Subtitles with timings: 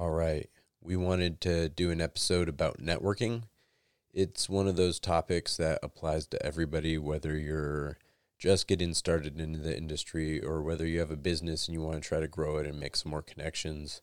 [0.00, 0.48] All right.
[0.80, 3.42] We wanted to do an episode about networking.
[4.14, 7.98] It's one of those topics that applies to everybody, whether you're
[8.38, 12.02] just getting started into the industry or whether you have a business and you want
[12.02, 14.00] to try to grow it and make some more connections.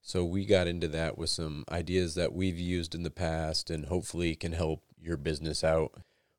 [0.00, 3.84] So, we got into that with some ideas that we've used in the past and
[3.84, 5.92] hopefully can help your business out.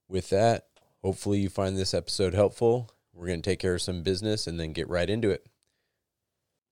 [0.09, 0.65] With that,
[1.03, 2.89] hopefully you find this episode helpful.
[3.13, 5.45] We're going to take care of some business and then get right into it.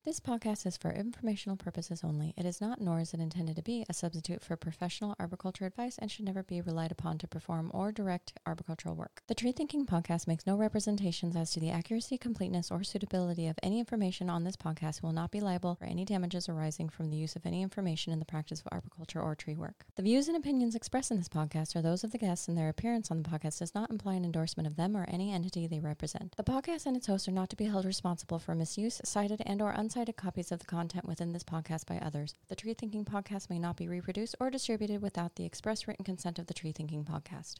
[0.05, 2.33] This podcast is for informational purposes only.
[2.35, 5.97] It is not, nor is it intended to be, a substitute for professional arboriculture advice
[5.97, 9.21] and should never be relied upon to perform or direct arboricultural work.
[9.27, 13.57] The Tree Thinking Podcast makes no representations as to the accuracy, completeness, or suitability of
[13.63, 17.09] any information on this podcast and will not be liable for any damages arising from
[17.09, 19.85] the use of any information in the practice of arboriculture or tree work.
[19.95, 22.67] The views and opinions expressed in this podcast are those of the guests, and their
[22.67, 25.79] appearance on the podcast does not imply an endorsement of them or any entity they
[25.79, 26.35] represent.
[26.35, 29.61] The podcast and its hosts are not to be held responsible for misuse, cited, and
[29.61, 32.35] or uncited copies of the content within this podcast by others.
[32.47, 36.39] The Tree Thinking Podcast may not be reproduced or distributed without the express written consent
[36.39, 37.55] of the Tree Thinking Podcast.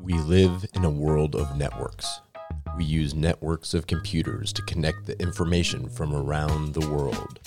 [0.00, 2.20] We live in a world of networks.
[2.76, 7.38] We use networks of computers to connect the information from around the world.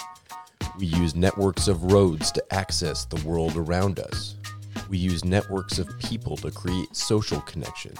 [0.79, 4.35] We use networks of roads to access the world around us.
[4.89, 7.99] We use networks of people to create social connections.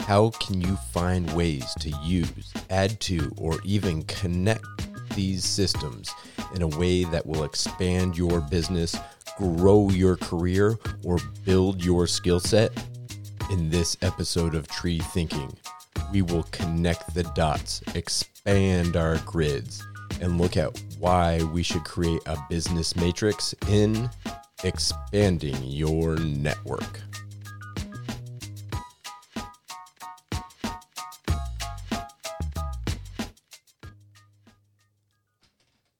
[0.00, 4.66] How can you find ways to use, add to, or even connect
[5.14, 6.12] these systems
[6.54, 8.96] in a way that will expand your business,
[9.36, 12.72] grow your career, or build your skill set?
[13.50, 15.56] In this episode of Tree Thinking,
[16.12, 19.84] we will connect the dots, expand our grids,
[20.20, 24.10] and look at why we should create a business matrix in
[24.64, 27.00] expanding your network.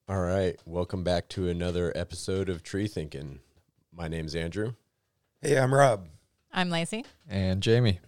[0.09, 3.39] All right, welcome back to another episode of Tree Thinking.
[3.93, 4.73] My name's Andrew,
[5.41, 6.07] Hey, I'm Rob.
[6.51, 7.05] I'm Lacey.
[7.29, 7.99] And Jamie.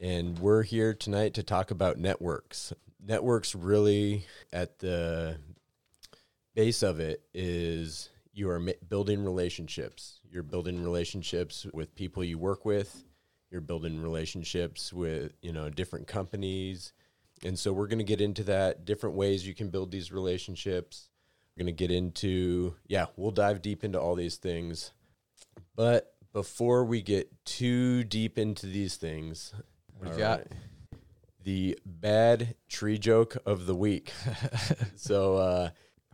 [0.00, 2.72] and we're here tonight to talk about networks.
[3.04, 5.36] Networks really at the
[6.54, 10.20] base of it is you are building relationships.
[10.30, 13.04] You're building relationships with people you work with.
[13.50, 16.92] You're building relationships with, you know, different companies.
[17.44, 21.10] And so we're going to get into that different ways you can build these relationships.
[21.54, 24.92] We're going to get into, yeah, we'll dive deep into all these things.
[25.76, 29.52] But before we get too deep into these things,
[29.98, 30.46] What do you got?
[31.44, 34.12] The bad tree joke of the week.
[34.94, 35.70] so, uh,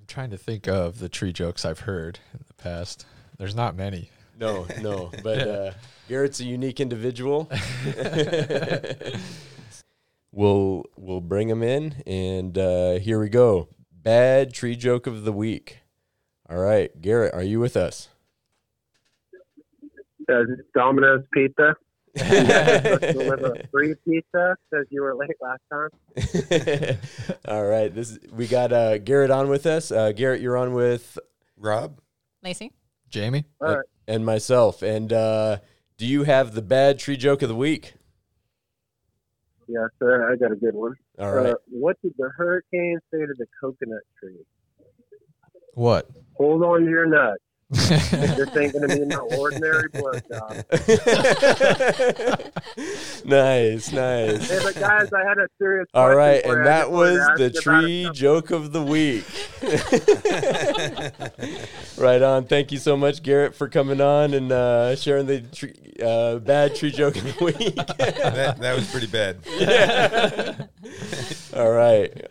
[0.08, 3.04] trying to think of the tree jokes I've heard in the past.
[3.36, 4.10] There's not many.
[4.38, 5.72] No, no, but uh,
[6.08, 7.50] Garrett's a unique individual.
[10.32, 13.68] we'll we'll bring him in, and uh, here we go.
[13.92, 15.80] Bad tree joke of the week.
[16.48, 18.08] All right, Garrett, are you with us?
[20.26, 21.74] Does Domino's Pizza
[23.12, 26.98] deliver free pizza because you were late last time?
[27.48, 29.90] All right, this is, we got uh, Garrett on with us.
[29.90, 31.18] Uh, Garrett, you're on with
[31.56, 32.00] Rob?
[32.42, 32.72] Lacey.
[33.10, 33.44] Jamie?
[33.60, 33.86] All right.
[34.06, 34.82] and myself.
[34.82, 35.58] And uh,
[35.96, 37.94] do you have the bad tree joke of the week?
[39.66, 40.32] Yes, sir.
[40.32, 40.94] I got a good one.
[41.18, 41.50] All right.
[41.50, 44.38] Uh, what did the hurricane say to the coconut tree?
[45.74, 46.08] What?
[46.34, 47.42] Hold on to your nuts.
[47.70, 50.64] this ain't going to be no ordinary blowjob.
[53.26, 54.48] nice, nice.
[54.48, 57.18] Hey, but guys, I had a serious All question right, for and I that was
[57.36, 59.26] the tree joke of the week.
[61.98, 62.46] right on.
[62.46, 66.74] Thank you so much, Garrett, for coming on and uh, sharing the tree, uh, bad
[66.74, 67.76] tree joke of the week.
[67.76, 69.40] that, that was pretty bad.
[71.54, 72.28] All right.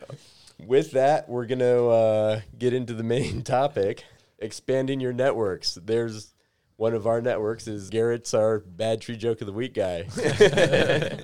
[0.66, 4.04] With that, we're going to uh, get into the main topic
[4.40, 5.78] expanding your networks.
[5.84, 6.34] There's
[6.76, 10.04] one of our networks is Garrett's our bad tree joke of the week guy.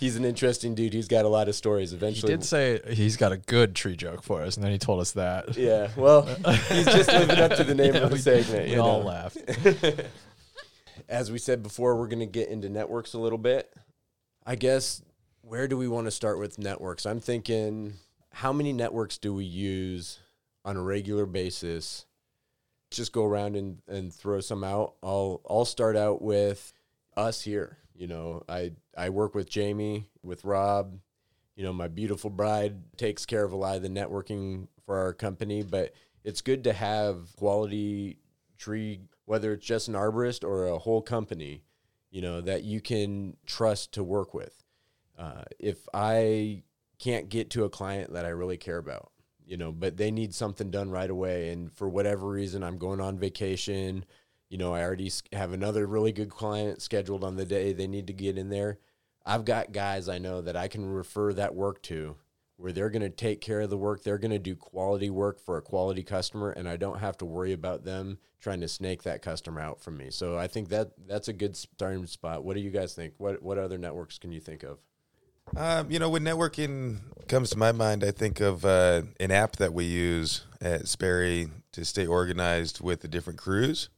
[0.00, 0.92] He's an interesting dude.
[0.92, 1.90] He's got a lot of stories.
[1.90, 4.76] He Eventually, did say he's got a good tree joke for us, and then he
[4.78, 5.56] told us that.
[5.56, 6.26] Yeah, well,
[6.68, 8.66] he's just living up to the name Yeah, of the we- segment.
[8.68, 9.06] We you all know.
[9.06, 9.38] laughed.
[11.08, 13.72] As we said before, we're going to get into networks a little bit.
[14.44, 15.02] I guess
[15.40, 17.06] where do we want to start with networks?
[17.06, 17.94] I'm thinking,
[18.32, 20.18] how many networks do we use
[20.64, 22.04] on a regular basis?
[22.96, 24.94] Just go around and, and throw some out.
[25.02, 26.72] I'll I'll start out with
[27.16, 27.78] us here.
[27.94, 30.98] You know, I I work with Jamie, with Rob.
[31.54, 35.12] You know, my beautiful bride takes care of a lot of the networking for our
[35.12, 35.92] company, but
[36.24, 38.18] it's good to have quality
[38.58, 41.62] tree, whether it's just an arborist or a whole company,
[42.10, 44.64] you know, that you can trust to work with.
[45.18, 46.62] Uh, if I
[46.98, 49.12] can't get to a client that I really care about,
[49.46, 51.50] you know, but they need something done right away.
[51.50, 54.04] And for whatever reason, I'm going on vacation.
[54.48, 58.08] You know, I already have another really good client scheduled on the day they need
[58.08, 58.78] to get in there.
[59.24, 62.16] I've got guys I know that I can refer that work to
[62.56, 64.02] where they're going to take care of the work.
[64.02, 67.24] They're going to do quality work for a quality customer, and I don't have to
[67.24, 70.10] worry about them trying to snake that customer out from me.
[70.10, 72.44] So I think that that's a good starting spot.
[72.44, 73.14] What do you guys think?
[73.18, 74.78] What what other networks can you think of?
[75.54, 76.98] Um, you know, when networking
[77.28, 81.48] comes to my mind, I think of uh, an app that we use at Sperry
[81.72, 83.88] to stay organized with the different crews.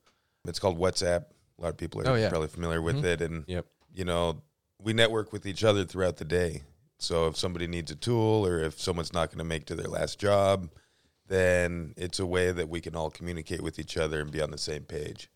[0.47, 1.25] It's called WhatsApp.
[1.59, 2.29] A lot of people are Oh, yeah.
[2.29, 3.05] probably familiar with Mhm.
[3.05, 3.67] it, and Yep.
[3.95, 4.43] you know,
[4.81, 6.62] we network with each other throughout the day.
[6.99, 9.89] So if somebody needs a tool, or if someone's not going to make to their
[9.89, 10.71] last job,
[11.27, 14.50] then it's a way that we can all communicate with each other and be on
[14.50, 15.31] the same page.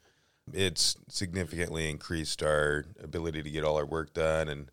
[0.52, 4.70] It's significantly increased our ability to get all our work done and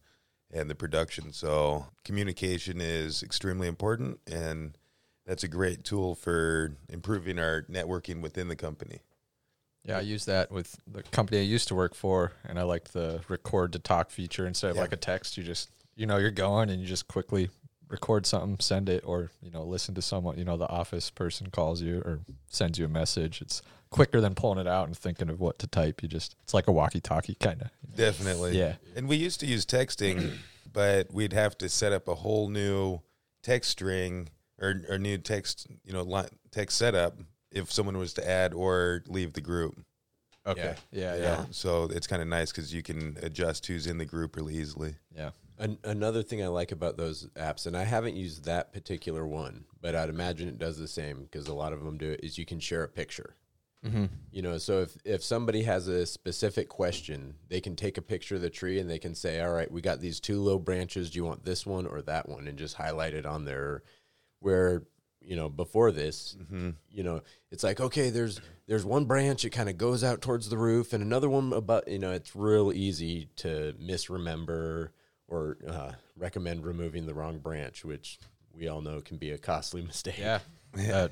[0.51, 1.31] and the production.
[1.33, 4.77] So communication is extremely important, and
[5.25, 8.99] that's a great tool for improving our networking within the company.
[9.85, 12.93] Yeah, I use that with the company I used to work for, and I liked
[12.93, 14.81] the record to talk feature instead of Yeah.
[14.83, 15.37] like a text.
[15.37, 17.49] You just you know you're going and you just quickly
[17.89, 20.37] record something, send it, or you know listen to someone.
[20.37, 23.41] You know the office person calls you or sends you a message.
[23.41, 26.01] It's quicker than pulling it out and thinking of what to type.
[26.03, 27.69] You just it's like a walkie-talkie kind of.
[27.95, 28.57] Definitely.
[28.57, 28.75] Yeah.
[28.95, 30.33] And we used to use texting,
[30.73, 33.01] but we'd have to set up a whole new
[33.41, 34.29] text string
[34.61, 37.17] or, or new text, you know, text setup
[37.51, 39.79] if someone was to add or leave the group.
[40.45, 40.75] Okay.
[40.91, 41.15] Yeah.
[41.15, 41.35] You Yeah.
[41.37, 41.45] know?
[41.51, 44.95] So it's kind of nice because you can adjust who's in the group really easily.
[45.15, 45.31] Yeah.
[45.59, 49.65] An- another thing I like about those apps, and I haven't used that particular one,
[49.81, 52.21] but I'd imagine it does the same because a lot of them do it.
[52.23, 53.35] Is you can share a picture.
[53.85, 54.05] Mm-hmm.
[54.31, 58.35] You know, so if if somebody has a specific question, they can take a picture
[58.35, 61.09] of the tree and they can say, "All right, we got these two low branches.
[61.09, 63.83] Do you want this one or that one?" And just highlight it on there.
[64.39, 64.83] Where
[65.21, 66.69] you know before this, Mm-hmm.
[66.89, 67.21] you know,
[67.51, 70.91] it's like okay, there's there's one branch it kind of goes out towards the roof,
[70.93, 74.91] and another one about you know, it's real easy to misremember
[75.29, 78.19] or uh, recommend removing the wrong branch, which
[78.53, 80.17] we all know can be a costly mistake.
[80.17, 80.39] Yeah.
[80.91, 81.07] Uh,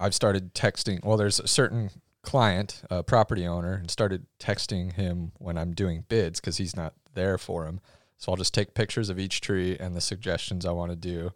[0.00, 1.04] I've started texting.
[1.04, 1.90] Well, there's a certain
[2.22, 6.94] client, a property owner, and started texting him when I'm doing bids because he's not
[7.14, 7.80] there for him.
[8.18, 11.32] So I'll just take pictures of each tree and the suggestions I want to do,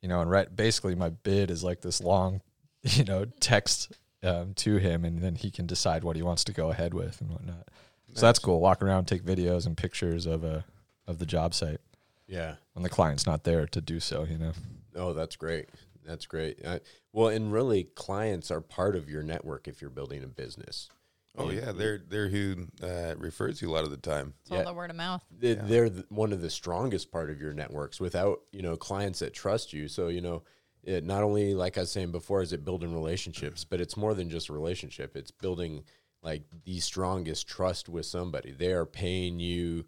[0.00, 0.54] you know, and right.
[0.54, 2.40] Basically, my bid is like this long,
[2.82, 3.92] you know, text
[4.22, 7.20] um, to him, and then he can decide what he wants to go ahead with
[7.20, 7.68] and whatnot.
[8.14, 8.60] So that's cool.
[8.60, 10.64] Walk around, take videos and pictures of a
[11.08, 11.80] of the job site
[12.28, 12.54] yeah.
[12.74, 14.22] when the client's not there to do so.
[14.22, 14.52] You know.
[14.94, 15.70] Oh, that's great.
[16.06, 16.64] That's great.
[16.64, 16.78] Uh,
[17.12, 20.88] well, and really, clients are part of your network if you're building a business.
[21.36, 21.72] Oh, yeah.
[21.72, 24.34] They're, they're who uh, refers you a lot of the time.
[24.42, 25.22] It's all the word of mouth.
[25.30, 28.00] they- They're th- one of the strongest part of your networks.
[28.00, 30.42] Without you know clients that trust you, so you know,
[30.82, 34.14] it not only like I was saying before, is it building relationships, but it's more
[34.14, 35.16] than just a relationship.
[35.16, 35.84] It's building
[36.22, 38.50] like the strongest trust with somebody.
[38.50, 39.84] They are paying you,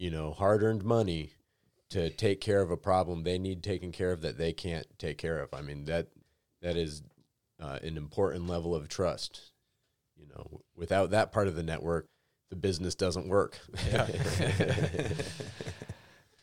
[0.00, 1.34] you know, hard earned money
[1.90, 5.18] to take care of a problem they need taken care of that they can't take
[5.18, 5.52] care of.
[5.52, 6.08] I mean that
[6.62, 7.02] that is
[7.60, 9.52] uh, an important level of trust.
[10.16, 12.06] You know, without that part of the network,
[12.48, 13.60] the business doesn't work.
[13.90, 14.08] Yeah.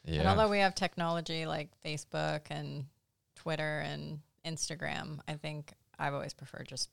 [0.10, 2.86] And although we have technology like Facebook and
[3.36, 6.89] Twitter and Instagram, I think I've always preferred just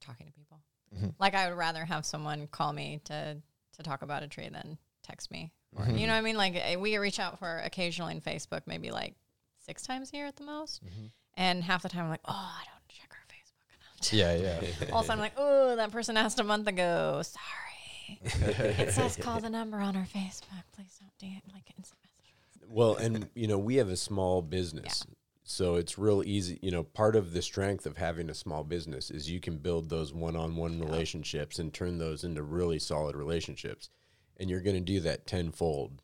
[0.00, 0.60] talking to people.
[0.94, 1.12] Mhm.
[1.18, 4.78] Like I would rather have someone call me to to talk about a tree than
[5.02, 5.50] text me.
[5.76, 5.86] Or.
[5.86, 6.36] You know what I mean?
[6.36, 9.14] Like eh, we reach out for occasionally in Facebook, maybe like
[9.58, 10.84] six times a year at the most.
[10.84, 11.10] Mhm.
[11.34, 14.42] And half the time I'm like, oh, I don't check our Facebook enough.
[14.42, 14.90] Yeah, yeah.
[14.92, 17.22] Also, I'm like, oh, that person asked a month ago.
[17.22, 18.20] Sorry.
[18.78, 20.64] it says call the number on our Facebook.
[20.76, 22.68] Please don't do it like instant message.
[22.68, 25.04] Well, and you know, we have a small business.
[25.44, 29.10] So it's real easy, you know, part of the strength of having a small business
[29.10, 33.90] is you can build those one-on-one relationships and turn those into really solid relationships.
[34.38, 36.02] And you're going to do that tenfold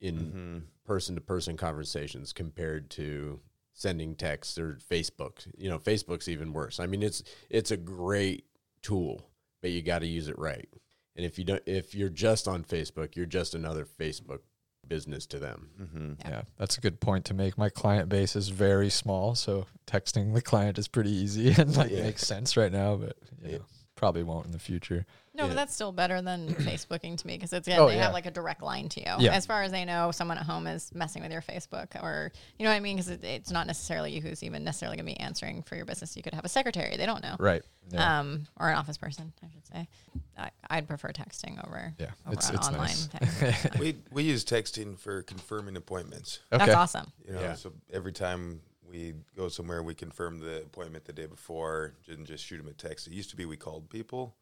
[0.00, 0.58] in Mm-hmm.
[0.84, 3.40] person-to-person conversations compared to
[3.74, 5.46] sending texts or Facebook.
[5.56, 6.80] You know, Facebook's even worse.
[6.80, 8.44] I mean, it's it's a great
[8.82, 9.28] tool,
[9.60, 10.68] but you got to use it right.
[11.16, 14.40] And if you don't if you're just on Facebook, you're just another Facebook
[14.86, 15.68] business to them.
[15.80, 16.12] Mm-hmm.
[16.28, 17.58] Yeah, that's a good point to make.
[17.58, 21.90] My client base is very small, so texting the client is pretty easy and like
[21.90, 22.04] Yeah.
[22.04, 22.96] makes sense right now.
[22.96, 23.58] But you Yeah.
[23.98, 24.00] Know.
[24.00, 25.04] probably won't in the future.
[25.34, 25.48] No, Yeah.
[25.50, 28.04] but that's still better than Facebooking to me because it's yeah, Oh, they yeah.
[28.04, 29.06] have like a direct line to you.
[29.20, 29.34] Yeah.
[29.34, 32.64] As far as I know, someone at home is messing with your Facebook, or you
[32.64, 32.96] know what I mean?
[32.96, 35.84] Because it, it's not necessarily you who's even necessarily going to be answering for your
[35.84, 36.16] business.
[36.16, 37.62] You could have a secretary; they don't know, Right.
[37.92, 38.18] Yeah.
[38.20, 39.88] um, or an office person, I should say.
[40.36, 43.06] I, I'd prefer texting over, Yeah, over it's- an it's online nice.
[43.06, 43.70] thing.
[43.78, 46.40] we we use texting for confirming appointments.
[46.52, 46.66] okay.
[46.66, 47.12] That's awesome.
[47.26, 47.54] You know, Yeah.
[47.54, 48.60] so every time
[48.90, 52.72] we go somewhere, we confirm the appointment the day before and just shoot them a
[52.72, 53.06] text.
[53.06, 54.36] It used to be we called people,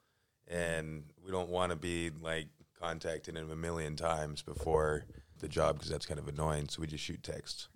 [0.49, 2.49] and we don't want to be like
[2.81, 5.05] contacting them a million times before
[5.38, 6.69] the job because that's kind of annoying.
[6.69, 7.69] So we just shoot texts.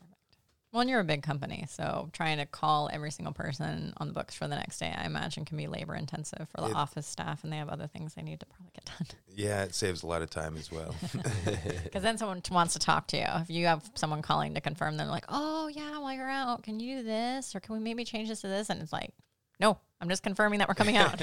[0.72, 4.12] Well, and you're a big company, so trying to call every single person on the
[4.14, 7.08] books for the next day, I imagine, can be labor intensive for the It- office
[7.08, 9.06] staff, and they have other things they need to probably get done.
[9.34, 10.94] Yeah, it saves a lot of time as well.
[11.84, 13.24] Because then someone t- wants to talk to you.
[13.26, 16.78] If you have someone calling to confirm, they're like, "Oh yeah, while you're out, can
[16.78, 19.12] you do this, or can we maybe change this to this?" And it's like,
[19.58, 21.18] "No, I'm just confirming that we're coming out."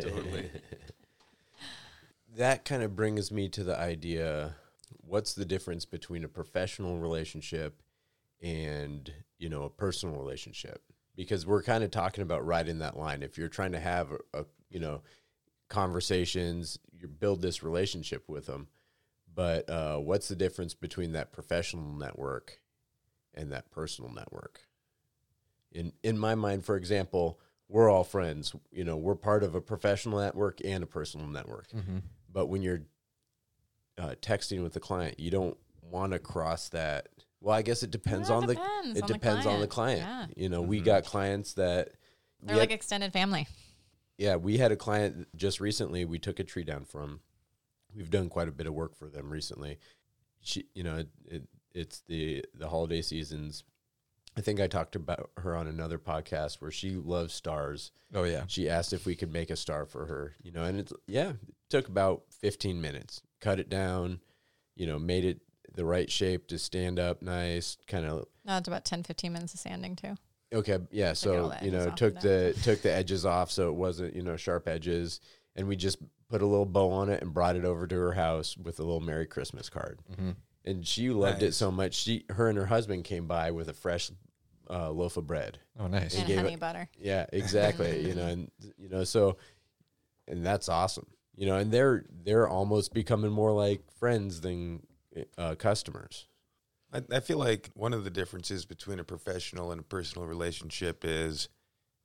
[0.00, 0.50] totally.
[2.36, 4.54] that kind of brings me to the idea
[5.04, 7.80] what's the difference between a professional relationship
[8.42, 10.82] and you know a personal relationship
[11.14, 13.22] because we're kind of talking about right in that line.
[13.22, 15.02] If you're trying to have a, a you know
[15.68, 18.68] conversations you build this relationship with them
[19.34, 22.60] but uh, what's the difference between that professional network
[23.32, 24.60] and that personal network?
[25.70, 28.54] In in my mind for example we're all friends.
[28.70, 31.70] You know we're part of a professional network and a personal network.
[31.70, 31.98] Hmm
[32.32, 32.82] but when you're
[33.98, 37.08] uh, texting with the client, you don't want to cross that.
[37.42, 39.60] Well, I guess it depends Yeah, it on the depends it on the depends on
[39.60, 40.02] the client.
[40.02, 40.32] client.
[40.36, 40.42] Yeah.
[40.42, 40.84] You know, we Mhm.
[40.84, 41.90] got clients that
[42.40, 43.48] They're had- like extended family.
[44.16, 46.04] yeah, we had a client just recently.
[46.04, 47.20] We took a tree down from.
[47.94, 49.78] We've done quite a bit of work for them recently.
[50.40, 51.42] She, you know, it, it,
[51.74, 53.64] it's the the holiday seasons.
[54.34, 57.90] I think I talked about her on another podcast where she loves stars.
[58.14, 58.44] Oh yeah.
[58.46, 61.30] She asked if we could make a star for her, you know, and it's yeah,
[61.30, 63.20] it took about 15 minutes.
[63.40, 64.20] Cut it down,
[64.74, 65.40] you know, made it
[65.74, 69.54] the right shape to stand up nice, kind of No, it's about 10, 15 minutes
[69.54, 70.16] of sanding too.
[70.52, 71.14] Okay, yeah.
[71.14, 74.22] So the you know, took of the took the edges off, so it wasn't you
[74.22, 75.20] know sharp edges,
[75.56, 75.98] and we just
[76.28, 78.82] put a little bow on it and brought it over to her house with a
[78.82, 80.00] little Merry Christmas card.
[80.16, 80.30] hmm
[80.64, 81.94] And she loved it so much.
[81.94, 84.10] She, her, and her husband came by with a fresh
[84.70, 85.58] uh, loaf of bread.
[85.78, 86.14] Oh nice.
[86.16, 86.88] And gave honey it- butter.
[86.98, 88.00] Yeah, exactly.
[88.08, 89.38] you know, and you know, so,
[90.28, 91.06] and that's awesome.
[91.34, 94.82] You know, and they're they're almost becoming more like friends than
[95.38, 96.26] uh, customers.
[96.92, 101.04] I, I feel like one of the differences between a professional and a personal relationship
[101.04, 101.48] is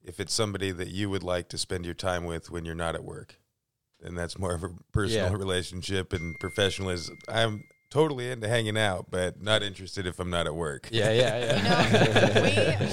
[0.04, 2.96] if it's somebody that you would like to spend your time with when you're not
[2.96, 3.40] at work,
[4.00, 5.38] then that's more of a personal Yeah.
[5.38, 6.14] relationship.
[6.14, 10.54] And professional is I'm totally into hanging out, but not interested if I'm not at
[10.56, 10.88] work.
[10.92, 12.34] Yeah, yeah, You yeah.
[12.34, 12.42] know,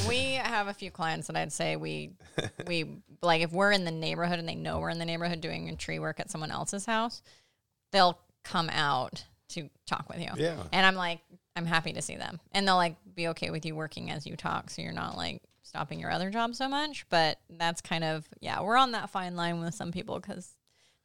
[0.07, 2.13] we we have a few clients that I'd say we
[2.67, 5.69] we like if we're in the neighborhood and they know we're in the neighborhood doing
[5.69, 7.23] a tree work at someone else's house,
[7.93, 10.31] they'll come out to talk with you.
[10.37, 10.63] Yeah.
[10.73, 11.21] And I'm like,
[11.57, 12.41] I'm happy to see them.
[12.53, 15.43] And they'll like be okay with you working as you talk so you're not like
[15.63, 19.37] stopping your other job so much, but that's kind of yeah, we're on that fine
[19.37, 20.55] line with some people cuz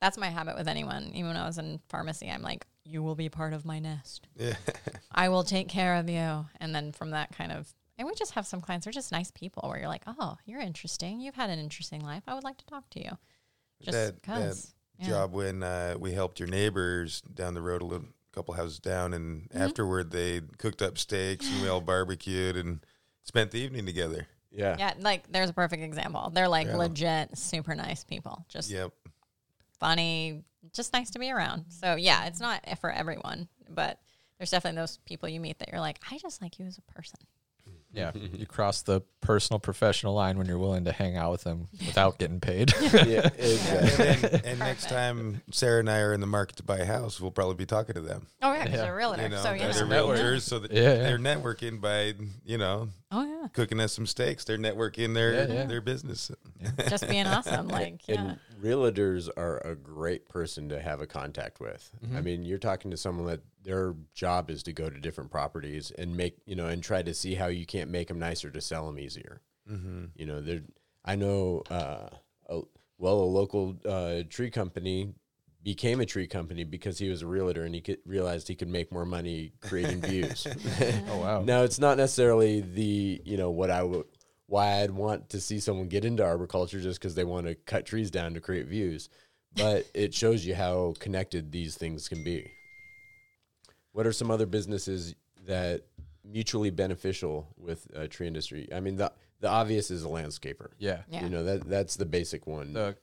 [0.01, 1.12] that's my habit with anyone.
[1.13, 4.27] Even when I was in pharmacy, I'm like, you will be part of my nest.
[4.36, 4.55] Yeah.
[5.12, 6.46] I will take care of you.
[6.60, 9.29] And then from that kind of, and we just have some clients, they're just nice
[9.31, 11.19] people where you're like, oh, you're interesting.
[11.19, 12.24] You've had an interesting life.
[12.27, 13.12] I would like to talk to you.
[13.81, 14.74] Just because.
[15.01, 19.13] Job when uh, we helped your neighbors down the road a little couple houses down
[19.13, 19.62] and mm-hmm.
[19.62, 22.86] afterward they cooked up steaks and we all barbecued and
[23.24, 24.27] spent the evening together.
[24.51, 24.75] Yeah.
[24.77, 26.31] Yeah, like there's a perfect example.
[26.33, 26.77] They're like Yeah.
[26.77, 28.45] legit, super nice people.
[28.50, 28.91] Just Yep.
[29.79, 30.43] funny,
[30.74, 31.65] just nice to be around.
[31.69, 34.00] So yeah, it's not for everyone, but
[34.38, 36.81] there's definitely those people you meet that you're like, I just like you as a
[36.93, 37.19] person.
[37.91, 41.67] Yeah, you cross the personal professional line when you're willing to hang out with them
[41.86, 42.72] without getting paid.
[42.81, 46.77] yeah, And, then, and next time Sarah and I are in the market to buy
[46.77, 48.27] a house, we'll probably be talking to them.
[48.41, 48.81] Oh yeah, 'cause Yeah.
[48.84, 49.24] they're a realtor.
[49.24, 50.17] You know, so yeah, they're Networking.
[50.19, 50.96] realtors, so that Yeah, yeah.
[51.03, 52.13] they're networking by
[52.46, 54.43] you know oh yeah, cooking us some steaks.
[54.46, 55.65] They're networking their Yeah, yeah.
[55.65, 56.31] their business.
[56.88, 57.67] just being awesome.
[57.69, 61.89] Like yeah, And realtors are a great person to have a contact with.
[62.05, 62.17] Mm-hmm.
[62.17, 65.92] I mean, you're talking to someone that their job is to go to different properties
[65.98, 68.62] and make, you know, and try to see how you can't make them nicer to
[68.62, 69.42] sell them easier.
[69.70, 70.06] Mm-hmm.
[70.16, 70.62] You know, there,
[71.06, 72.10] I know, uh,
[72.48, 72.62] a,
[72.98, 75.13] well, a local uh, tree company
[75.63, 78.70] became a tree company because he was a realtor and he could, realized he could
[78.70, 80.48] make more money creating views.
[81.10, 81.42] oh wow.
[81.46, 84.06] Now it's not necessarily the you know what I would
[84.48, 87.86] why I'd want to see someone get into arboriculture just because they want to cut
[87.86, 89.10] trees down to create views,
[89.56, 92.50] but it shows you how connected these things can be.
[94.00, 95.13] What are some other businesses
[95.46, 95.82] that
[96.24, 98.70] mutually beneficial with uh, tree industry?
[98.74, 100.70] I mean the the obvious is a landscaper.
[100.77, 101.00] Yeah.
[101.10, 101.24] yeah.
[101.24, 102.72] You know that that's the basic one.
[102.72, 102.96] The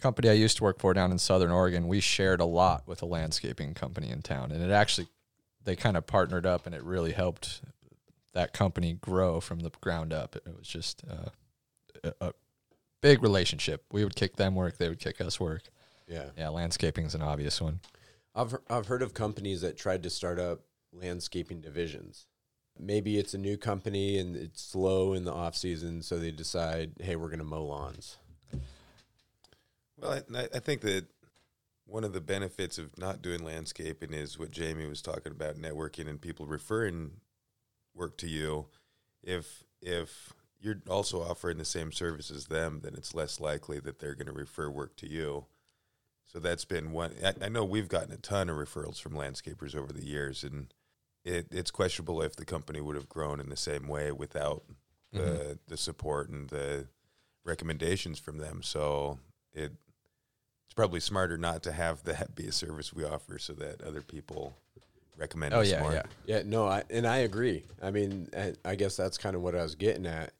[0.00, 3.00] company I used to work for down in Southern Oregon, we shared a lot with
[3.00, 5.06] a landscaping company in town, and it actually
[5.62, 7.60] they kind of partnered up, and it really helped
[8.32, 10.34] that company grow from the ground up.
[10.34, 11.28] It was just uh,
[12.02, 12.32] a, a
[13.00, 13.84] big relationship.
[13.92, 15.62] We would kick them work, they would kick us work.
[16.08, 16.30] Yeah.
[16.36, 17.78] Yeah, landscaping is an obvious one.
[18.34, 20.60] I've I've heard of companies that tried to start up
[20.92, 22.26] landscaping divisions.
[22.78, 26.92] Maybe it's a new company and it's slow in the off season, so they decide,
[27.00, 28.16] hey, we're going to mow lawns.
[29.98, 31.06] Well, I, I think that
[31.86, 36.08] one of the benefits of not doing landscaping is what Jamie was talking about networking
[36.08, 37.10] and people referring
[37.94, 38.66] work to you.
[39.22, 43.98] If if you're also offering the same service as them, then it's less likely that
[43.98, 45.46] they're going to refer work to you.
[46.32, 47.12] So that's been one.
[47.24, 50.72] I, I know we've gotten a ton of referrals from landscapers over the years, and
[51.24, 54.62] it, it's questionable if the company would have grown in the same way without
[55.12, 55.52] the mm-hmm.
[55.66, 56.86] the support and the
[57.44, 58.62] recommendations from them.
[58.62, 59.18] So
[59.52, 59.72] it
[60.66, 64.00] it's probably smarter not to have that be a service we offer, so that other
[64.00, 64.54] people
[65.16, 65.92] recommend Oh us yeah, more.
[65.92, 66.02] yeah.
[66.26, 67.64] Yeah, no, I, and I agree.
[67.82, 70.32] I mean, I, I guess that's kind of what I was getting at.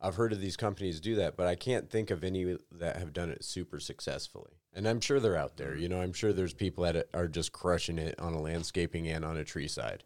[0.00, 3.12] I've heard of these companies do that, but I can't think of any that have
[3.12, 4.52] done it super successfully.
[4.74, 5.76] And I'm sure they're out there.
[5.76, 9.24] You know, I'm sure there's people that are just crushing it on a landscaping and
[9.24, 10.02] on a tree side.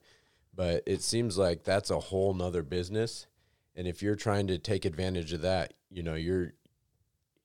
[0.55, 3.27] But it seems like that's a whole nother business.
[3.75, 6.53] And if you're trying to take advantage of that, you know, you're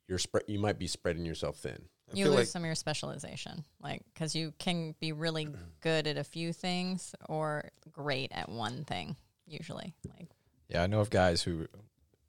[0.07, 0.43] you're spread.
[0.47, 1.77] You might be spreading yourself thin.
[2.11, 5.47] I you feel lose like- some of your specialization, like because you can be really
[5.81, 9.15] good at a few things or great at one thing.
[9.45, 10.27] Usually, like
[10.67, 11.67] Yeah, I know of guys who,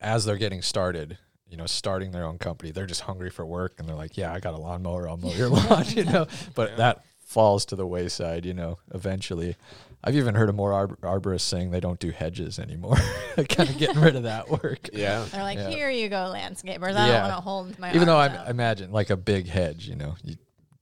[0.00, 1.16] as they're getting started,
[1.48, 4.32] you know, starting their own company, they're just hungry for work, and they're like, "Yeah,
[4.32, 6.26] I got a lawnmower, I'll mow your lawn," you know.
[6.54, 6.76] But Yeah.
[6.76, 8.78] that falls to the wayside, you know.
[8.92, 9.56] Eventually,
[10.02, 12.96] I've even heard of more arb- arborists saying they don't do hedges anymore,
[13.48, 14.88] kind of getting rid of that work.
[14.92, 15.24] Yeah.
[15.30, 15.70] they're like, Yeah.
[15.70, 16.94] "Here you go, landscapers.
[16.96, 17.12] I Yeah.
[17.12, 19.96] don't want to hold my." even though I out." imagine like a big hedge, you
[19.96, 20.36] know, you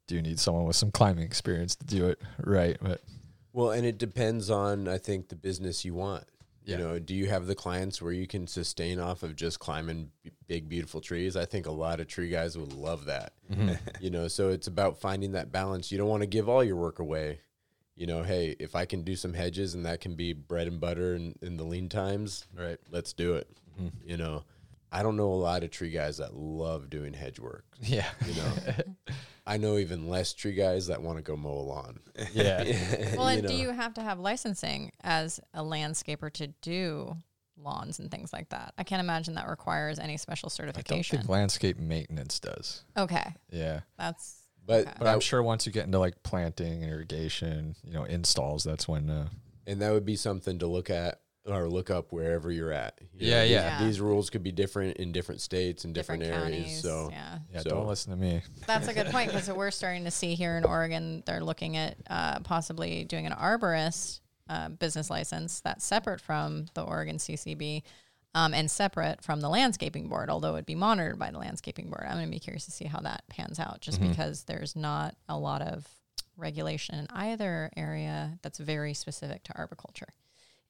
[0.08, 2.76] do need someone with some climbing experience to do it right.
[2.82, 3.00] But
[3.52, 6.24] Well, and it depends on I think the business you want.
[6.64, 6.76] Yeah.
[6.78, 10.10] You know, do you have the clients where you can sustain off of just climbing
[10.22, 11.36] b- big beautiful trees?
[11.36, 13.32] I think a lot of tree guys would love that.
[13.52, 13.72] Mm-hmm.
[14.00, 15.90] you know, so it's about finding that balance.
[15.90, 17.40] You don't want to give all your work away.
[17.96, 20.80] You know, hey, if I can do some hedges and that can be bread and
[20.80, 23.48] butter in, in the lean times, right, let's do it.
[23.80, 24.08] Mm-hmm.
[24.08, 24.44] You know,
[24.90, 27.64] I don't know a lot of tree guys that love doing hedge work.
[27.80, 28.52] yeah, You know,
[29.46, 31.98] I know even less tree guys that want to go mow a lawn.
[32.32, 32.62] yeah,
[33.16, 33.48] well, and know.
[33.48, 37.16] do you have to have licensing as a landscaper to do
[37.56, 38.72] lawns and things like that?
[38.78, 40.82] I can't imagine that requires any special certification.
[40.94, 41.18] I don't certification.
[41.18, 42.84] think landscape maintenance does.
[42.96, 43.80] okay, Yeah.
[43.98, 44.92] that's But, Okay.
[44.98, 49.10] But I'm sure once you get into like planting, irrigation, you know, installs, that's when.
[49.10, 49.28] Uh,
[49.66, 52.98] and that would be something to look at or look up wherever you're at.
[53.14, 53.84] You Yeah, these- yeah.
[53.84, 56.64] These, rules could be different in different states and different, different areas.
[56.64, 56.82] counties.
[56.82, 57.38] So yeah.
[57.52, 58.42] yeah, So- don't listen to me.
[58.66, 61.96] That's a good point because we're starting to see here in Oregon, they're looking at
[62.08, 67.82] uh, possibly doing an arborist uh, business license that's separate from the Oregon CCB
[68.34, 72.04] um, and separate from the landscaping board, although it'd be monitored by the landscaping board.
[72.06, 75.16] I'm going to be curious to see how that pans out just because there's not
[75.28, 75.86] a lot of
[76.36, 80.08] regulation in either area that's very specific to arboriculture.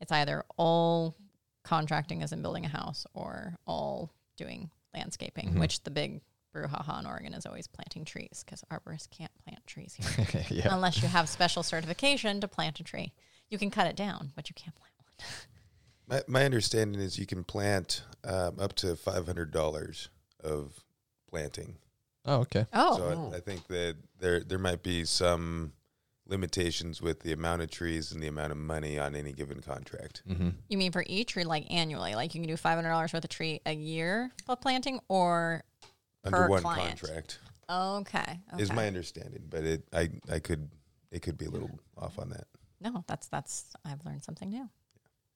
[0.03, 1.17] It's either all
[1.63, 6.21] contracting as in building a house or all doing landscaping, which the big
[6.55, 10.75] brouhaha in Oregon is always planting trees because arborists can't plant trees here yeah.
[10.75, 13.13] unless you have special certification to plant a tree.
[13.49, 15.27] You can cut it down, but you can't plant one.
[16.09, 20.09] My, my understanding is you can plant um, up to five hundred dollars
[20.43, 20.83] of
[21.31, 21.77] planting.
[22.27, 22.67] Oh, okay.
[22.73, 25.73] Oh, So I, I think that there there might be some
[26.27, 30.23] limitations with the amount of trees and the amount of money on any given contract.
[30.29, 30.51] Mm-hmm.
[30.69, 32.15] you mean for each tree, like annually?
[32.15, 35.63] Like you can do five hundred dollars worth of tree a year for planting, or
[36.25, 37.01] Under Per one client.
[37.01, 37.39] contract
[37.71, 38.63] okay, okay.
[38.63, 40.69] is my understanding, but it I I could
[41.11, 42.47] it could be a little off on that.
[42.81, 44.69] no, that's that's I've learned something new.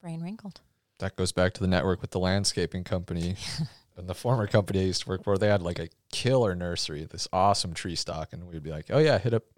[0.01, 0.61] Brain wrinkled.
[0.99, 3.37] That goes back to the network with the landscaping company.
[3.97, 7.05] and the former company I used to work for, they had like a killer nursery,
[7.11, 9.56] this awesome tree stock, and we'd be like, "Oh yeah, hit up, you know,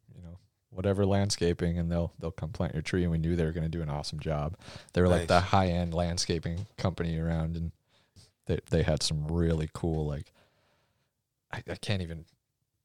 [0.70, 3.64] whatever landscaping, and they'll they'll come plant your tree." And we knew they were going
[3.64, 4.56] to do an awesome job.
[4.92, 7.72] They were like the high end landscaping company around, and
[8.46, 10.32] they they had some really cool like
[11.52, 12.24] I, I can't even.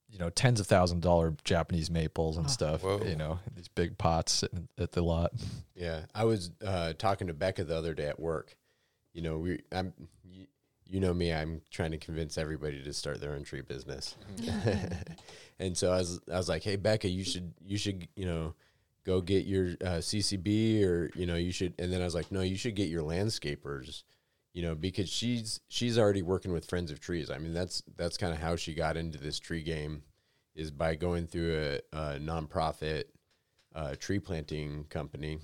[0.10, 2.50] You know, tens of thousand dollar Japanese maples and Oh.
[2.50, 2.84] stuff.
[2.84, 3.02] Whoa.
[3.04, 5.32] You know, these big pots sitting at the lot.
[5.76, 8.56] yeah, I was uh, talking to Becca the other day at work.
[9.13, 9.91] You know, we I'm
[10.93, 11.34] you, know me.
[11.34, 14.15] I'm trying to convince everybody to start their own tree business.
[15.60, 18.53] and so I was I was like, hey Becca, you should you should you know
[19.06, 21.73] go get your uh, CCB or you know you should.
[21.79, 24.03] And then I was like, no, you should get your landscapers.
[24.53, 27.29] you know, because she's she's already working with Friends of Trees.
[27.32, 30.03] I mean, that's that's kind of how she got into this tree game,
[30.56, 33.06] is by going through a, a nonprofit
[33.75, 35.39] uh, tree planting company,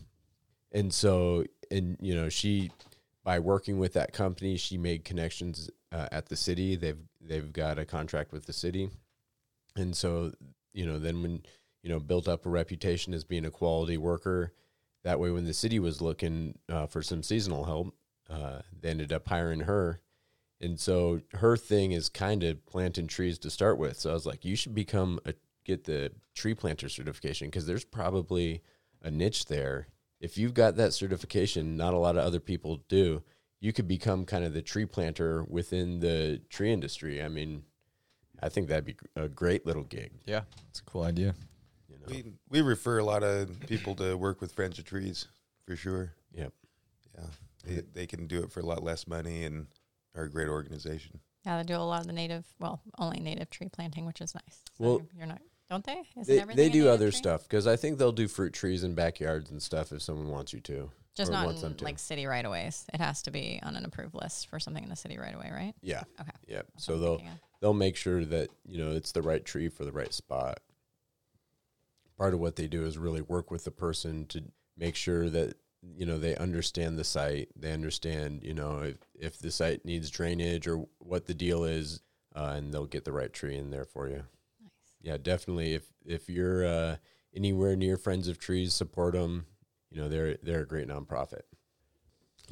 [0.71, 2.71] and so and you know she
[3.29, 6.75] by working with that company, she made connections uh, at the city.
[6.75, 8.89] They've they've got a contract with the city,
[9.75, 10.31] and so
[10.73, 11.43] you know then when
[11.83, 14.51] you know built up a reputation as being a quality worker.
[15.03, 17.93] That way, when the city was looking uh, for some seasonal help,
[18.31, 20.01] uh, they ended up hiring her.
[20.59, 23.99] And so her thing is kind of planting trees to start with.
[23.99, 27.85] So I was like, you should become a get the tree planter certification because there's
[27.85, 28.63] probably
[29.03, 29.87] a niche there.
[30.19, 33.23] If you've got that certification, not a lot of other people do.
[33.61, 37.21] You could become kind of the tree planter within the tree industry.
[37.21, 37.63] I mean,
[38.41, 40.11] I think that'd be a great little gig.
[40.25, 41.35] Yeah, it's a cool idea.
[41.89, 42.05] You know?
[42.07, 45.27] We we refer a lot of people to work with Friends of Trees
[45.65, 46.13] for sure.
[46.33, 46.53] Yep.
[47.17, 47.25] Yeah,
[47.65, 49.67] they, they can do it for a lot less money and
[50.15, 51.19] are a great organization.
[51.45, 54.35] Yeah, they do a lot of the native, well, only native tree planting, which is
[54.35, 54.61] nice.
[54.77, 56.01] So Well, you're not, don't they?
[56.19, 59.51] Isn't They, they do other stuff because I think they'll do fruit trees in backyards
[59.51, 60.89] and stuff if someone wants you to.
[61.15, 61.83] Just not in, to.
[61.83, 62.85] like city right of ways.
[62.93, 65.51] It has to be on an approved list for something in the city right away,
[65.53, 65.73] right?
[65.81, 66.03] Yeah.
[66.19, 66.31] Okay.
[66.47, 66.67] Yep.
[66.73, 67.21] That's So they'll
[67.61, 70.61] they'll make sure that you know it's the right tree for the right spot.
[72.17, 74.43] Part of what they do is really work with the person to
[74.77, 77.49] make sure that you know they understand the site.
[77.55, 82.01] They understand you know if if the site needs drainage or what the deal is,
[82.33, 84.23] uh, and they'll get the right tree in there for you.
[85.01, 85.73] Yeah, definitely.
[85.73, 86.95] If if you're uh,
[87.33, 89.45] anywhere near Friends of Trees, support them.
[89.91, 91.41] You know they're they're a great nonprofit.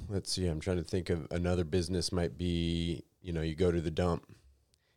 [0.08, 0.48] Let's see.
[0.48, 2.12] I'm trying to think of another business.
[2.12, 4.26] Might be you know you go to the dump,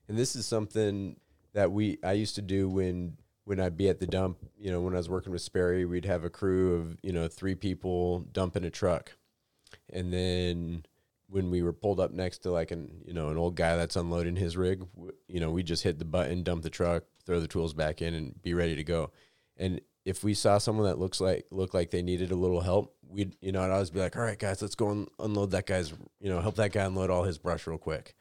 [0.09, 1.17] and this is something
[1.53, 4.39] that we I used to do when when I'd be at the dump.
[4.59, 7.29] You know when I was working with Sperry, we'd have a crew of you know
[7.29, 9.17] three people dumping a truck,
[9.93, 10.85] and then
[11.31, 13.97] when we were pulled up next to like an you know an old guy that's
[13.97, 14.85] unloading his rig,
[15.29, 18.15] you know we just hit the button, dump the truck, throw the tools back in,
[18.15, 19.11] and be ready to go.
[19.57, 22.95] And if we saw someone that looks like looked like they needed a little help,
[23.09, 25.67] we'd you know I'd always be like, all right guys, let's go and unload that
[25.67, 28.15] guy's you know help that guy unload all his brush real quick.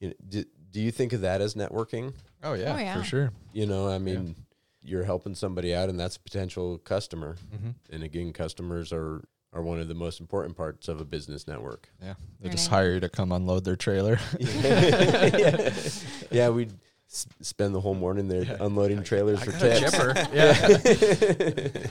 [0.00, 2.14] You know, do, do you think of that as networking?
[2.42, 2.96] Oh yeah, Oh, yeah.
[2.98, 3.32] for sure.
[3.52, 4.34] You know, I mean,
[4.82, 7.36] you're helping somebody out, and that's a potential customer.
[7.54, 7.70] Mm-hmm.
[7.94, 11.88] And again, customers are are one of the most important parts of a business network.
[12.02, 14.18] Yeah, they Your just hire you to come unload their trailer.
[14.38, 15.70] yeah.
[16.30, 16.72] yeah, we'd
[17.10, 18.56] s- spend the whole morning there Yeah.
[18.60, 20.28] unloading trailers I for got a tips.
[21.80, 21.86] Yeah.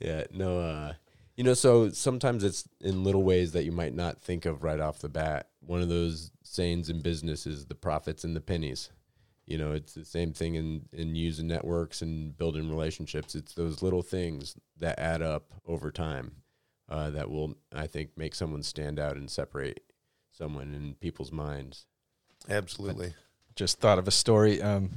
[0.00, 0.92] yeah, no, uh,
[1.36, 4.80] you know, so sometimes it's in little ways that you might not think of right
[4.80, 5.48] off the bat.
[5.60, 8.90] One of those sayings in business is the profits and the pennies.
[9.50, 13.34] You know, it's the same thing in, in using networks and building relationships.
[13.34, 16.36] It's those little things that add up over time
[16.88, 19.82] uh, that will, I think, make someone stand out and separate
[20.30, 21.86] someone in people's minds.
[22.48, 23.14] Absolutely.
[23.56, 24.62] just thought of a story.
[24.62, 24.90] Um,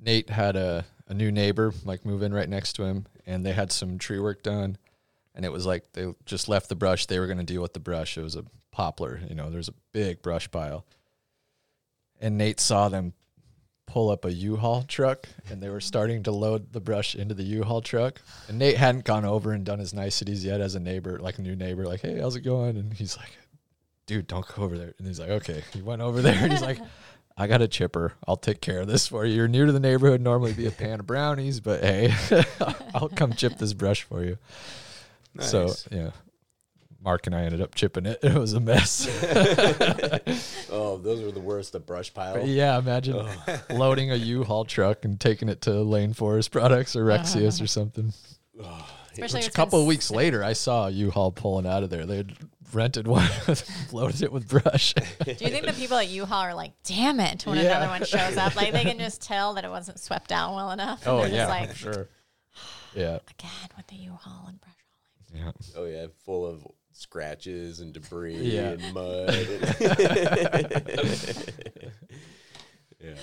[0.00, 3.52] Nate had a, a new neighbor like move in right next to him, and they
[3.52, 4.76] had some tree work done,
[5.36, 7.06] and it was like they just left the brush.
[7.06, 8.18] They were going to deal with the brush.
[8.18, 9.50] It was a poplar, you know.
[9.50, 10.84] There's a big brush pile,
[12.20, 13.12] and Nate saw them
[13.86, 17.42] pull up a U-Haul truck, and they were starting to load the brush into the
[17.42, 18.20] U-Haul truck.
[18.48, 21.42] And Nate hadn't gone over and done his niceties yet as a neighbor, like a
[21.42, 23.30] new neighbor, like, "Hey, how's it going?" And he's like,
[24.08, 24.94] dude, don't go over there.
[24.98, 25.62] And he's like, okay.
[25.72, 26.80] He went over there and he's like,
[27.36, 28.14] I got a chipper.
[28.26, 29.36] I'll take care of this for you.
[29.36, 30.20] You're new to the neighborhood.
[30.20, 32.12] Normally be a pan of brownies, but hey,
[32.94, 34.38] I'll come chip this brush for you.
[35.40, 36.10] So yeah,
[37.00, 38.18] Mark and I ended up chipping it.
[38.28, 39.06] It was a mess.
[40.70, 42.34] oh, those were the worst, the brush pile.
[42.34, 43.60] But yeah, imagine oh.
[43.70, 47.66] loading a U-Haul truck and taking it to Lane Forest Products or Rexius or uh-huh.
[47.66, 48.12] something.
[49.12, 51.90] Especially Which a couple it's- of weeks later, I saw a U-Haul pulling out of
[51.90, 52.04] there.
[52.06, 52.36] They had
[52.72, 53.28] rented one,
[53.92, 54.94] loaded it with brush.
[54.94, 57.64] Do you think the people at U-Haul are like, damn it, when Yeah.
[57.64, 58.56] another one shows up?
[58.56, 61.06] Like they can just tell that it wasn't swept down well enough.
[61.06, 62.08] and Oh yeah, like, for sure.
[62.94, 64.74] Yeah, again with the U-Haul and brush
[65.40, 65.54] hauling.
[65.60, 65.76] yeah.
[65.76, 66.66] Oh yeah, full of
[66.98, 68.70] scratches and debris Yeah.
[68.70, 69.28] and mud.
[73.00, 73.14] yeah.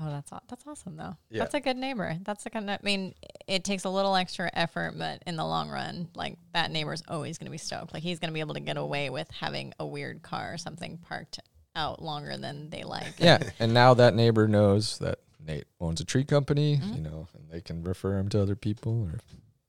[0.00, 1.16] Oh, that's that's awesome though.
[1.28, 1.40] Yeah.
[1.40, 2.16] That's a good neighbor.
[2.22, 2.78] That's the kind of.
[2.80, 3.14] I mean,
[3.48, 7.36] it takes a little extra effort, but in the long run, like that neighbor's always
[7.36, 7.92] going to be stoked.
[7.92, 10.58] Like he's going to be able to get away with having a weird car or
[10.58, 11.40] something parked
[11.74, 13.14] out longer than they like.
[13.18, 16.94] Yeah, and now that neighbor knows that Nate owns a tree company, Mm-hmm.
[16.94, 19.22] you know, and they can refer him to other people, or if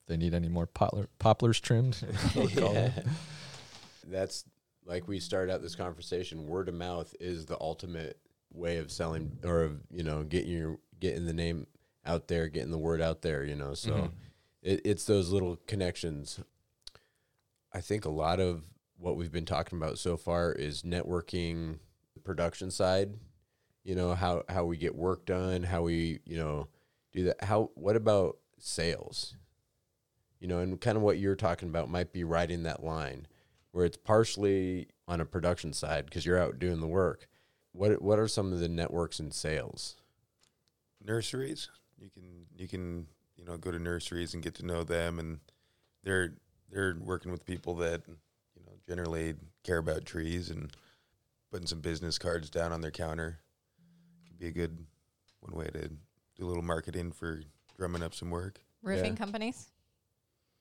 [0.10, 2.04] they need any more poplar, poplars trimmed.
[2.36, 2.92] Yeah.
[4.08, 4.44] That's
[4.86, 6.48] like we started out this conversation.
[6.48, 8.18] Word of mouth is the ultimate
[8.52, 11.68] way of selling or of, you know, getting your getting the name
[12.06, 13.76] out there, getting the word out there, you know.
[13.76, 14.12] So Mhm.
[14.64, 16.40] it, it's those little connections.
[17.72, 18.66] I think a lot of
[18.98, 21.78] what we've been talking about so far is networking
[22.16, 23.14] the production side.
[23.84, 26.68] You know how how we get work done, how we you know
[27.14, 27.44] do that.
[27.44, 29.36] How what about sales?
[30.40, 33.28] You know, and kind of what you're talking about might be riding that line
[33.72, 37.28] where it's partially on a production side because you're out doing the work.
[37.74, 39.96] What what are some of the networks and sales?
[41.06, 41.70] nurseries.
[41.98, 45.40] You can you can you know go to nurseries and get to know them, and
[46.04, 46.34] they're
[46.72, 50.72] they're working with people that you know generally care about trees and
[51.52, 53.40] putting some business cards down on their counter
[54.28, 54.86] could be a good
[55.40, 57.42] one way to do a little marketing for
[57.78, 58.60] drumming up some work.
[58.84, 59.18] Roofing Yeah.
[59.18, 59.72] companies,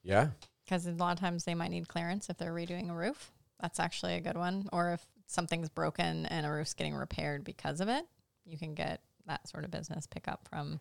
[0.03, 0.29] Yeah,
[0.65, 3.33] because a lot of times they might need clearance if they're redoing a roof.
[3.61, 4.69] That's actually a good one.
[4.73, 8.05] Or if something's broken and a roof's getting repaired because of it,
[8.45, 10.81] you can get that sort of business pick up from.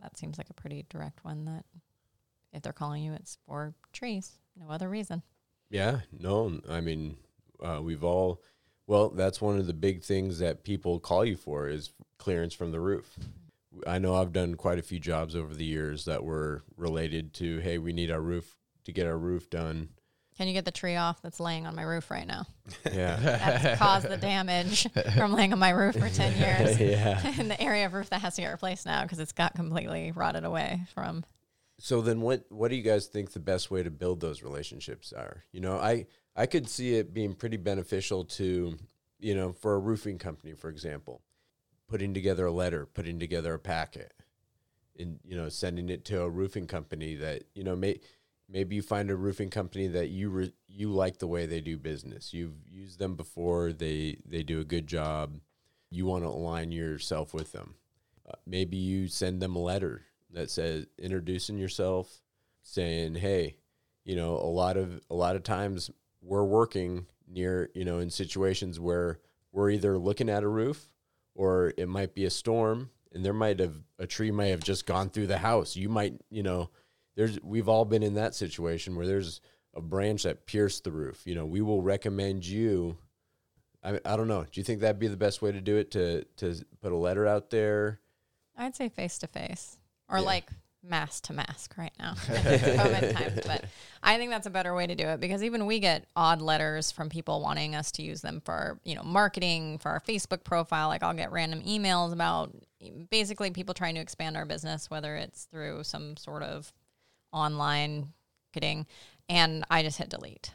[0.00, 1.46] That seems like a pretty direct one.
[1.46, 1.64] That
[2.52, 5.22] if they're calling you, it's for trees, no other reason.
[5.70, 7.16] Yeah, no, I mean,
[7.62, 8.40] uh, we've all,
[8.86, 12.70] well, that's one of the big things that people call you for is clearance from
[12.70, 13.16] the roof.
[13.86, 17.58] I know I've done quite a few jobs over the years that were related to,
[17.58, 19.90] hey, we need our roof to get our roof done.
[20.36, 22.44] Can you get the tree off that's laying on my roof right now?
[22.92, 23.16] Yeah.
[23.22, 24.86] That's caused the damage
[25.16, 26.78] from laying on my roof for 10 years.
[26.80, 27.32] yeah.
[27.38, 30.12] and the area of roof that has to get replaced now because it's got completely
[30.12, 31.24] rotted away from.
[31.78, 35.12] So then what what do you guys think the best way to build those relationships
[35.12, 35.44] are?
[35.52, 38.76] You know, I I could see it being pretty beneficial to,
[39.18, 41.22] you know, for a roofing company, for example,
[41.88, 44.12] putting together a letter, putting together a packet,
[44.98, 48.00] and you know, sending it to a roofing company that you know may
[48.48, 51.76] maybe you find a roofing company that you re, you like the way they do
[51.76, 52.32] business.
[52.32, 53.72] You've used them before.
[53.72, 55.38] They they do a good job.
[55.90, 57.74] You want to align yourself with them.
[58.28, 62.20] Uh, maybe you send them a letter that says introducing yourself,
[62.62, 63.56] saying, "Hey,
[64.04, 65.90] you know, a lot of a lot of times
[66.22, 69.20] we're working near, you know, in situations where
[69.52, 70.88] we're either looking at a roof
[71.36, 74.86] or it might be a storm and there might have a tree might have just
[74.86, 75.76] gone through the house.
[75.76, 76.70] You might, you know,
[77.14, 79.40] there's we've all been in that situation where there's
[79.74, 81.26] a branch that pierced the roof.
[81.26, 82.98] You know, we will recommend you
[83.84, 84.42] I I don't know.
[84.44, 86.96] Do you think that'd be the best way to do it to to put a
[86.96, 88.00] letter out there?
[88.56, 89.76] I'd say face to face
[90.08, 90.24] or Yeah.
[90.24, 90.50] like
[90.88, 92.14] mask to mask right now.
[92.26, 93.64] COVID times, but
[94.02, 96.92] I think that's a better way to do it because even we get odd letters
[96.92, 100.88] from people wanting us to use them for you know marketing for our Facebook profile.
[100.88, 102.54] Like I'll get random emails about
[103.10, 106.72] basically people trying to expand our business, whether it's through some sort of
[107.32, 108.12] online
[108.54, 108.86] marketing,
[109.28, 110.52] and I just hit delete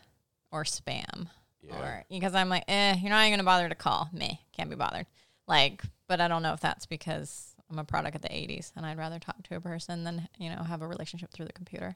[0.52, 1.28] or spam
[1.62, 1.76] Yeah.
[1.76, 4.42] or because I'm like, eh, you're not even gonna bother to call me.
[4.54, 5.06] Can't be bothered.
[5.48, 8.86] Like, but I don't know if that's because I'm a product of the '80s and
[8.86, 11.96] I'd rather talk to a person than you know have a relationship through the computer.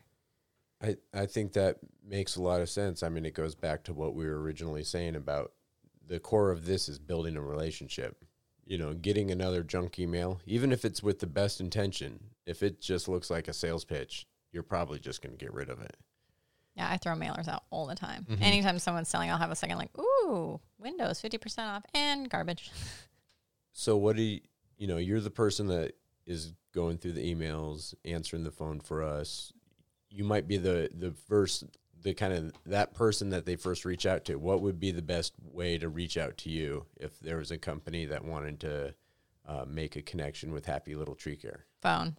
[0.82, 3.02] I, I think that makes a lot of sense.
[3.02, 5.54] I mean, it goes back to what we were originally saying about
[6.06, 8.24] the core of this is building a relationship.
[8.66, 12.82] You know, getting another junk email, even if it's with the best intention, if it
[12.82, 15.96] just looks like a sales pitch, you're probably just going to get rid of it.
[16.76, 18.26] Yeah, I throw mailers out all the time.
[18.30, 18.44] Mm-hmm.
[18.44, 22.72] Anytime someone's selling, I'll have a second like, ooh, Windows fifty percent off and garbage.
[23.78, 24.40] So, what do you,
[24.78, 25.94] you know, you're the person that
[26.26, 29.54] is going through the emails, answering the phone for us.
[30.10, 31.64] You might be the, the first,
[32.02, 34.36] the kind of that person that they first reach out to.
[34.36, 37.58] What would be the best way to reach out to you if there was a
[37.58, 38.94] company that wanted to
[39.48, 41.66] uh, make a connection with Happy Little Tree Care?
[41.82, 42.18] Phone,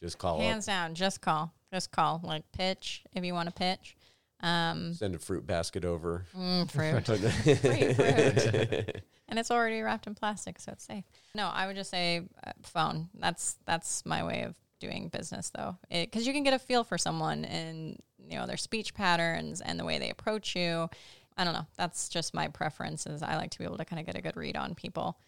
[0.00, 2.20] Just call hands down, just call, just call.
[2.24, 3.96] Like pitch if you want to pitch.
[4.40, 6.24] Um, send a fruit basket over.
[6.36, 7.04] mm, fruit.
[7.06, 9.02] Free fruit.
[9.28, 11.04] and it's already wrapped in plastic, so it's safe.
[11.34, 13.08] No, I would just say uh, phone.
[13.14, 16.96] That's that's my way of doing business, though, because you can get a feel for
[16.98, 17.98] someone and
[18.28, 20.88] you know their speech patterns and the way they approach you.
[21.36, 21.66] I don't know.
[21.76, 23.06] That's just my preference.
[23.06, 25.18] Is I like to be able to kind of get a good read on people.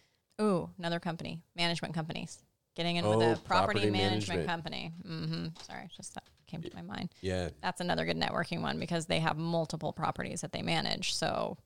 [0.41, 2.39] Ooh, another company, management companies.
[2.75, 4.47] Getting in with Oh, a property, property management, management.
[4.47, 4.93] company.
[5.05, 9.05] hmm Sorry, just that came to my mind yeah, that's another good networking one because
[9.05, 11.15] they have multiple properties that they manage.
[11.15, 11.57] So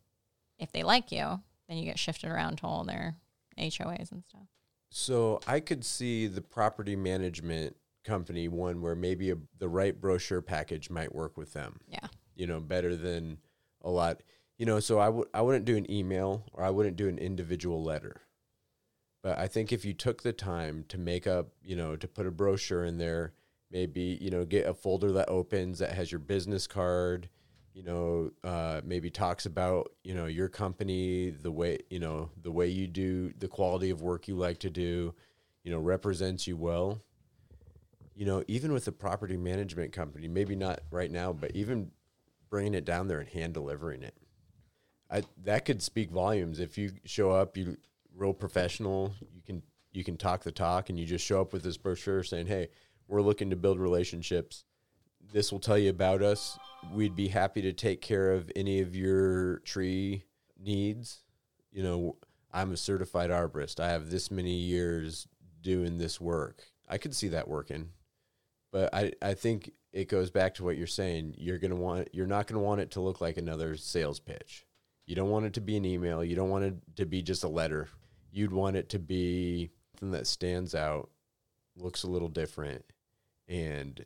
[0.57, 3.15] if they like you, then you get shifted around to all their
[3.57, 4.47] HOAs and stuff.
[4.89, 10.41] So I could see the property management company one where maybe a, the right brochure
[10.41, 11.79] package might work with them.
[11.89, 12.07] Yeah.
[12.35, 13.39] You know, better than
[13.81, 14.21] a lot.
[14.57, 17.17] You know, so I would I wouldn't do an email or I wouldn't do an
[17.17, 18.21] individual letter.
[19.21, 22.27] But I think if you took the time to make up, you know, to put
[22.27, 23.33] a brochure in there,
[23.75, 27.27] maybe, you know, get a folder that opens that has your business card,
[27.73, 32.51] you know, uh, maybe talks about, you know, your company, the way, you know, the
[32.51, 35.13] way you do, the quality of work you like to do,
[35.65, 37.01] you know, represents you well.
[38.15, 41.91] You know, even with a property management company, maybe not right now, but even
[42.49, 44.15] bringing it down there and hand delivering it.
[45.11, 47.75] I that could speak volumes if you show up, you
[48.15, 49.61] real professional, you can
[49.91, 52.69] you can talk the talk and you just show up with this brochure saying, "Hey,
[53.07, 54.65] we're looking to build relationships.
[55.31, 56.57] This will tell you about us.
[56.93, 60.23] We'd be happy to take care of any of your tree
[60.57, 61.23] needs.
[61.71, 62.15] You know,
[62.53, 63.79] I'm a certified arborist.
[63.79, 65.27] I have this many years
[65.61, 66.63] doing this work.
[66.87, 67.89] I could see that working.
[68.71, 71.35] But I, I think it goes back to what you're saying.
[71.37, 74.65] You're gonna want you're not gonna want it to look like another sales pitch.
[75.05, 76.23] You don't want it to be an email.
[76.23, 77.87] You don't want it to be just a letter.
[78.31, 81.09] You'd want it to be something that stands out,
[81.77, 82.83] looks a little different,
[83.47, 84.05] and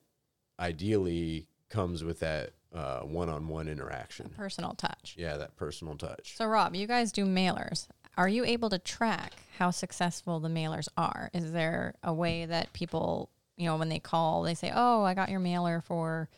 [0.60, 4.30] ideally comes with that uh, one-on-one interaction.
[4.36, 5.16] Personal touch.
[5.18, 6.36] Yeah, that personal touch.
[6.36, 7.88] So, Rob, you guys do mailers.
[8.18, 11.30] Are you able to track how successful the mailers are?
[11.34, 15.14] Is there a way that people, you know, when they call, they say, "Oh, I
[15.14, 16.30] got your mailer for,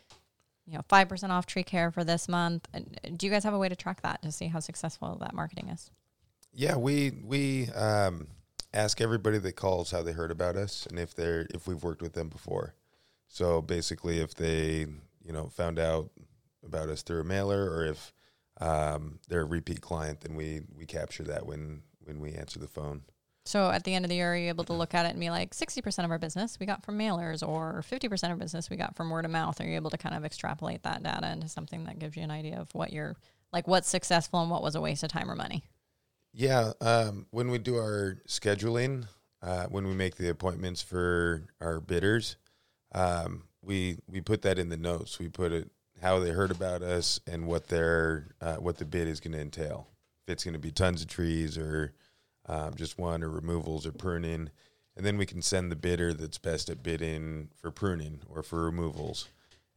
[0.66, 3.44] you know, five percent off tree care for this month." And uh, Do you guys
[3.44, 5.90] have a way to track that to see how successful that marketing is?
[6.52, 8.28] Yeah, we we um,
[8.72, 12.02] ask everybody that calls how they heard about us and if they're if we've worked
[12.02, 12.74] with them before.
[13.32, 14.86] So basically, if they
[15.24, 16.10] you know found out
[16.64, 18.12] about us through a mailer or if
[18.60, 22.68] um, they're a repeat client, then we we capture that when when we answer the
[22.68, 23.02] phone.
[23.46, 25.18] So at the end of the year, are you able to look at it and
[25.18, 28.76] be like, 60% of our business we got from mailers or 50% of business we
[28.76, 29.60] got from word of mouth?
[29.60, 32.30] Are you able to kind of extrapolate that data into something that gives you an
[32.30, 33.16] idea of what you're
[33.52, 35.64] like, what's successful and what was a waste of time or money?
[36.32, 39.08] Yeah, um, when we do our scheduling,
[39.42, 42.36] uh, when we make the appointments for our bidders,
[42.94, 45.18] um, we we put that in the notes.
[45.18, 49.08] We put it how they heard about us and what their uh, what the bid
[49.08, 49.88] is going to entail.
[50.26, 51.94] If it's going to be tons of trees or
[52.46, 54.50] um, just one or removals or pruning,
[54.96, 58.64] and then we can send the bidder that's best at bidding for pruning or for
[58.64, 59.28] removals,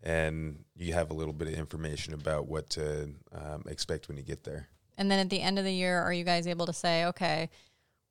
[0.04, 4.24] and you have a little bit of information about what to um, expect when you
[4.24, 4.68] get there.
[4.98, 7.50] And then at the end of the year, are you guys able to say, okay,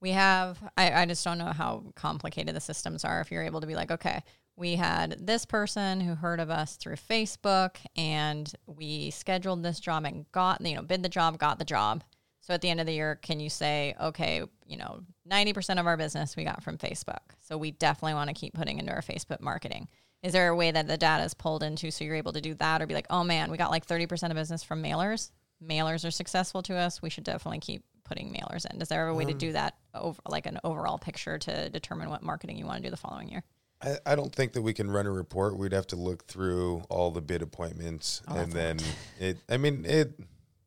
[0.00, 3.20] we have, I, I just don't know how complicated the systems are.
[3.20, 4.22] If you're able to be like, okay,
[4.56, 10.04] we had this person who heard of us through Facebook and we scheduled this job
[10.04, 12.04] and got, you know, bid the job, got the job.
[12.40, 15.86] So at the end of the year, can you say, okay, you know, 90% of
[15.86, 17.32] our business we got from Facebook.
[17.40, 19.88] So we definitely want to keep putting into our Facebook marketing.
[20.22, 22.54] Is there a way that the data is pulled into so you're able to do
[22.54, 25.32] that or be like, oh man, we got like 30% of business from mailers?
[25.62, 27.02] Mailers are successful to us.
[27.02, 28.80] We should definitely keep putting mailers in.
[28.80, 29.38] Is there a way to mm.
[29.38, 32.90] do that over like an overall picture to determine what marketing you want to do
[32.90, 33.42] the following year?
[33.84, 35.56] I, I don't think that we can run a report.
[35.58, 38.78] We'd have to look through all the bid appointments, Oh, and then
[39.20, 39.38] it.
[39.48, 40.18] I mean, it.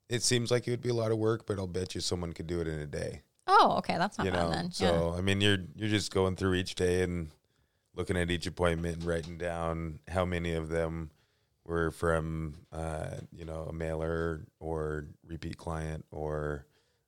[0.10, 2.32] It seems like it would be a lot of work, but I'll bet you someone
[2.32, 3.23] could do it in a day.
[3.45, 4.71] Oh, okay, that's not you bad know, then.
[4.71, 7.30] so I mean, you're you're just going through each day and
[7.93, 11.10] looking at each appointment and writing down how many of them
[11.65, 16.65] were from uh, you know a mailer or repeat client or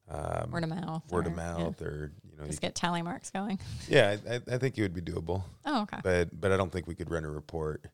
[0.09, 1.03] um, word of mouth.
[1.11, 3.59] word or- of mouth or you know Just get tally marks going.
[3.87, 5.97] yeah I, I- think it would be doable Oh, okay.
[6.03, 7.85] but but I don't think we could run a report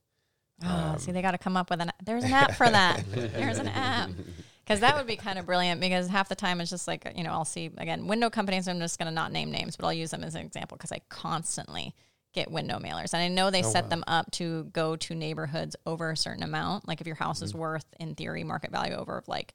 [0.64, 1.92] Oh, Um, see, they got to come up with an.
[2.06, 3.04] There's an app for that.
[3.12, 4.10] There's an app
[4.64, 5.82] because that would be kind of brilliant.
[5.82, 8.66] Because half the time it's just like you know I'll see again window companies.
[8.70, 10.94] I'm just going to not name names, but I'll use them as an example because
[10.94, 11.94] I constantly
[12.34, 16.10] get window mailers, and I know they set them up to go to neighborhoods over
[16.12, 16.88] a certain amount.
[16.88, 19.54] Like if your house is worth in theory market value over of like.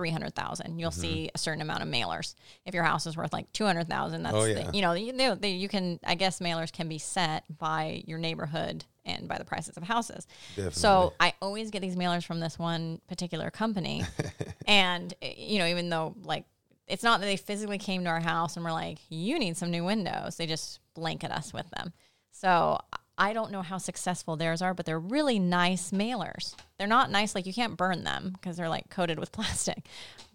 [0.00, 2.34] 300,000 you'll see a certain amount of mailers
[2.64, 5.50] if your house is worth like 200,000 that's Oh, the- you know you, they, they,
[5.50, 9.76] you can i guess mailers can be set by your neighborhood and by the prices
[9.76, 10.72] of houses Definitely.
[10.80, 14.04] so I always get these mailers from this one particular company.
[14.66, 16.44] and, eh, you know, even though like
[16.86, 19.70] it's not that they physically came to our house and were like, you need some
[19.70, 21.92] new windows, they just blanket us with them.
[22.30, 22.78] So
[23.20, 26.54] I don't know how successful theirs are, but they're really nice mailers.
[26.78, 29.84] They're not nice, like you can't burn them because they're like coated with plastic.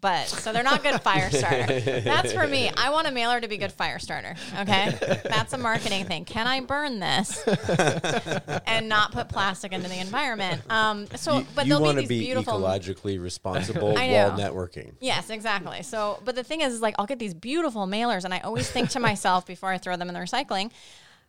[0.01, 1.79] But so they're not good fire starter.
[2.01, 2.69] That's for me.
[2.77, 4.35] I want a mailer to be good fire starter.
[4.59, 5.19] Okay.
[5.23, 6.25] That's a marketing thing.
[6.25, 7.43] Can I burn this?
[8.67, 10.61] and not put plastic into the environment.
[10.69, 12.59] Um, so, you but you want be to these be beautiful.
[12.59, 14.93] ecologically responsible while networking.
[14.99, 15.81] Yes, exactly.
[15.81, 18.69] So, but the thing is, is like I'll get these beautiful mailers, and I always
[18.69, 20.69] think to myself before I throw them in the recycling,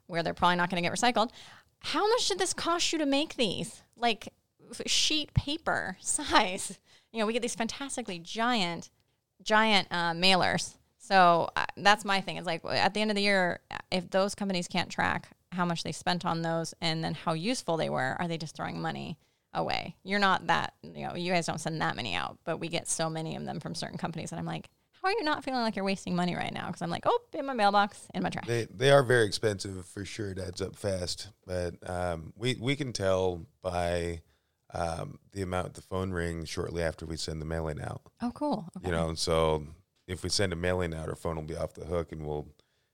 [0.06, 1.30] where they're probably not going to get recycled,
[1.80, 3.82] how much did this cost you to make these?
[3.96, 4.32] Like
[4.86, 6.78] sheet paper size.
[7.12, 8.90] You know, we get these fantastically giant,
[9.42, 10.74] giant uh, mailers.
[10.98, 12.36] So uh, that's my thing.
[12.36, 15.84] Is like at the end of the year, if those companies can't track how much
[15.84, 19.16] they spent on those and then how useful they were, are they just throwing money
[19.54, 19.94] away?
[20.02, 22.88] You're not that, you know, you guys don't send that many out, but we get
[22.88, 24.32] so many of them from certain companies.
[24.32, 24.68] And I'm like,
[25.06, 26.66] how are you not feeling like you're wasting money right now?
[26.66, 28.46] Because I'm like, oh, in my mailbox, in my trash.
[28.46, 30.32] They they are very expensive for sure.
[30.32, 34.22] It adds up fast, but um, we we can tell by
[34.74, 38.02] um, the amount the phone rings shortly after we send the mailing out.
[38.20, 38.68] Oh, cool.
[38.76, 38.86] Okay.
[38.88, 39.64] You know, so
[40.08, 42.48] if we send a mailing out, our phone will be off the hook, and we'll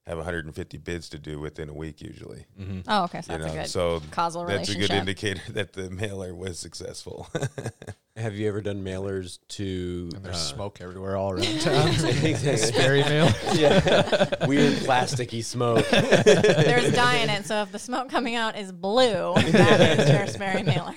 [0.07, 2.44] have 150 bids to do within a week usually.
[2.61, 2.80] Mm-hmm.
[2.88, 3.20] Oh, okay.
[3.22, 6.34] So you that's know, a good so causal that's a good indicator that the mailer
[6.34, 7.28] was successful.
[8.16, 11.92] Have you ever done mailers to And there's uh, smoke everywhere all around town.
[11.94, 13.30] Sperry mail.
[13.55, 15.88] yeah, weird plasticky smoke.
[15.88, 20.26] There's dye in it, so if the smoke coming out is blue, that is your
[20.26, 20.92] Sperry mailer.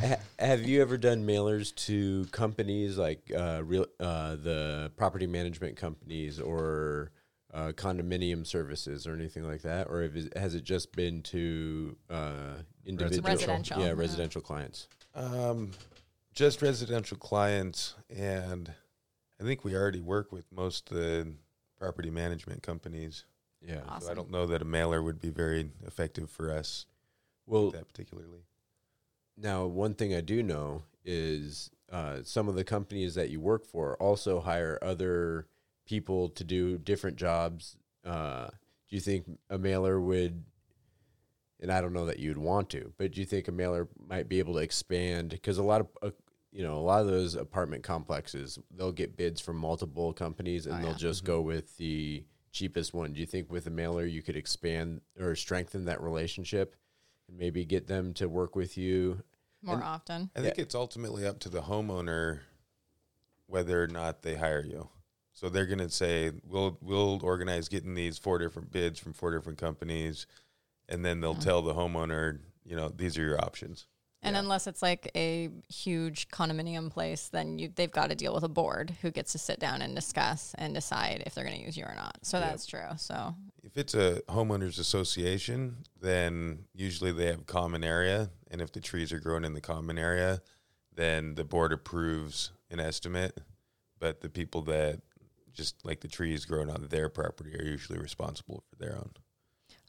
[0.00, 5.76] Ha- Have you ever done mailers to companies like uh, real uh, the property management
[5.76, 7.10] companies or
[7.56, 11.96] uh, condominium services or anything like that, or have it- has it just been to
[12.10, 13.80] uh, individual, Residential.
[13.80, 13.92] yeah, Yeah.
[13.92, 14.88] residential clients?
[15.14, 15.70] um,
[16.34, 18.70] just residential clients, and
[19.40, 21.32] I think we already work with most of the
[21.78, 23.24] property management companies.
[23.62, 23.80] Yeah.
[23.88, 24.02] Awesome.
[24.02, 26.84] So I don't know that a mailer would be very effective for us
[27.46, 28.44] Well, that particularly.
[29.38, 33.64] Now, one thing I do know is uh, some of the companies that you work
[33.64, 35.46] for also hire other
[35.86, 37.76] people to do different jobs.
[38.04, 38.46] Uh,
[38.88, 40.44] do you think a mailer would,
[41.60, 44.28] and I don't know that you'd want to, but do you think a mailer might
[44.28, 45.30] be able to expand?
[45.30, 46.10] Because a lot of, uh,
[46.52, 50.76] you know, a lot of those apartment complexes, they'll get bids from multiple companies and
[50.76, 50.96] Oh, they'll yeah.
[50.96, 53.12] just go with the cheapest one.
[53.12, 56.74] Do you think with a mailer you could expand or strengthen that relationship?
[57.28, 59.20] and maybe get them to work with you.
[59.60, 60.30] More And- often.
[60.36, 62.42] I think it's ultimately up to the homeowner
[63.46, 64.90] whether or not they hire you.
[65.36, 69.30] So they're going to say, "We'll we'll organize getting these four different bids from four
[69.30, 70.26] different companies,"
[70.88, 71.40] and then they'll Mhm.
[71.44, 73.86] tell the homeowner, you know, these are your options.
[74.22, 74.40] And Yeah.
[74.40, 78.48] unless it's like a huge condominium place, then you they've got to deal with a
[78.48, 81.76] board who gets to sit down and discuss and decide if they're going to use
[81.76, 82.16] you or not.
[82.22, 82.48] So Yep.
[82.48, 82.88] that's true.
[82.96, 88.80] So If it's a homeowners association, then usually they have common area, and if the
[88.80, 90.40] trees are grown in the common area,
[90.94, 93.38] then the board approves an estimate.
[93.98, 95.02] But the people that
[95.56, 99.10] just like the trees growing on their property are usually responsible for their own.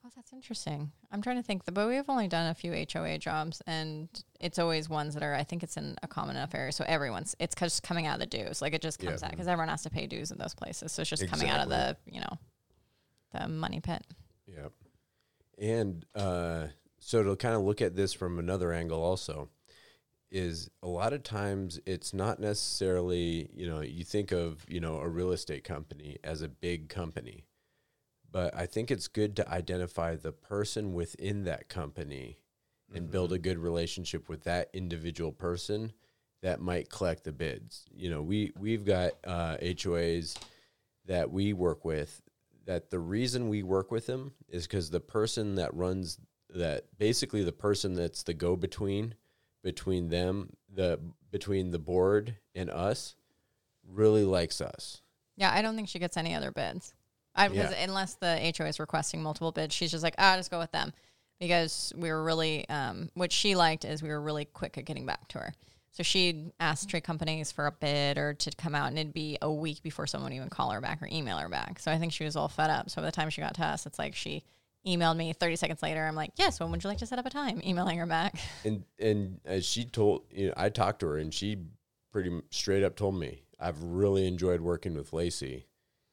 [0.06, 0.92] Oh, that's interesting.
[1.12, 4.08] I'm trying to think, but we've only done a few HOA jobs, and
[4.40, 5.36] it's always ones that are.
[5.36, 7.36] I think it's in a common enough area, so everyone's.
[7.40, 9.26] It's just coming out of the dues, like it just comes Yeah.
[9.28, 10.94] out because everyone has to pay dues in those places.
[10.94, 12.38] So it's just coming out of the you know,
[13.34, 14.02] the money pit.
[14.46, 14.72] Yep.
[15.60, 16.68] And uh,
[17.00, 19.50] so to kind of look at this from another angle, also,
[20.32, 24.98] is a lot of times it's not necessarily you know you think of you know
[25.00, 27.46] a real estate company as a big company,
[28.32, 32.40] but I think it's good to identify the person within that company
[32.94, 35.92] and build a good relationship with that individual person
[36.42, 37.86] that might collect the bids.
[37.94, 40.38] You know, we we've got uh, HOAs
[41.06, 42.22] that we work with
[42.66, 46.20] that the reason we work with them is because the person that runs
[46.50, 49.16] that basically the person that's the go between
[49.68, 50.98] between them the
[51.30, 53.16] between the board and us
[53.86, 55.02] really likes us.
[55.36, 56.94] Yeah, I don't think she gets any other bids.
[57.36, 57.84] I because Yeah.
[57.84, 60.94] unless the HOA is requesting multiple bids, she's just like, ah, just go with them
[61.38, 65.06] because we were really um, what she liked is we were really quick at getting
[65.06, 65.54] back to her.
[65.92, 69.38] So she'd ask tree companies for a bid or to come out, and it'd be
[69.42, 71.80] a week before someone would even call her back or email her back.
[71.80, 72.90] So I think she was all fed up.
[72.90, 74.44] So by the time she got to us, it's like she
[74.88, 76.06] emailed me 30 seconds later.
[76.06, 77.62] I'm like, yes, when would you like to set up a time?
[77.66, 78.40] Emailing her back.
[78.64, 81.58] And and as she told you know, I talked to her and she
[82.12, 85.68] pretty straight up told me I've really enjoyed working with Lacey.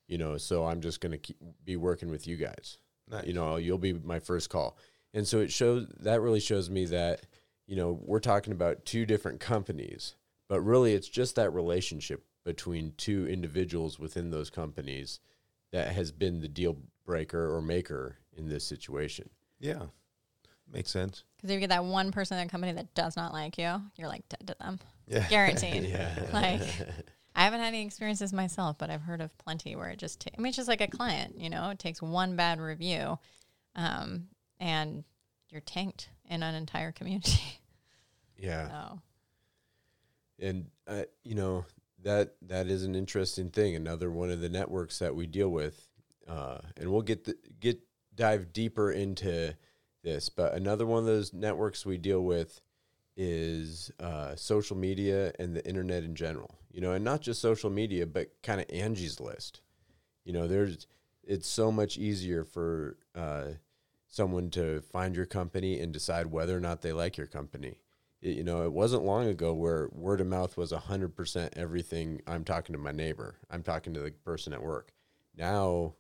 [0.09, 2.77] You know, so I'm just going to be working with you guys.
[3.11, 3.27] Nice.
[3.27, 4.79] you know you'll be my first call
[5.13, 7.27] and so it shows that really shows me that
[7.67, 10.15] you know we're talking about two different companies
[10.49, 15.21] but really it's just that relationship between two individuals within those companies
[15.71, 19.29] that has been the deal breaker or maker in this situation
[19.61, 19.83] Yeah,
[20.73, 21.25] makes sense.
[21.37, 23.81] Because if you get that one person in a company that does not like you,
[23.97, 24.79] you're like dead to them.
[25.07, 25.85] Yeah, Guaranteed.
[25.91, 26.63] yeah Like,
[27.37, 30.31] I haven't had any experiences myself, but I've heard of plenty where it just, ta-
[30.37, 33.19] I mean, it's just like a client, you know, it takes one bad review
[33.77, 34.29] um,
[34.59, 35.05] and
[35.51, 37.43] you're tanked in an entire community.
[38.39, 39.01] yeah so,
[40.41, 41.65] and uh, you know
[42.03, 45.89] that that is an interesting thing another one of the networks that we deal with
[46.29, 47.79] uh, and we'll get the, get
[48.15, 49.55] dive deeper into
[50.03, 52.61] this but another one of those networks we deal with
[53.17, 57.71] is uh, social media and the internet in general you know and not just social
[57.71, 59.61] media but kind of angie's list
[60.25, 60.87] you know there's
[61.23, 63.47] it's so much easier for uh,
[64.09, 67.79] someone to find your company and decide whether or not they like your company
[68.25, 72.23] it, you know, it wasn't long ago where word of mouth was 100% everything.
[72.27, 74.93] I'm talking to my neighbor, I'm talking to the person at work.
[75.37, 75.95] Now,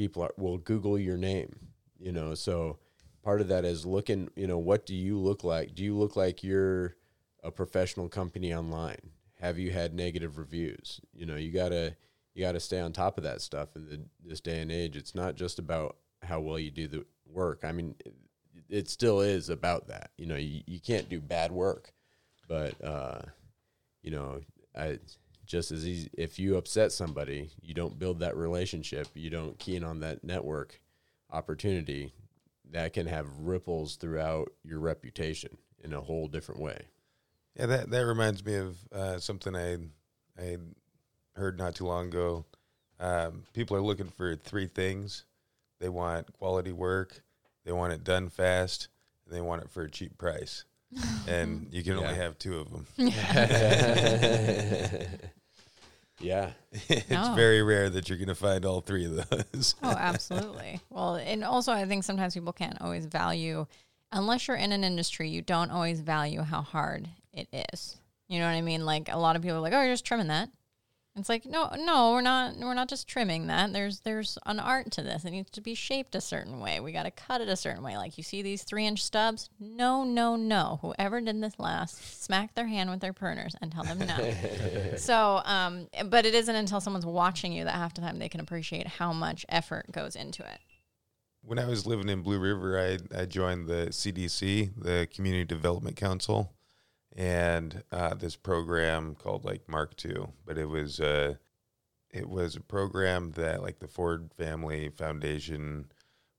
[0.00, 1.54] people are, will Google your name,
[1.98, 2.78] you know, so
[3.22, 5.74] part of that is looking, you know, what do you look like?
[5.74, 6.96] Do you look like you're
[7.44, 9.10] a professional company online?
[9.42, 11.02] Have you had negative reviews?
[11.12, 11.96] You know, you gotta
[12.32, 14.96] you gotta stay on top of that stuff in the, this day and age.
[14.96, 17.60] It's not just about how well you do the work.
[17.62, 18.14] I mean, it,
[18.70, 20.12] it still is about that.
[20.16, 21.92] You know, you, you can't do bad work,
[22.48, 23.20] but uh,
[24.02, 24.40] you know,
[24.74, 24.98] I
[25.50, 29.74] just as easy if you upset somebody, you don't build that relationship, you don't key
[29.74, 30.80] in on that network
[31.32, 32.12] opportunity,
[32.70, 36.82] that can have ripples throughout your reputation in a whole different way.
[37.56, 39.78] Yeah, that that reminds me of uh, something I
[40.40, 40.58] I
[41.34, 42.44] heard not too long ago.
[43.00, 45.24] Um, people are looking for three things:
[45.80, 47.24] they want quality work,
[47.64, 48.86] they want it done fast,
[49.26, 50.64] and they want it for a cheap price.
[51.28, 52.86] and you can only have two of them.
[56.20, 56.50] yeah.
[56.88, 57.34] it's No.
[57.34, 59.74] very rare that you're going to find all three of those.
[59.82, 60.80] Oh, absolutely.
[60.90, 63.66] well, and also I think sometimes people can't always value,
[64.12, 67.96] unless you're in an industry, you don't always value how hard it is.
[68.28, 68.84] You know what I mean?
[68.86, 70.48] Like a lot of people are like, "Oh, you're just trimming that."
[71.20, 72.56] It's like, no, no, we're not.
[72.56, 73.72] We're not just trimming that.
[73.72, 75.24] There's there's an art to this.
[75.24, 76.80] It needs to be shaped a certain way.
[76.80, 77.96] We got to cut it a certain way.
[77.96, 79.50] Like you see these three inch stubs.
[79.60, 80.78] No, no, no.
[80.82, 84.96] Whoever did this last, smack their hand with their pruners and tell them no.
[84.96, 88.40] so, um, but it isn't until someone's watching you that half the time they can
[88.40, 90.58] appreciate how much effort goes into it.
[91.42, 95.96] when I was living in Blue River, I, I joined the CDC, the Community Development
[95.96, 96.52] Council,
[97.16, 100.26] and uh, this program called like Mark II.
[100.44, 101.34] But it was uh,
[102.10, 105.90] it was a program that like the Ford Family Foundation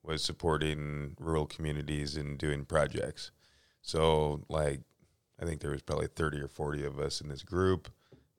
[0.04, 3.32] was supporting rural communities and doing projects.
[3.82, 4.82] So like
[5.40, 7.90] I think there was probably thirty or forty of us in this group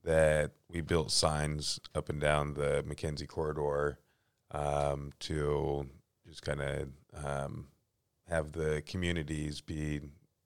[0.05, 4.01] that we built signs up and down the McKenzie corridor
[4.51, 5.89] um, to
[6.27, 6.89] just kind of
[7.25, 7.69] um,
[8.29, 10.01] have the communities be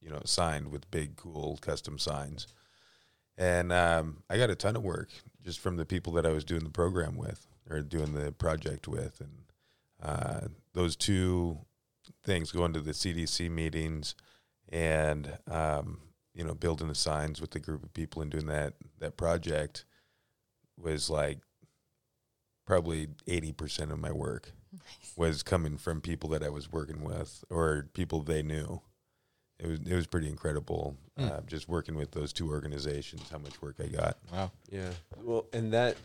[0.07, 2.47] you know signed with big cool custom signs.
[3.39, 5.11] And um, i got a ton of work
[5.45, 8.89] just from the people that i was doing the program with or doing the project
[8.89, 9.21] with.
[9.21, 9.43] And
[10.03, 11.59] uh, those two
[12.25, 14.15] things going to the cdc meetings
[14.69, 15.99] and um,
[16.35, 19.85] you know building the signs with the group of people and doing that that project
[20.79, 21.39] was like
[22.67, 24.53] probably 80% of my work
[25.17, 28.83] was coming from people that I was working with or people they knew.
[29.59, 31.25] It was it was pretty incredible Hmm.
[31.25, 33.23] uh, just working with those two organizations.
[33.31, 34.19] How much work I got.
[34.31, 34.53] Wow.
[34.71, 34.91] Yeah.
[35.23, 35.97] Well, and that,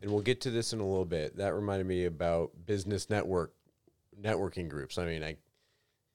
[0.00, 1.36] and we'll get to this in a little bit.
[1.36, 3.52] That reminded me about business network,
[4.18, 4.96] networking groups.
[4.96, 5.36] I mean, I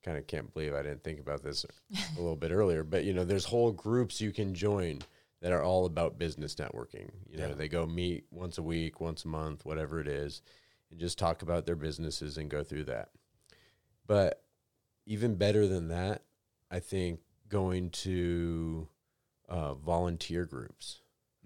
[0.04, 1.64] kind of can't believe I didn't think about this
[1.94, 5.02] a little bit earlier, but you know, there's whole groups you can join
[5.42, 7.12] that are all about business networking.
[7.30, 7.54] You know, Yeah.
[7.54, 10.42] they go meet once a week, once a month, whatever it is,
[10.90, 13.10] and just talk about their businesses and go through that.
[14.08, 14.44] But
[15.06, 16.24] even better than that,
[16.74, 17.20] I think
[17.50, 18.88] going to
[19.48, 21.00] uh, volunteer groups.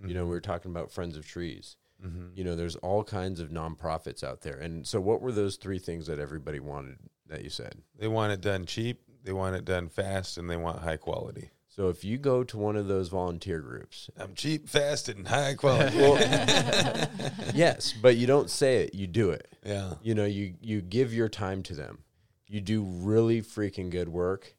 [0.06, 1.76] You know, we were talking about Friends of Trees.
[2.02, 4.58] hmm You know, there's all kinds of nonprofits out there.
[4.58, 6.98] And so, what were those three things that everybody wanted
[7.28, 7.76] that you said?
[8.00, 11.50] they want it done cheap, they want it done fast, and they want high quality.
[11.68, 15.56] So, if you go to one of those volunteer groups, I'm cheap, fast, and high
[15.56, 15.98] quality.
[17.56, 19.48] yes, but you don't say it, you do it.
[19.66, 22.04] yeah, You know, you you give your time to them.
[22.48, 24.56] You do really freaking good work,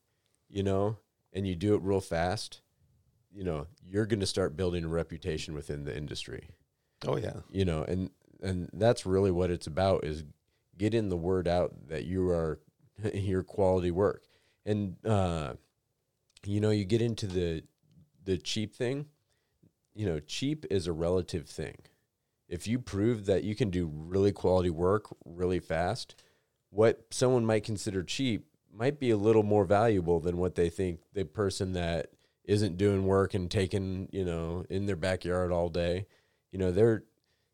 [0.48, 0.98] you know,
[1.32, 2.60] and you do it real fast.
[3.32, 6.48] You know, you're going to start building a reputation within the industry.
[7.06, 8.10] oh yeah, you know and
[8.42, 10.24] and that's really what it's about is
[10.76, 12.60] getting the word out that you are
[13.14, 14.22] your quality work
[14.64, 15.54] and uh
[16.44, 17.62] you know you get into the
[18.24, 19.06] the cheap thing
[19.94, 21.76] you know cheap is a relative thing
[22.48, 26.14] if you prove that you can do really quality work really fast
[26.70, 31.00] what someone might consider cheap might be a little more valuable than what they think
[31.12, 32.10] the person that
[32.44, 36.06] isn't doing work and taking you know in their backyard all day
[36.52, 37.04] you know they're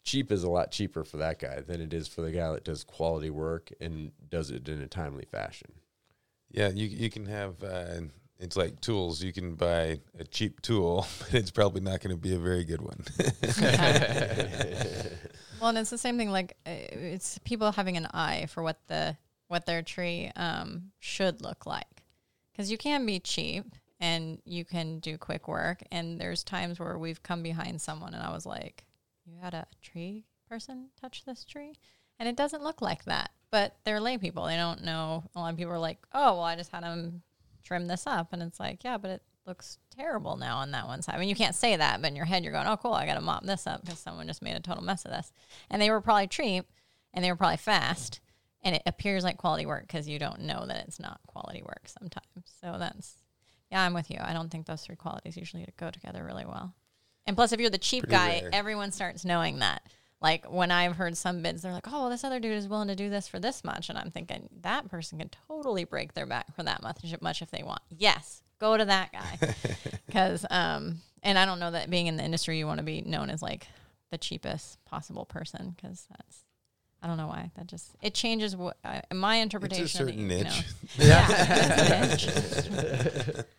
[0.03, 2.65] cheap is a lot cheaper for that guy than it is for the guy that
[2.65, 5.73] does quality work and does it in a timely fashion
[6.55, 6.69] yeah.
[6.69, 8.01] You you can have uh,
[8.39, 9.23] it's like tools.
[9.23, 12.65] You can buy a cheap tool, but it's probably not going to be a very
[12.65, 13.05] good one.
[15.61, 16.31] Well, and it's the same thing.
[16.31, 19.17] Like uh, it's people having an eye for what the
[19.55, 22.03] what their tree um, should look like,
[22.51, 23.65] because you can be cheap
[24.01, 25.81] and you can do quick work.
[25.93, 28.85] And there's times where we've come behind someone, and I was like,
[29.25, 31.75] "You had a tree person touch this tree,"
[32.19, 33.31] and it doesn't look like that.
[33.53, 35.23] But they're lay people; they don't know.
[35.37, 37.23] A lot of people are like, "Oh, well, I just had them
[37.63, 41.03] trim this up," and it's like, "Yeah, but it." Looks terrible now on that one
[41.03, 41.17] side.
[41.17, 42.95] I mean, you can't say that, but in your head, you're going, "Oh, cool!
[42.95, 45.35] I got to mop this up because someone just made a total mess of this."
[45.69, 46.65] and they were probably cheap
[47.13, 48.21] and they were probably fast
[48.65, 51.87] and it appears like quality work because you don't know that it's not quality work
[51.87, 52.57] sometimes.
[52.61, 53.15] So that's
[53.71, 54.19] yeah, I'm with you.
[54.21, 56.75] I don't think those three qualities usually go together really well.
[57.27, 58.51] And plus, if you're the cheap Pretty guy, rare.
[58.53, 59.83] everyone starts knowing that.
[60.21, 62.89] Like when I've heard some bids, they're like, "Oh, well, this other dude is willing
[62.89, 66.25] to do this for this much," and I'm thinking that person can totally break their
[66.25, 67.83] back for that much, much if they want.
[67.91, 69.55] Yes, go to that guy,
[70.07, 73.03] because um, and I don't know that being in the industry, you want to be
[73.03, 73.67] known as like
[74.11, 76.44] the cheapest possible person, because that's
[77.05, 79.85] I don't know why that just it changes what uh, my interpretation.
[79.85, 80.65] It's a of certain the, you niche.
[80.99, 81.05] know.
[81.05, 81.27] Yeah,
[82.15, 83.45] it's a niche.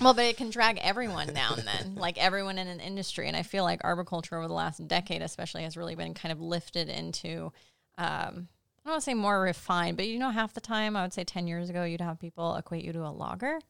[0.00, 3.28] Well, but it can drag everyone down then, like everyone in an industry.
[3.28, 6.40] And I feel like arboriculture over the last decade, especially, has really been kind of
[6.40, 7.52] lifted into,
[7.96, 8.48] um,
[8.78, 11.12] I don't want to say more refined, but you know, half the time, I would
[11.12, 13.60] say 10 years ago, you'd have people equate you to a logger,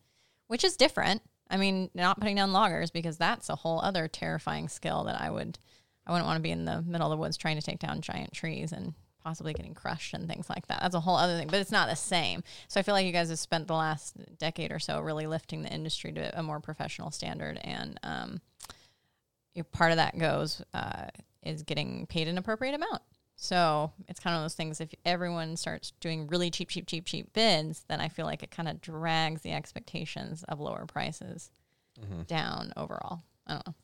[0.46, 1.20] which is different.
[1.50, 5.30] I mean, not putting down loggers because that's a whole other terrifying skill that I
[5.30, 5.58] would,
[6.10, 8.00] I wouldn't want to be in the middle of the woods trying to take down
[8.00, 10.80] giant trees and possibly getting crushed and things like that.
[10.82, 12.42] That's a whole other thing, but it's not the same.
[12.66, 15.62] So I feel like you guys have spent the last decade or so really lifting
[15.62, 18.40] the industry to a more professional standard, and um,
[19.54, 21.06] you part of that goes uh,
[21.44, 23.02] is getting paid an appropriate amount.
[23.36, 24.80] So it's kind of those things.
[24.80, 28.50] If everyone starts doing really cheap, cheap, cheap, cheap bids, then I feel like it
[28.50, 31.50] kind of drags the expectations of lower prices
[32.26, 33.22] down overall.
[33.46, 33.74] I don't know.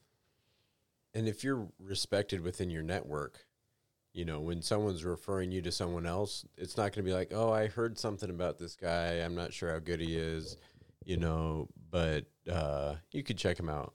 [1.17, 3.47] And if you're respected within your network,
[4.13, 7.33] you know, when someone's referring you to someone else, it's not going to be like,
[7.35, 9.15] oh, I heard something about this guy.
[9.25, 10.59] I'm not sure how good he is,
[11.07, 13.95] you know, but uh, you could check him out.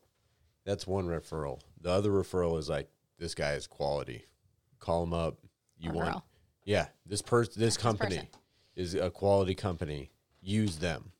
[0.65, 1.59] That's one referral.
[1.79, 4.25] The other referral is like, this guy is quality.
[4.79, 5.37] Call him up.
[5.77, 6.25] You Or want, girl.
[6.65, 8.29] yeah, this person, this company person.
[8.75, 10.09] is a quality company.
[10.41, 11.11] Use them,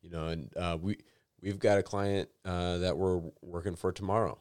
[0.00, 0.28] you know.
[0.28, 0.98] And uh, we
[1.42, 4.40] we've got a client uh, that we're working for tomorrow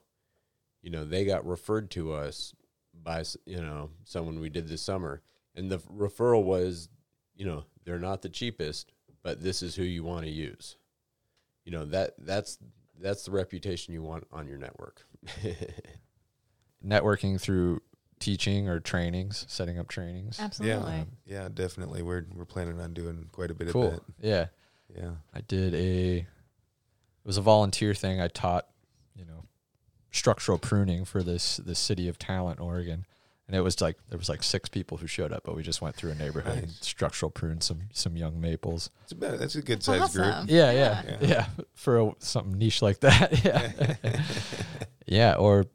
[0.84, 2.54] you know they got referred to us
[2.94, 5.22] by you know someone we did this summer
[5.56, 6.90] and the referral was
[7.36, 8.92] you know they're not the cheapest
[9.24, 10.76] but this is who you want to use
[11.66, 12.60] you know that that's
[13.02, 15.06] that's the reputation you want on your network
[16.86, 17.82] Networking through
[18.20, 20.38] teaching or trainings, setting up trainings.
[20.40, 20.92] Absolutely.
[20.94, 22.02] Um, yeah, yeah, definitely.
[22.02, 23.88] We're we're planning on doing quite a bit Cool.
[23.88, 24.02] of that.
[24.22, 24.46] Yeah.
[24.94, 25.12] Yeah.
[25.34, 26.26] I did a it
[27.24, 28.20] was a volunteer thing.
[28.20, 28.68] I taught,
[29.16, 29.46] you know,
[30.14, 33.06] structural pruning for this the city of Talent, Oregon.
[33.46, 35.82] And it was like there was like six people who showed up, but we just
[35.82, 38.90] went through a neighborhood and structural pruned some some young maples.
[39.04, 40.34] It's about that's a good sized group.
[40.48, 41.18] Yeah, yeah, Yeah.
[41.22, 41.46] yeah.
[41.76, 43.44] For a, something niche like that,
[44.04, 44.22] yeah,
[45.06, 45.34] yeah.
[45.36, 45.66] Or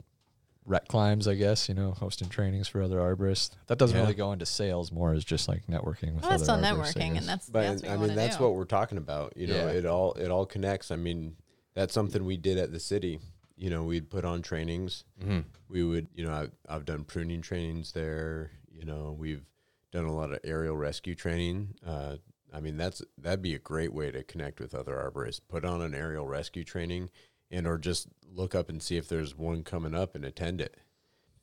[0.65, 1.69] rec climbs, I guess.
[1.69, 3.51] You know, hosting trainings for other arborists.
[3.67, 4.03] That doesn't Yeah.
[4.05, 4.91] really go into sales.
[4.91, 7.19] More is just like networking with Well, that's other still networking, guess.
[7.19, 8.45] and that's but that's what i mean that's do.
[8.45, 9.73] what we're talking about you know Yeah.
[9.73, 11.37] it all it all connects i mean
[11.75, 13.21] that's something we did at the city
[13.59, 15.05] you know we'd put on trainings.
[15.23, 15.45] Mhm.
[15.69, 18.53] we would you know I've, I've done pruning trainings there.
[18.71, 19.45] You know we've
[19.93, 21.75] done a lot of aerial rescue training.
[21.87, 22.17] Uh,
[22.51, 25.41] i mean that's that'd be a great way to connect with other arborists.
[25.49, 27.11] Put on an aerial rescue training
[27.51, 30.77] and or just look up and see if there's one coming up and attend it.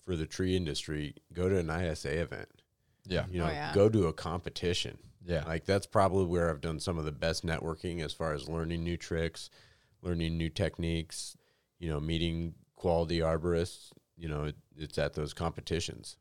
[0.04, 2.50] For the tree industry go to an isa event.
[3.08, 3.74] Yeah, you know Oh, yeah.
[3.74, 4.98] go to a competition.
[5.28, 5.44] Yeah.
[5.46, 8.84] like that's probably where I've done some of the best networking as far as learning
[8.84, 9.50] new tricks,
[10.04, 11.36] learning new techniques,
[11.80, 13.92] you know, meeting quality arborists.
[14.18, 16.18] You know, it, it's at those competitions.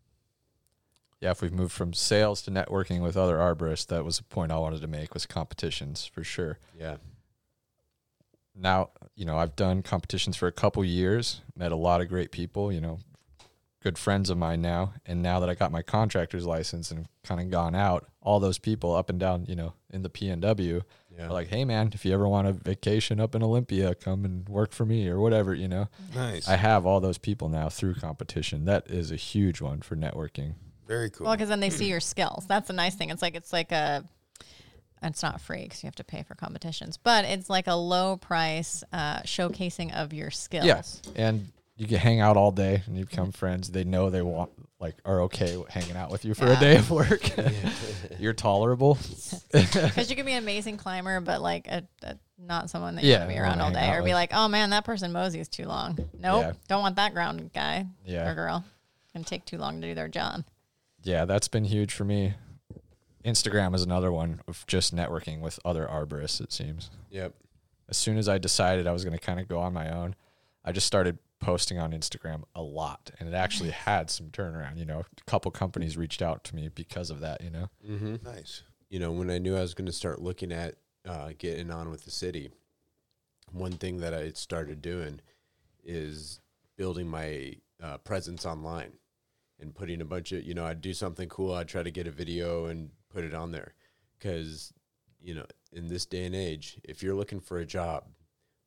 [1.21, 4.53] yeah, if we've moved from sales to networking with other arborists, that was a point
[4.53, 6.59] I wanted to make was competitions for sure.
[6.79, 6.97] Yeah.
[8.55, 12.31] Now, you know, I've done competitions for a couple years, met a lot of great
[12.31, 12.99] people, you know,
[13.83, 14.95] good friends of mine now.
[15.05, 18.59] And now that I got my contractor's license and kind of gone out, all those
[18.59, 20.83] people up and down, you know, in the PNW
[21.19, 21.31] Yeah.
[21.31, 24.73] like, hey, man, if you ever want a vacation up in Olympia, come and work
[24.73, 25.89] for me or whatever, you know.
[26.15, 26.49] Nice.
[26.49, 28.65] I have all those people now through competition.
[28.65, 30.55] That is a huge one for networking.
[30.87, 31.27] Very cool.
[31.27, 32.47] Well, because then they see your skills.
[32.47, 33.11] That's a nice thing.
[33.11, 34.05] It's like it's like a.
[35.03, 38.17] It's not free because you have to pay for competitions, but it's like a low
[38.17, 40.65] price uh, showcasing of your skills.
[40.65, 43.71] Yes, and you can hang out all day and you become friends.
[43.71, 44.51] They know they want
[44.81, 46.57] like are okay hanging out with you for Yeah.
[46.57, 47.23] a day of work.
[48.19, 48.99] You're tolerable.
[49.53, 53.11] Because you can be an amazing climber, but like a, a not someone that you
[53.11, 54.13] Yeah, want to be around all day, or be with.
[54.15, 55.97] like, oh man, that person moseys too long.
[56.19, 56.53] Nope, Yeah.
[56.69, 58.29] don't want that ground guy Yeah.
[58.31, 58.65] or girl.
[59.15, 60.45] Gonna take too long to do their job.
[61.03, 62.35] Yeah, that's been huge for me.
[63.25, 66.41] Instagram is another one of just networking with other arborists.
[66.41, 66.91] It seems.
[67.11, 67.33] Yep.
[67.89, 70.15] As soon as I decided I was going to kind of go on my own,
[70.65, 74.79] I just started posting on Instagram a lot, and it actually had some turnaround.
[74.79, 77.43] You know, a couple companies reached out to me because of that.
[77.43, 77.71] You know.
[77.89, 78.17] Mm-hmm.
[78.25, 78.63] nice.
[78.89, 80.77] You know, when I knew I was going to start looking at
[81.09, 82.51] uh, getting on with the city,
[83.53, 85.21] one thing that I started doing
[85.85, 86.41] is
[86.77, 88.93] building my uh, presence online
[89.61, 91.55] and putting a bunch of you know I'd do something cool.
[91.55, 93.75] I'd try to get a video and put it on there
[94.19, 94.73] because
[95.21, 98.05] you know in this day and age, if you're looking for a job,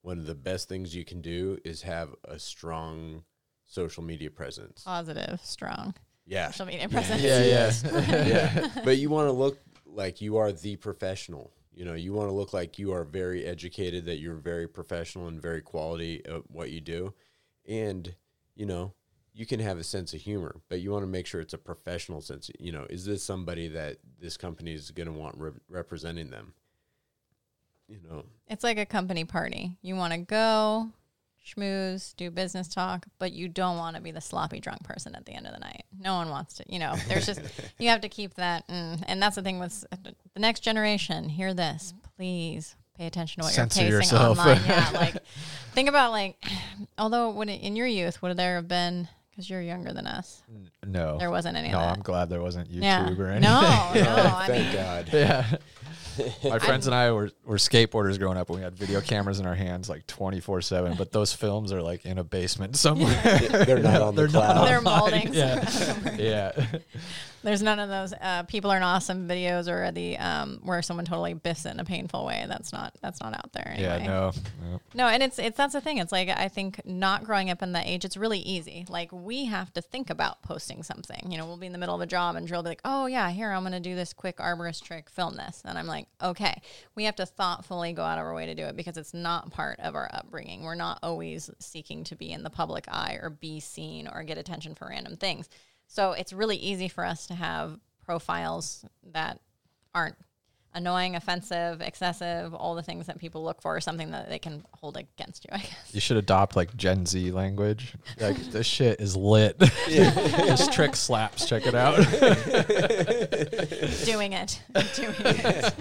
[0.08, 3.24] one of the best things you can do is have a strong
[3.66, 4.84] social media presence.
[4.86, 5.94] Positive, strong
[6.26, 7.22] Yeah, social media presence.
[7.22, 7.74] Yeah, yeah.
[8.26, 8.70] yeah.
[8.86, 11.52] But you want to look like you are the professional.
[11.74, 15.28] You know, you want to look like you are very educated, that you're very professional
[15.28, 17.14] and very quality at what you do.
[17.68, 18.16] And,
[18.56, 18.94] you know,
[19.34, 21.58] you can have a sense of humor, but you want to make sure it's a
[21.58, 22.50] professional sense.
[22.60, 26.54] You know, is this somebody that this company is going to want re- representing them?
[27.88, 29.78] You know, It's like a company party.
[29.82, 30.90] You want to go,
[31.46, 35.26] schmooze, do business talk, but you don't want to be the sloppy drunk person at
[35.26, 35.86] the end of the night.
[35.98, 37.42] No one wants to, you know, there's just,
[37.80, 38.68] you have to keep that.
[38.68, 41.30] Mm, and that's the thing with the next generation.
[41.30, 44.40] Hear this, please pay attention to what Censor you're pacing yourself.
[44.40, 44.62] online.
[44.68, 44.90] yeah.
[44.94, 45.24] Like,
[45.74, 46.44] think about like,
[46.98, 49.08] although when in your youth, would there have been,
[49.38, 50.42] because you're younger than us,
[50.84, 51.20] No.
[51.20, 51.94] there wasn't any no, of that.
[51.98, 53.04] I'm glad there wasn't YouTube yeah.
[53.04, 53.42] or anything.
[53.42, 54.34] No, no.
[54.36, 55.10] I thank mean, God.
[55.14, 55.58] Yeah.
[56.50, 59.46] My friends and I were, were skateboarders growing up and we had video cameras in
[59.46, 63.14] our hands like 24 7, but those films are like in a basement somewhere.
[63.52, 64.68] They're not on the They're not cloud.
[64.68, 65.00] They're online.
[65.00, 65.36] moldings.
[65.36, 66.16] Yeah.
[66.18, 66.80] yeah.
[67.48, 71.06] There's none of those uh, people are not awesome videos or the um, where someone
[71.06, 72.46] totally biffs it in a painful way.
[72.46, 73.72] That's not that's not out there.
[73.74, 74.00] Anyway.
[74.02, 74.32] Yeah, no.
[74.62, 74.82] no.
[74.94, 75.98] No, and it's it's that's the thing.
[76.00, 78.86] It's like I think not growing up in that age, it's really easy.
[78.90, 81.32] Like we have to think about posting something.
[81.32, 83.06] You know, we'll be in the middle of a job and Drill be like, "Oh
[83.06, 85.10] yeah, here I'm going to do this quick arborist trick.
[85.10, 86.62] Film this." And I'm like, "Okay."
[86.96, 89.52] We have to thoughtfully go out of our way to do it because it's not
[89.52, 90.64] part of our upbringing.
[90.64, 94.38] We're not always seeking to be in the public eye or be seen or get
[94.38, 95.48] attention for random things.
[95.88, 99.40] So it's really easy for us to have profiles that
[99.96, 100.16] aren't
[100.78, 104.96] annoying, offensive, excessive, all the things that people look for, something that they can hold
[104.96, 105.90] against you, I guess.
[105.92, 107.96] You should adopt like Gen Z language.
[108.20, 109.58] Like this shit is lit.
[109.88, 111.48] this trick slaps.
[111.48, 111.96] Check it out.
[114.06, 114.62] Doing it.
[114.96, 115.74] Doing it.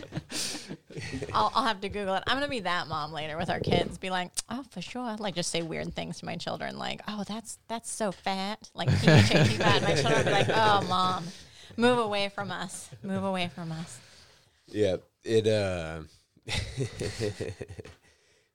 [1.33, 2.23] I'll, I'll have to Google it.
[2.27, 3.99] I'm going to be that mom later with our kids.
[3.99, 5.17] Be like, oh, for sure.
[5.19, 6.79] Like, just say weird things to my children.
[6.79, 8.71] Like, oh, that's that's so fat.
[8.75, 9.83] Like, PHAT fat.
[9.83, 11.25] My children will be like, oh, mom,
[11.77, 12.91] move away from us.
[13.03, 14.01] Move away from us.
[14.69, 16.01] Yeah, it uh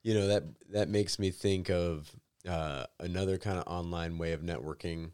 [0.03, 2.09] you know that that makes me think of
[2.47, 5.11] uh another kind of online way of networking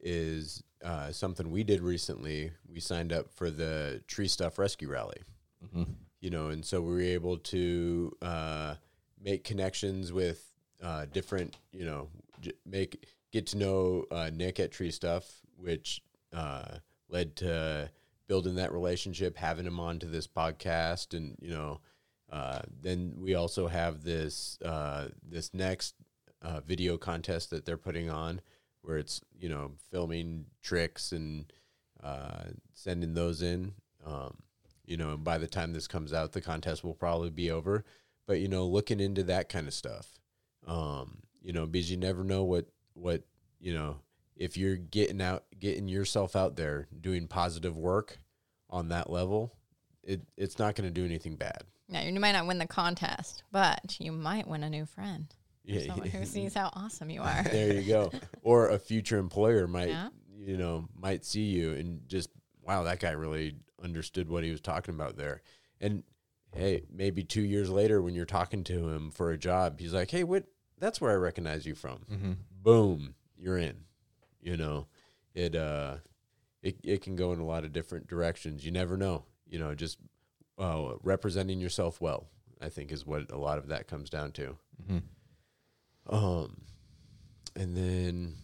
[0.00, 2.52] is uh something we did recently.
[2.72, 5.22] We signed up for the Tree Stuff Rescue Rally.
[6.20, 8.74] You know, and so we were able to uh
[9.22, 10.50] make connections with
[10.82, 12.08] uh different, you know,
[12.40, 16.00] j- make get to know uh Nick at Tree Stuff, which
[16.32, 17.90] uh led to
[18.28, 21.80] building that relationship, having him on to this podcast, and you know,
[22.32, 25.94] uh, then we also have this uh, this next
[26.64, 28.40] video contest that they're putting on,
[28.82, 31.52] where it's you know filming tricks and
[32.02, 32.44] uh,
[32.74, 33.72] sending those in.
[34.04, 34.36] Um,
[34.86, 37.84] you know, and by the time this comes out, the contest will probably be over.
[38.26, 40.18] But you know, looking into that kind of stuff,
[40.66, 43.22] um, you know, because you never know what what
[43.60, 43.96] you know
[44.36, 48.18] if you're getting out getting yourself out there doing positive work
[48.68, 49.52] on that level
[50.02, 53.42] it it's not going to do anything bad Now, you might not win the contest,
[53.52, 55.26] but you might win a new friend.
[55.64, 57.42] yeah Someone who sees how awesome you are.
[57.44, 58.10] there you go
[58.42, 60.08] or a future employer might Yeah.
[60.38, 62.28] you know might see you and just
[62.66, 65.42] wow that guy really understood what he was talking about there.
[65.80, 66.02] And
[66.54, 70.10] hey maybe 2 years later when you're talking to him for a job he's like
[70.10, 70.44] hey what
[70.78, 72.00] that's where I recognize you from.
[72.10, 72.32] Mm-hmm.
[72.62, 73.84] boom you're in
[74.40, 74.86] you know?
[75.34, 75.96] It uh
[76.62, 78.64] it, it can go in a lot of different directions.
[78.64, 79.98] You never know you know just
[80.58, 82.26] uh, representing yourself well
[82.62, 84.56] i think is what a lot of that comes down to.
[84.82, 86.14] Mm-hmm.
[86.14, 86.62] um
[87.54, 88.34] and then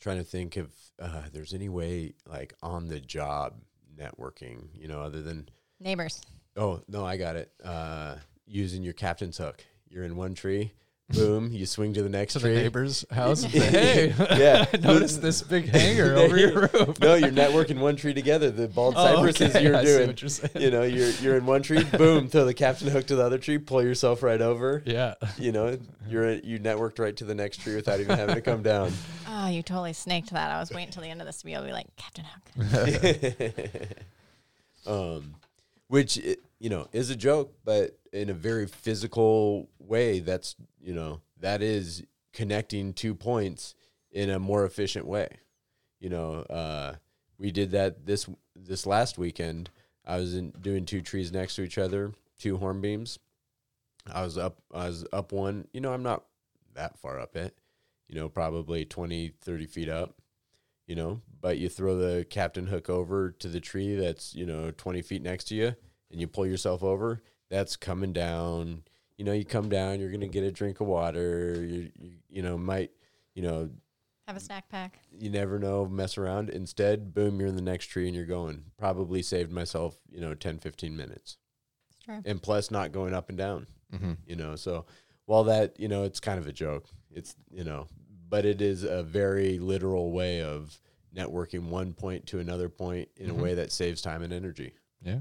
[0.00, 0.66] trying to think if
[1.00, 3.54] uh, there's any way like on the job
[3.98, 5.48] networking you know other than
[5.80, 6.20] Neighbors.
[6.56, 8.16] oh no i got it uh
[8.46, 10.72] using your captain's hook you're in one tree
[11.10, 13.42] boom you swing to the next To the tree neighbor's house.
[13.44, 14.64] hey, Yeah.
[14.80, 16.98] notice this big hanger over your roof.
[17.00, 18.50] no, you're networking one tree together.
[18.50, 19.64] The bald Oh, cypresses okay.
[19.64, 20.06] you're I see doing.
[20.08, 20.50] what you're saying.
[20.56, 23.38] You know, you're you're in one tree, boom, throw the captain hook to the other
[23.38, 24.82] tree, pull yourself right over.
[24.84, 25.14] Yeah.
[25.38, 25.78] You know,
[26.08, 28.92] you're you networked right to the next tree without even having to come down.
[29.46, 30.50] Oh, you totally snaked that.
[30.50, 32.24] I was waiting till the end of this to be able to be like, Captain
[32.24, 33.88] Hook.
[34.86, 35.36] um,
[35.86, 40.18] which i- you know is a joke, but in a very physical way.
[40.18, 43.76] That's you know that is connecting two points
[44.10, 45.28] in a more efficient way.
[46.00, 46.94] You know, uh,
[47.38, 49.70] we did that this this last weekend.
[50.04, 53.20] I was in, doing two trees next to each other, two horn beams.
[54.12, 55.68] I was up I was up one.
[55.72, 56.24] You know, I'm not
[56.74, 57.54] that far up it.
[58.08, 60.14] You know, probably 20, 30 feet up.
[60.86, 64.70] you know, but you throw the captain hook over to the tree that's, you know,
[64.70, 65.74] 20 feet next to you
[66.10, 68.82] and you pull yourself over, that's coming down.
[69.18, 71.56] You know, you come down, you're going to get a drink of water.
[71.64, 72.90] You, you, you know, might,
[73.34, 73.70] you know,
[74.28, 75.00] Have a snack pack.
[75.10, 76.50] you never know, mess around.
[76.50, 78.64] Instead, boom, you're in the next tree and you're going.
[78.78, 81.38] Probably saved myself, you know, 10, 15 minutes.
[81.90, 82.20] It's true.
[82.24, 84.14] And plus, not going up and down Mm-hmm.
[84.26, 84.84] you know so
[85.26, 87.86] while that you know it's kind of a joke it's you know
[88.28, 90.80] but it is a very literal way of
[91.14, 93.38] networking one point to another point in Mhm.
[93.38, 95.12] a way that saves time and energy Yeah.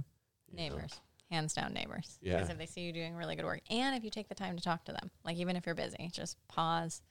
[0.48, 0.64] you know?
[0.64, 1.00] Neighbors.
[1.32, 2.18] Hands down neighbors.
[2.22, 2.36] Yeah.
[2.36, 4.56] Because if they see you doing really good work and if you take the time
[4.58, 7.02] to talk to them, like even if you're busy, just pause,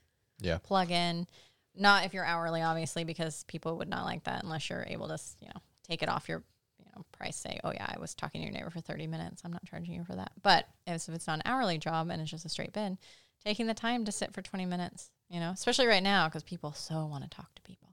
[0.41, 0.59] Yeah.
[0.59, 1.27] plug in.
[1.75, 5.19] Not if you're hourly, obviously, because people would not like that unless you're able to,
[5.41, 6.45] you know, take it off your,
[6.79, 7.37] you know, price.
[7.37, 9.43] Say, oh yeah, I was talking to your neighbor for 30 minutes.
[9.45, 10.33] I'm not charging you for that.
[10.43, 12.99] But if if it's not an hourly job and it's just a straight bid,
[13.45, 16.73] taking the time to sit for 20 minutes, you know, especially right now because people
[16.73, 17.89] so want to talk to people.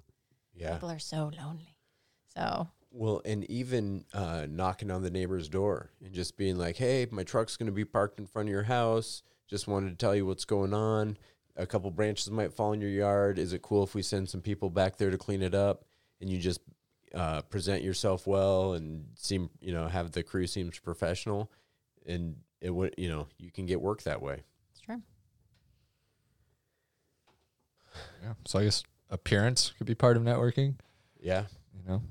[0.53, 0.73] yeah.
[0.73, 1.75] People are so lonely.
[2.35, 7.07] So well and even uh, knocking on the neighbor's door and just being like hey
[7.09, 9.23] my truck's going to be parked in front of your house.
[9.49, 11.17] Just wanted to tell you what's going on.
[11.57, 13.37] A couple branches might fall in your yard.
[13.37, 15.83] Is it cool if we send some people back there to clean it up?
[16.21, 16.61] And you just
[17.13, 21.51] uh, present yourself well and seem you know have the crew seems professional.
[22.05, 25.01] And it would you know you can get work that way it's true.
[28.23, 28.33] Yeah.
[28.45, 30.75] So I guess appearance could be part of networking.
[31.21, 32.01] yeah You know,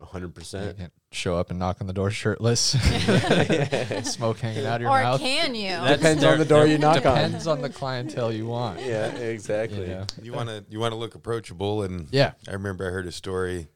[0.00, 2.60] 100% you can't show up and knock on the door shirtless,
[4.04, 5.20] smoke hanging out of your Or mouth.
[5.20, 5.68] can you?
[5.88, 7.14] Depends on the door you knock on.
[7.16, 8.80] Depends on the clientele you want.
[8.84, 10.06] yeah exactly You know?
[10.22, 12.32] You want to you want to look approachable, and Yeah.
[12.48, 13.68] I remember I heard a story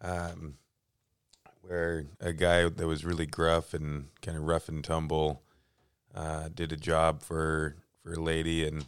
[0.00, 0.54] um,
[1.62, 5.42] where a guy that was really gruff and kind of rough and tumble
[6.14, 8.86] uh, did a job for for a lady, and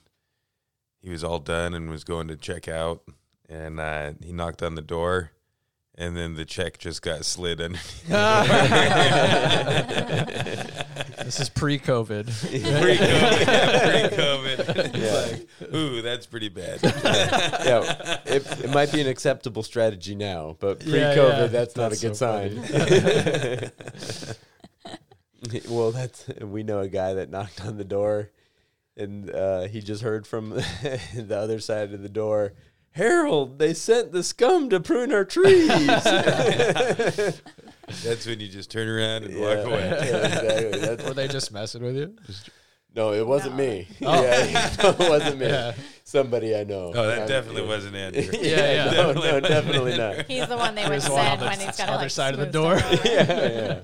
[1.02, 3.02] he was all done and was going to check out,
[3.48, 5.32] and uh, he knocked on the door.
[5.96, 8.08] And then the check just got slid underneath.
[11.30, 12.26] This is pre-COVID.
[12.26, 14.96] pre-COVID, yeah, pre-COVID.
[14.96, 15.36] Yeah.
[15.60, 16.80] Like, ooh, that's pretty bad.
[16.82, 21.46] yeah, it, it might be an acceptable strategy now, but pre-COVID, yeah.
[21.46, 22.26] that's not That's a good so
[25.52, 25.62] sign.
[25.68, 28.32] well, that's we know a guy that knocked on the door,
[29.00, 32.52] and uh, he just heard from the other side of the door.
[32.92, 35.68] Harold, they sent the scum to prune our trees.
[38.04, 39.80] That's when you just turn around and Yeah, walk away.
[39.88, 39.94] yeah,
[40.26, 40.78] exactly.
[40.80, 42.16] That's- Were they just messing with you?
[42.26, 42.50] Just,
[42.94, 43.62] no, it wasn't No.
[43.64, 43.88] me.
[44.02, 44.22] Oh.
[44.22, 45.46] Yeah, no, it wasn't me.
[45.46, 45.72] yeah.
[46.04, 46.92] Somebody I know.
[46.94, 48.22] Oh, that I'm- definitely wasn't Andrew.
[48.32, 48.90] yeah, Yeah, yeah.
[48.90, 50.26] no, no, definitely not.
[50.26, 51.92] He's the one they would Here's the one on send the when he's got to
[51.92, 52.74] other like side of the door.
[53.04, 53.80] yeah, yeah,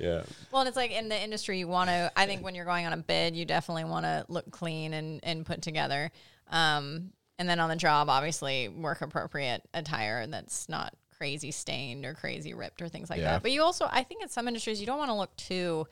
[0.00, 0.22] yeah.
[0.54, 2.12] Well, and it's like in the industry, you want to.
[2.14, 5.18] I think when you're going on a bid, you definitely want to look clean and
[5.24, 6.12] and put together.
[6.48, 12.14] Um, and then on the job, obviously, work appropriate attire that's not crazy stained or
[12.14, 13.32] crazy ripped or things like Yeah.
[13.32, 13.42] that.
[13.42, 15.88] But you also, I think, in some industries, you don't want to look too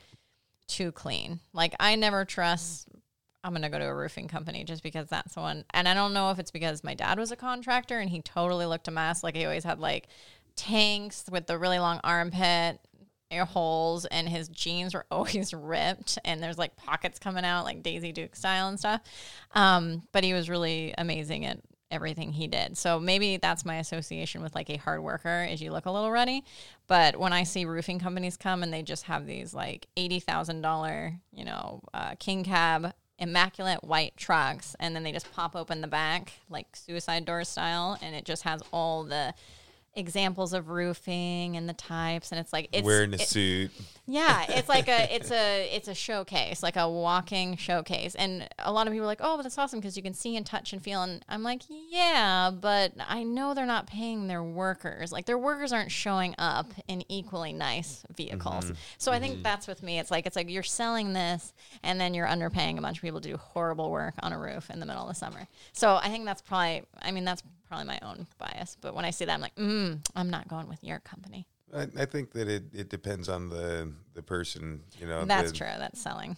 [0.69, 1.41] too clean.
[1.53, 2.87] Like I never trust.
[3.43, 5.65] I'm gonna go to a roofing company just because that's the one.
[5.75, 8.67] And I don't know if it's because my dad was a contractor and he totally
[8.67, 9.25] looked a mess.
[9.25, 10.07] Like he always had like
[10.55, 12.79] tanks with the really long armpit
[13.45, 18.13] holes and his jeans were always ripped and there's like pockets coming out like Daisy
[18.13, 19.01] Duke style and stuff.
[19.55, 21.61] Um, but he was really amazing at
[21.91, 22.77] everything he did.
[22.79, 26.11] So maybe that's my association with like a hard worker is you look a little
[26.11, 26.43] ruddy.
[26.87, 30.63] But when I see roofing companies come and they just have these like eighty thousand
[30.63, 35.81] dollar, you know, uh, king cab immaculate white trucks and then they just pop open
[35.81, 39.33] the back like suicide door style and it just has all the
[39.95, 43.71] examples of roofing and the types and it's like it's Wearing a it- suit.
[44.07, 48.15] yeah, it's like a it's a it's a showcase, like a walking showcase.
[48.15, 50.37] And a lot of people are like, "Oh, but that's awesome because you can see
[50.37, 54.43] and touch and feel." And I'm like, "Yeah, but I know they're not paying their
[54.43, 55.13] workers.
[55.13, 58.75] Like their workers aren't showing up in equally nice vehicles." Mm-hmm.
[58.99, 59.43] So I think mm-hmm.
[59.43, 59.99] that's with me.
[59.99, 63.21] It's like it's like you're selling this and then you're underpaying a bunch of people
[63.21, 65.47] to do horrible work on a roof in the middle of the summer.
[65.73, 67.43] So I think that's probably I mean, that's
[67.73, 70.69] probably my own bias, but when I see that I'm like, "Mm, I'm not going
[70.69, 74.83] with your company." I, I think that it, it depends on the the person.
[75.01, 75.73] You know, That's the- true.
[75.79, 76.37] That's selling.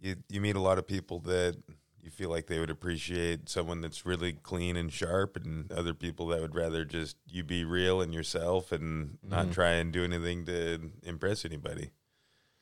[0.00, 1.56] You you meet a lot of people that
[2.00, 6.28] you feel like they would appreciate someone that's really clean and sharp, and other people
[6.28, 10.44] that would rather just you be real and yourself and not try and do anything
[10.46, 11.90] to impress anybody.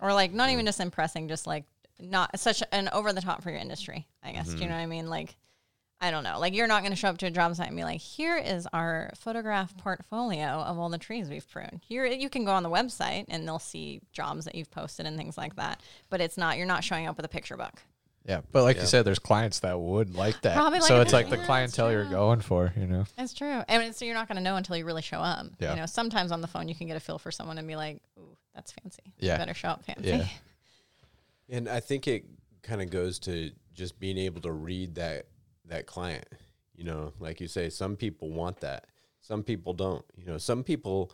[0.00, 1.64] or like not even just impressing, just like
[2.00, 4.06] not such an over the top for your industry.
[4.22, 4.48] I guess.
[4.48, 5.10] Do you know what I mean?
[5.10, 5.36] Like,
[6.00, 6.38] I don't know.
[6.38, 8.36] Like, you're not going to show up to a job site and be like, "Here
[8.36, 12.62] is our photograph portfolio of all the trees we've pruned." You're, you can go on
[12.62, 15.82] the website and they'll see jobs that you've posted and things like that.
[16.08, 16.56] But it's not.
[16.56, 17.82] You're not showing up with a picture book.
[18.24, 18.82] Yeah, but like Yeah.
[18.82, 20.54] you said, there's clients that would like that.
[20.54, 23.04] Probably so like it's like the Yeah, clientele you're going for, you know.
[23.16, 23.62] That's true.
[23.68, 25.46] And so you're not going to know until you really show up.
[25.58, 25.70] Yeah.
[25.70, 27.74] You know, sometimes on the phone you can get a feel for someone and be
[27.74, 29.14] like, "Ooh, that's fancy.
[29.18, 29.32] Yeah.
[29.32, 30.26] You better show up fancy." Yeah.
[31.50, 32.26] And I think it
[32.62, 35.24] kind of goes to just being able to read that
[35.68, 36.26] that client.
[36.74, 38.86] You know, like you say, some people want that,
[39.20, 40.04] some people don't.
[40.16, 41.12] You know, some people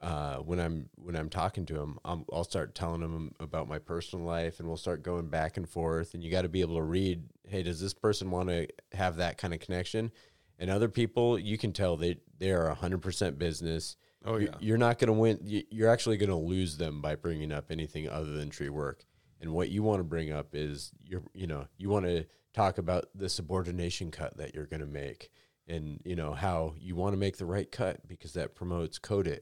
[0.00, 3.78] uh, when I'm when I'm talking to them, I'm, I'll start telling them about my
[3.78, 6.14] personal life, and we'll start going back and forth.
[6.14, 7.24] And you got to be able to read.
[7.48, 10.12] Hey, does this person want to have that kind of connection?
[10.58, 13.96] And other people, you can tell they they are hundred percent business.
[14.24, 14.50] Oh, yeah.
[14.58, 15.38] you're not going to win.
[15.44, 19.04] you- You're actually going to lose them by bringing up anything other than tree work.
[19.40, 22.78] And what you want to bring up is you're, you know, you want to talk
[22.78, 25.30] about the subordination cut that you're going to make,
[25.66, 29.40] and you know how you want to make the right cut because that promotes CODIT.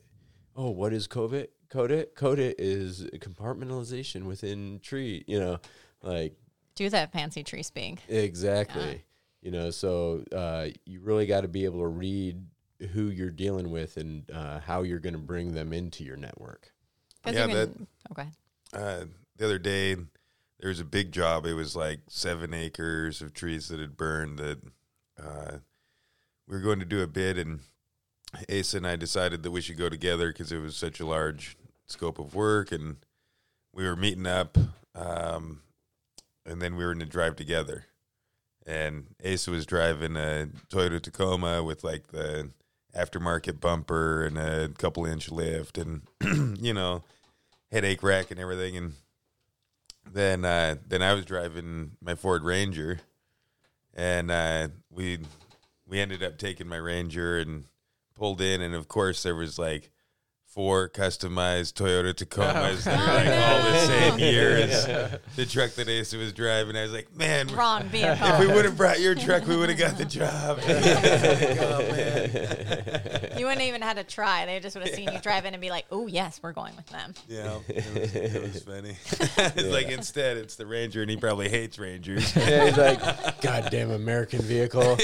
[0.55, 1.49] Oh, what is COVID?
[1.69, 2.15] CODIT.
[2.15, 5.25] Code it is compartmentalization within tree.
[5.27, 5.59] You know,
[6.03, 6.35] like
[6.75, 7.99] Do that fancy tree speak.
[8.09, 9.05] Exactly.
[9.43, 12.43] You know, so uh, you really got to be able to read
[12.93, 16.73] who you're dealing with and uh, how you're going to bring them into your network
[17.25, 17.71] Yeah, you that-
[18.11, 18.35] oh, go ahead.
[18.75, 19.97] uh, the other day
[20.61, 21.47] there was a big job.
[21.47, 24.39] It was like seven acres of trees that had burned.
[24.39, 24.59] That
[25.23, 25.59] uh,
[26.49, 27.61] we were going to do a bid, and
[28.51, 31.57] Asa and I decided that we should go together because it was such a large
[31.87, 32.97] scope of work, and
[33.73, 34.57] we were meeting up,
[34.95, 35.61] um,
[36.45, 37.87] and then we were going to drive together.
[38.67, 42.51] And Asa was driving a Toyota Tacoma with like the
[42.97, 46.03] aftermarket bumper and a couple inch lift, and
[46.61, 47.05] you know
[47.71, 48.93] headache rack and everything and
[50.13, 52.99] then uh then I was driving my Ford Ranger
[53.95, 55.19] and uh we
[55.87, 57.65] we ended up taking my Ranger and
[58.15, 58.61] pulled in.
[58.61, 59.91] And of course there was like
[60.57, 64.87] four customized Toyota Tacomas oh, that are like all the same year as
[65.37, 66.77] the truck that Asa was driving.
[66.77, 69.79] I was like, man, Wrong if we would have brought your truck, we would have
[69.79, 70.59] got the job.
[73.35, 74.47] oh, you wouldn't even had to try.
[74.47, 76.75] They just would have seen you drive in and be like, "Oh yes, we're going
[76.77, 78.97] with them." Yeah, it was, it was funny.
[79.57, 82.35] it's like instead it's the Ranger, and he probably hates Rangers.
[82.35, 84.97] Yeah, he's like, goddamn American vehicle.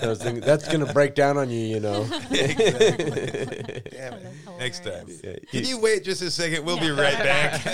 [0.00, 2.08] Those things, that's going to break down on you, you know.
[2.30, 3.82] Exactly.
[3.90, 4.26] Damn it.
[4.68, 5.08] Next time.
[5.24, 6.66] Yeah, Can you wait just a second?
[6.66, 7.64] We'll be right back.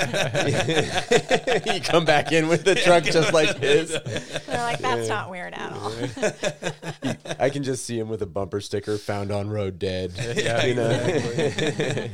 [1.74, 3.90] you come back in with the truck just like his.
[4.46, 5.92] They're like, "That's not weird at all."
[7.40, 10.12] I can just see him with a bumper sticker found on road dead.
[10.36, 12.08] Yeah, you know?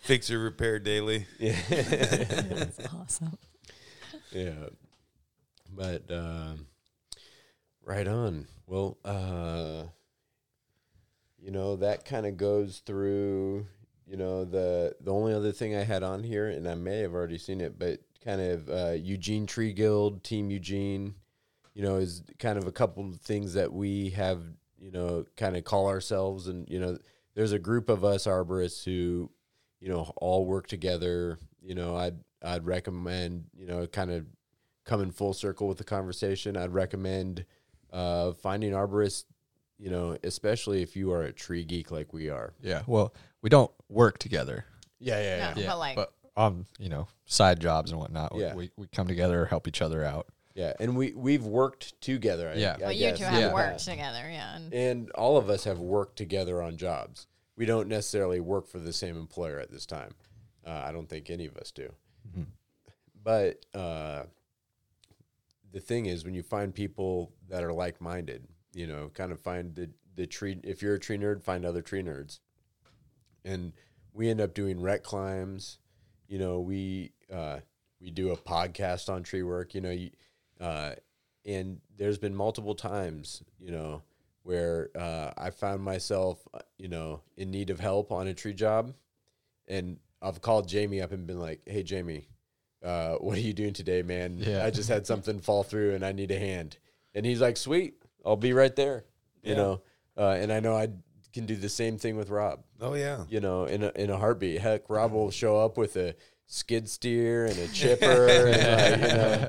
[0.00, 1.26] Fix or repair daily.
[1.38, 1.56] Yeah.
[1.70, 3.38] that's awesome.
[4.30, 4.68] Yeah.
[5.74, 6.66] But um,
[7.82, 8.46] right on.
[8.66, 9.84] Well, uh,
[11.38, 13.66] you know that kind of goes through.
[14.08, 17.12] You know the the only other thing I had on here, and I may have
[17.12, 21.14] already seen it, but kind of uh, Eugene Tree Guild, Team Eugene.
[21.74, 24.42] You know, is kind of a couple of things that we have.
[24.80, 26.96] You know, kind of call ourselves, and you know,
[27.34, 29.30] there's a group of us arborists who,
[29.80, 31.38] you know, all work together.
[31.60, 34.24] You know, I'd I'd recommend you know kind of
[34.84, 36.56] coming full circle with the conversation.
[36.56, 37.44] I'd recommend
[37.92, 39.24] uh, finding arborists.
[39.78, 42.54] You know, especially if you are a tree geek like we are.
[42.60, 42.82] Yeah.
[42.88, 44.64] Well, we don't work together.
[45.00, 45.54] Yeah, yeah, yeah.
[45.56, 45.66] Yeah.
[45.68, 48.34] But, like- but um, you know, side jobs and whatnot.
[48.34, 48.54] we- Yeah.
[48.54, 50.26] We, we come together, help each other out.
[50.54, 50.72] yeah.
[50.80, 52.50] And we we've worked together.
[52.50, 52.76] I- Yeah.
[52.76, 53.18] I But you guess.
[53.18, 53.52] two have Yeah.
[53.52, 54.56] worked together, yeah.
[54.56, 57.26] And and all of us have worked together on jobs.
[57.56, 60.12] We don't necessarily work for the same employer at this time.
[60.64, 61.92] Uh, I don't think any of us do.
[63.24, 64.24] But uh,
[65.72, 69.40] the thing is, when you find people that are like minded, you know, kind of
[69.40, 70.58] find the the tree.
[70.64, 72.38] If you're a tree nerd, find other tree nerds.
[73.48, 73.72] And
[74.12, 75.78] we end up doing rec climbs.
[76.28, 77.60] You know, we uh,
[78.00, 79.74] we do a podcast on tree work.
[79.74, 80.10] You know, you,
[80.60, 80.92] uh,
[81.46, 84.02] and there's been multiple times, you know,
[84.42, 88.52] where uh, I found myself, uh, you know, in need of help on a tree
[88.54, 88.92] job,
[89.66, 92.28] and I've called Jamie up and been like, "Hey, Jamie,
[92.82, 94.38] uh, what are you doing today, man?
[94.38, 94.64] Yeah.
[94.64, 96.76] I just had something fall through and I need a hand."
[97.14, 97.94] And he's like, "Sweet,
[98.26, 99.04] I'll be right there."
[99.42, 99.56] You Yeah.
[99.56, 99.82] know,
[100.18, 100.88] uh, and I know I
[101.38, 102.60] can do the same thing with Rob.
[102.80, 103.24] Oh yeah.
[103.28, 104.60] You know, in a, in a heartbeat.
[104.60, 106.14] Heck, Rob will show up with a
[106.46, 109.48] skid steer and a chipper and like, you know,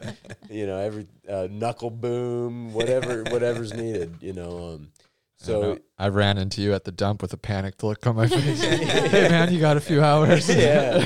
[0.61, 4.15] you know every uh, knuckle boom, whatever whatever's needed.
[4.21, 4.91] You know, um,
[5.37, 8.27] So so I ran into you at the dump with a panicked look on my
[8.35, 8.61] face.
[8.61, 10.49] hey man, you got a few hours.
[10.53, 11.05] yeah,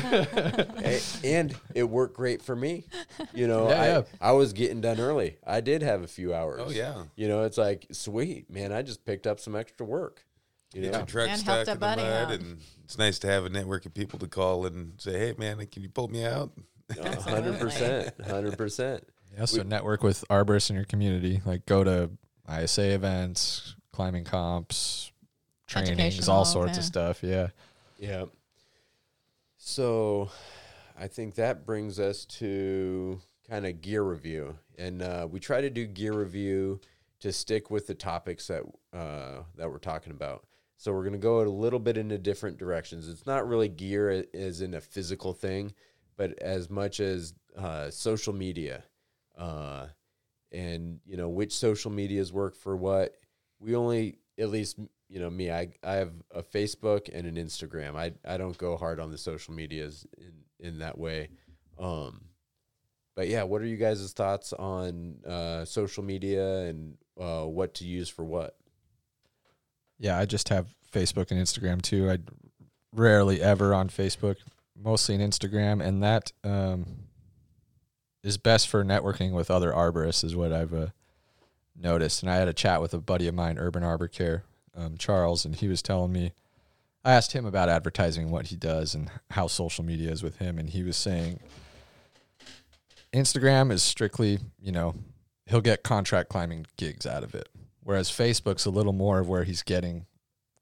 [1.23, 2.86] and it worked great for me.
[3.34, 4.01] You know, Yeah, I yeah.
[4.21, 5.38] I was getting done early.
[5.45, 6.61] I did have a few hours.
[6.65, 7.03] Oh yeah.
[7.15, 8.71] You know, it's like sweet man.
[8.71, 10.25] I just picked up some extra work.
[10.74, 12.32] You Get know, your truck And stuck helped a in the buddy mud, out.
[12.32, 15.63] and it's nice to have a network of people to call and say, "Hey, man,
[15.67, 16.51] can you pull me out?"
[17.21, 19.03] hundred percent, hundred percent.
[19.38, 21.41] Yeah, so We- network with arborists in your community.
[21.45, 22.09] Like go to
[22.51, 25.11] ISA events, climbing comps,
[25.67, 26.80] trainings, all sorts yeah.
[26.80, 27.24] of stuff.
[27.24, 27.47] Yeah.
[27.97, 28.26] Yeah.
[29.57, 30.30] So
[30.99, 34.57] I think that brings us to kind of gear review.
[34.78, 36.82] And uh, we try to do gear review
[37.21, 40.43] to stick with the topics that uh, that we're talking about.
[40.84, 43.07] So we're going to go a little bit into different directions.
[43.07, 45.71] It's not really gear as in a physical thing,
[46.17, 48.84] but as much as uh, social media,
[49.38, 49.88] uh,
[50.51, 53.15] and you know which social medias work for what.
[53.61, 54.77] We only, at least
[55.07, 57.95] you know me, I I have a Facebook and an Instagram.
[57.95, 60.34] I I don't go hard on the social medias in
[60.67, 61.29] in that way.
[61.79, 62.25] Um,
[63.15, 67.86] but yeah, what are you guys' thoughts on uh, social media and uh, what to
[67.86, 68.57] use for what?
[69.99, 72.09] Yeah, I just have Facebook and Instagram too.
[72.09, 72.17] I
[72.93, 74.37] rarely ever on Facebook,
[74.81, 76.85] mostly on Instagram, and that um,
[78.23, 80.87] is best for networking with other arborists, is what I've uh,
[81.75, 82.21] noticed.
[82.23, 84.43] And I had a chat with a buddy of mine, Urban Arbor Care,
[84.75, 86.33] um, Charles, and he was telling me.
[87.05, 90.57] I asked him about advertising, what he does, and how social media is with him,
[90.57, 91.41] and he was saying
[93.13, 94.95] Instagram is strictly, you know,
[95.45, 97.47] he'll get contract climbing gigs out of it.
[97.84, 100.05] Whereas Facebook's a little more of where he's getting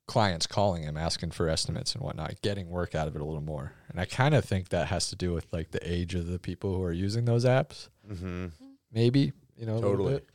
[0.08, 3.42] clients calling him asking for estimates and whatnot, getting work out of it a little
[3.42, 3.74] more.
[3.90, 6.40] And I kind of think that has to do with like the age of the
[6.40, 7.88] people who are using those apps.
[8.12, 8.48] Mm-hmm.
[8.92, 10.14] Maybe, you know, a Totally.
[10.16, 10.28] bit.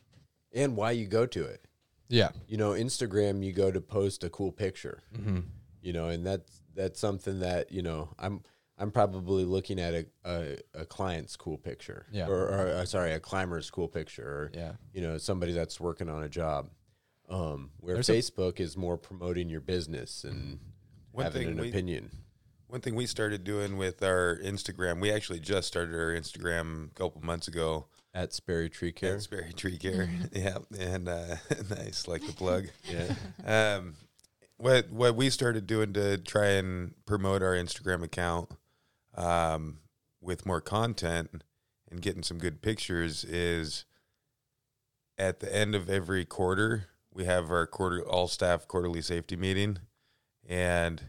[0.53, 1.63] And why you go to it?
[2.09, 2.29] Yeah.
[2.47, 5.03] You know, Instagram, you go to post a cool picture.
[5.15, 5.39] Mm-hmm.
[5.81, 8.41] you know and that's that's something that you know i'm
[8.77, 12.27] i'm probably looking at a a, a client's cool picture Yeah.
[12.27, 14.73] or, or uh, sorry a climber's cool picture or Yeah.
[14.93, 16.69] you know somebody that's working on a job
[17.29, 20.59] um where There's a- facebook is more promoting your business and
[21.11, 22.11] One having thing an we- opinion
[22.67, 26.93] One thing we started doing with our Instagram, we actually just started our Instagram a
[26.93, 27.87] couple months ago.
[28.13, 30.09] at sperry tree care That's Berry Tree Care.
[30.33, 31.35] yeah, and uh,
[31.69, 32.65] nice, like the plug.
[32.83, 33.13] yeah
[33.77, 33.95] um,
[34.57, 38.49] what what we started doing to try and promote our Instagram account
[39.15, 39.79] um,
[40.19, 41.43] with more content
[41.91, 43.85] and getting some good pictures is
[45.17, 46.87] at the end of every quarter
[47.17, 49.79] we have our quarter all staff quarterly safety meeting
[50.47, 51.01] and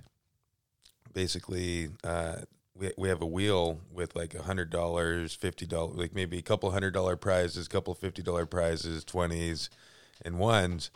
[1.13, 2.37] basically uh,
[2.75, 6.43] we, we have a wheel with like a hundred dollars fifty dollars like maybe a
[6.43, 9.69] couple hundred dollar prizes a couple fifty dollar prizes twenties
[10.25, 10.91] and ones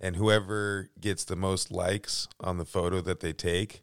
[0.00, 3.82] and whoever gets the most likes on the photo that they take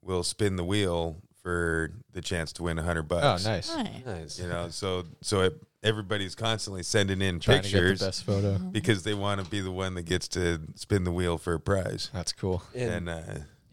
[0.00, 3.44] will spin the wheel for the chance to win a hundred bucks.
[3.44, 3.76] nice.
[3.76, 4.06] Nice.
[4.06, 8.06] nice You know, so so it, everybody's constantly sending in Trying to get pictures the
[8.06, 8.58] best photo.
[8.58, 11.60] because they want to be the one that gets to spin the wheel for a
[11.60, 12.10] prize.
[12.12, 12.62] That's cool.
[12.74, 13.22] and, And, uh,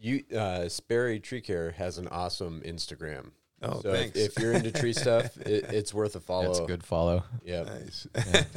[0.01, 3.31] you uh sperry tree care has an awesome instagram
[3.61, 4.17] oh, so if, thanks.
[4.17, 7.23] if you're into tree stuff it, it's worth a follow That's a good follow.
[7.43, 8.07] yeah nice.
[8.15, 8.53] Uh,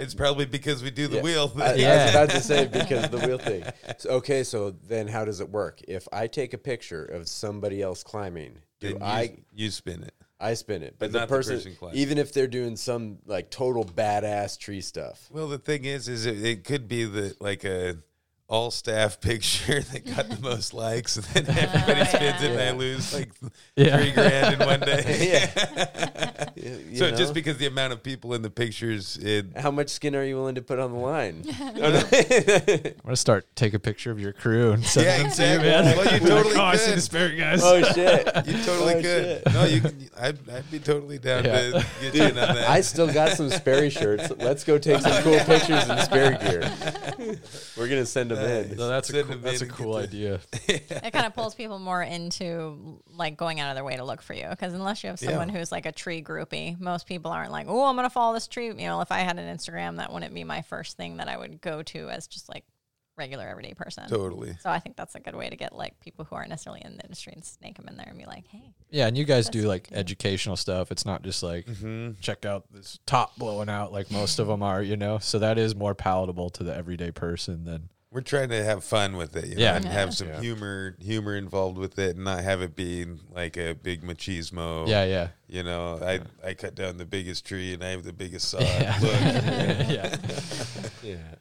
[0.00, 1.22] it's probably because we do the Yeah.
[1.22, 1.52] wheel.
[1.56, 2.04] I, I Yeah.
[2.06, 3.62] was about to say because the wheel thing.
[3.98, 5.80] So, okay, so then how does it work?
[5.88, 10.02] If I take a picture of somebody else climbing, do Then you, I you spin
[10.02, 10.12] it.
[10.38, 10.96] I spin it?
[10.98, 11.98] But the not the person, person climbing.
[11.98, 15.28] even if they're doing some like total badass tree stuff.
[15.30, 17.96] Well, the thing is, is it, it could be the like a
[18.48, 22.54] all staff picture that got the most likes, and then everybody Oh, spins it, and
[22.60, 22.68] yeah.
[22.68, 23.30] I lose like
[23.76, 23.96] Yeah.
[23.98, 25.28] three grand in one day.
[25.32, 26.44] Yeah.
[26.54, 27.16] You- you so know?
[27.16, 30.36] just because the amount of people in the pictures, it how much skin are you
[30.36, 31.44] willing to put on the line?
[31.46, 35.64] Oh, I'm gonna start take a picture of your crew and send yeah, them exactly.
[35.64, 35.96] to you, man.
[35.96, 37.02] Well, you totally oh, I see the could.
[37.02, 37.60] spirit guys.
[37.62, 38.26] oh shit!
[38.46, 39.02] You totally Oh, could.
[39.04, 39.52] shit.
[39.52, 40.08] No, you can.
[40.18, 41.60] I'd, I'd be totally down Yeah.
[41.70, 42.68] to get you in on that.
[42.70, 44.32] I still got some Sperry shirts.
[44.38, 46.70] Let's go take some cool pictures in Sperry gear.
[47.76, 48.76] We're gonna send them in.
[48.76, 50.40] No, that's a Send cool, them that's a in and cool get the- idea.
[50.68, 54.22] it kind of pulls people more into like going out of their way to look
[54.22, 55.56] for you because unless you have someone Yeah.
[55.58, 58.66] who's like a tree groupie most people aren't like oh i'm gonna follow this tree
[58.66, 61.36] you know if i had an instagram that wouldn't be my first thing that i
[61.36, 62.64] would go to as just like
[63.16, 64.54] regular everyday person totally.
[64.60, 66.96] so i think that's a good way to get like people who aren't necessarily in
[66.98, 69.48] the industry and snake them in there and be like hey Yeah, and you guys
[69.48, 69.94] do like do.
[69.94, 70.92] educational stuff.
[70.92, 74.62] It's not just like hmm check out this top blowing out like most of them
[74.62, 75.16] are, you know.
[75.18, 79.18] So that is more palatable to the everyday person than We're trying to have fun
[79.18, 79.76] with it, you know, Yeah.
[79.76, 79.92] and Yeah.
[79.92, 80.40] have some Yeah.
[80.40, 84.88] humor humor involved with it, and not have it be like a big machismo.
[84.88, 88.14] yeah, yeah, You know, I I cut down the biggest tree and I have the
[88.14, 88.58] biggest saw.
[88.80, 88.96] Yeah.
[89.02, 90.16] Look, yeah.
[91.02, 91.34] Yeah,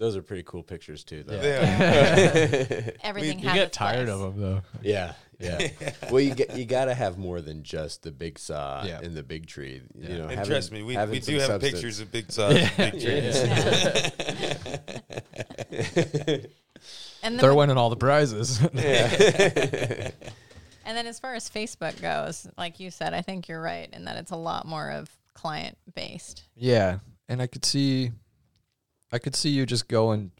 [0.00, 1.40] those are pretty cool pictures too, though.
[1.40, 2.90] Yeah.
[3.04, 4.14] everything You get tired place.
[4.18, 4.62] of them though.
[4.82, 5.68] Yeah, yeah.
[6.10, 9.00] well, you get you got to have more than just the big saw Yeah.
[9.02, 9.82] and the big tree.
[9.94, 10.08] Yeah.
[10.08, 11.72] You know, and having- trust me, we, we do have substance.
[11.74, 13.36] pictures of big saws, and big trees.
[17.22, 18.58] and then They're winning all the prizes.
[20.82, 24.06] And then as far as Facebook goes, like you said, I think you're right in
[24.06, 26.42] that it's a lot more of client based.
[26.56, 26.98] Yeah,
[27.28, 28.10] and I could see,
[29.12, 30.32] I could see you just going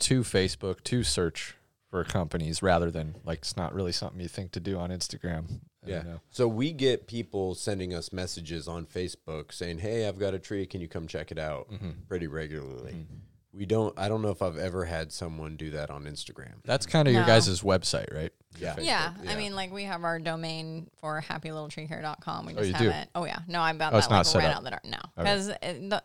[0.00, 1.54] to Facebook to search
[1.90, 5.60] for companies rather than like it's not really something you think to do on Instagram.
[5.86, 6.02] I Yeah.
[6.30, 10.66] So we get people sending us messages on Facebook saying, "Hey, I've got a tree.
[10.66, 11.90] Can you come check it out?" Mm-hmm.
[12.08, 12.92] Pretty regularly.
[12.92, 13.14] Mm-hmm.
[13.52, 13.96] We don't.
[13.96, 16.54] I don't know if I've ever had someone do that on Instagram.
[16.64, 17.28] That's kind of your No.
[17.28, 18.32] guys' website, right?
[18.58, 18.74] Yeah.
[18.80, 22.46] Yeah, Facebook, I mean, like we have our domain for happylittletreecare.com.
[22.46, 22.84] We Oh, just you do?
[22.90, 23.10] haven't.
[23.14, 24.56] Oh yeah, no, I'm about Oh, it's that not like set right up.
[24.56, 24.80] out the door.
[24.84, 25.06] No, Okay.
[25.16, 25.46] because
[25.88, 26.02] the,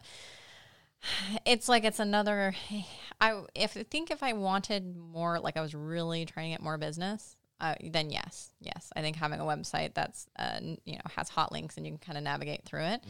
[1.45, 2.55] it's like it's another.
[3.21, 6.63] I if I think if I wanted more, like I was really trying to get
[6.63, 11.01] more business, uh, then yes, yes, I think having a website that's uh, you know
[11.15, 13.01] has hot links and you can kind of navigate through it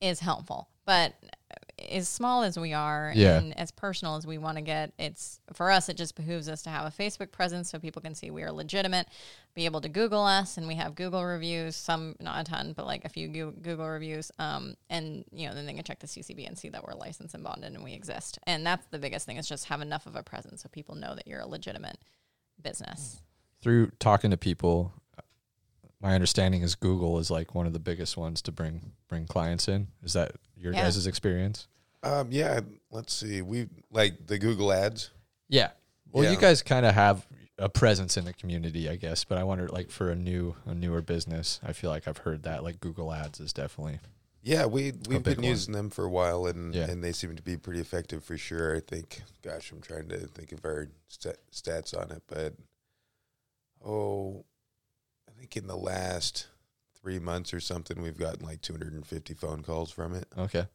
[0.00, 0.24] is Mm-hmm.
[0.24, 0.68] helpful.
[0.84, 1.14] But
[1.90, 3.38] as small as we are Yeah.
[3.38, 5.88] and as personal as we want to get, it's for us.
[5.88, 8.52] It just behooves us to have a Facebook presence so people can see we are
[8.52, 9.08] legitimate.
[9.56, 11.74] Be able to Google us, and we have Google reviews.
[11.74, 14.30] Some not a ton, but like a few Google reviews.
[14.38, 17.34] Um, and you know, then they can check the CCB and see that we're licensed
[17.34, 18.38] and bonded and we exist.
[18.46, 21.16] And that's the biggest thing is just have enough of a presence so people know
[21.16, 21.98] that you're a legitimate
[22.62, 23.20] business.
[23.62, 24.92] Through talking to people,
[26.00, 29.66] my understanding is Google is like one of the biggest ones to bring bring clients
[29.68, 29.88] in.
[30.02, 30.82] Is that your Yeah.
[30.82, 31.66] guys' experience?
[32.02, 32.60] Um, yeah,
[32.90, 33.42] let's see.
[33.42, 35.10] We like the Google ads.
[35.48, 35.70] Yeah.
[36.12, 37.26] Well, you guys kind of have
[37.58, 39.24] a presence in the community, I guess.
[39.24, 42.42] But I wonder, like, for a new, a newer business, I feel like I've heard
[42.44, 43.98] that like Google Ads is definitely
[44.42, 45.44] Yeah, we we've been one.
[45.44, 46.88] using them for a while, and Yeah.
[46.90, 48.76] and they seem to be pretty effective for sure.
[48.76, 49.22] I think.
[49.42, 52.54] Gosh, I'm trying to think of our st- stats on it, but
[53.84, 54.44] oh,
[55.28, 56.46] I think in the last
[57.00, 60.26] three months or something, we've gotten like 250 phone calls from it.
[60.36, 60.66] okay.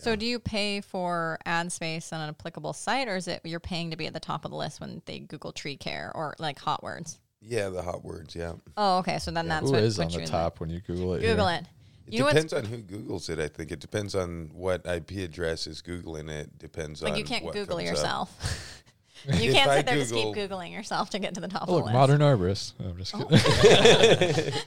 [0.00, 3.58] So, do you pay for ad space on an applicable site, or is it you're
[3.58, 6.36] paying to be at the top of the list when they Google tree care or
[6.38, 7.18] like hot words?
[7.40, 8.34] Yeah, the hot words.
[8.36, 9.18] Yeah, Oh, okay.
[9.18, 11.20] So then that's Who what is on puts you the top when you Google it?
[11.22, 11.58] Google here?
[11.62, 11.66] it.
[12.06, 13.40] it You know depends on who Googles it.
[13.40, 16.58] I think it depends on what IP address is Googling it.
[16.58, 18.84] Depends on like you can't what Google yourself.
[19.26, 21.64] you can't I sit there and just keep googling yourself to get to the top
[21.68, 22.18] Oh, of look, the list.
[22.18, 22.72] modern arborist.
[22.80, 24.52] I'm just kidding.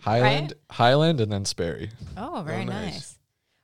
[0.00, 1.90] Highland, Highland, and then Sperry.
[2.16, 2.92] Oh, very nice.
[2.94, 3.18] nice.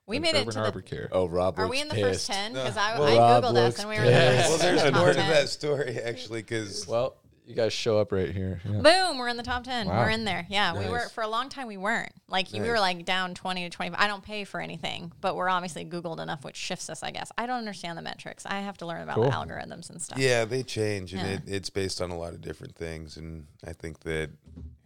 [0.07, 0.65] We And made it Urban to the.
[0.65, 1.09] Arbor Care.
[1.13, 1.59] Oh, Rob.
[1.59, 2.27] Are we in the pissed.
[2.27, 2.53] first ten?
[2.55, 2.63] No.
[2.63, 4.13] Because I, Well, I googled us and we were in the
[4.49, 5.29] Well, there's top more to 10.
[5.31, 7.17] that story actually, because Well,
[7.51, 8.61] you guys show up right here.
[8.65, 8.81] Yeah.
[8.81, 9.89] Boom, we're in the top 10.
[9.89, 10.05] Wow.
[10.05, 10.47] We're in there.
[10.49, 12.13] Yeah, we were for a long time we weren't.
[12.29, 14.01] Like we were like down 20 to 25.
[14.01, 17.31] I don't pay for anything, but we're obviously googled enough which shifts us, I guess.
[17.37, 18.47] I don't understand the metrics.
[18.47, 19.25] I have to learn about Cool.
[19.25, 20.19] the algorithms and stuff.
[20.19, 21.35] Yeah, they change, and Yeah.
[21.35, 23.17] it, it's based on a lot of different things.
[23.17, 24.31] And I think that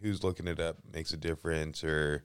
[0.01, 1.83] who's looking it up makes a difference.
[1.83, 2.23] Or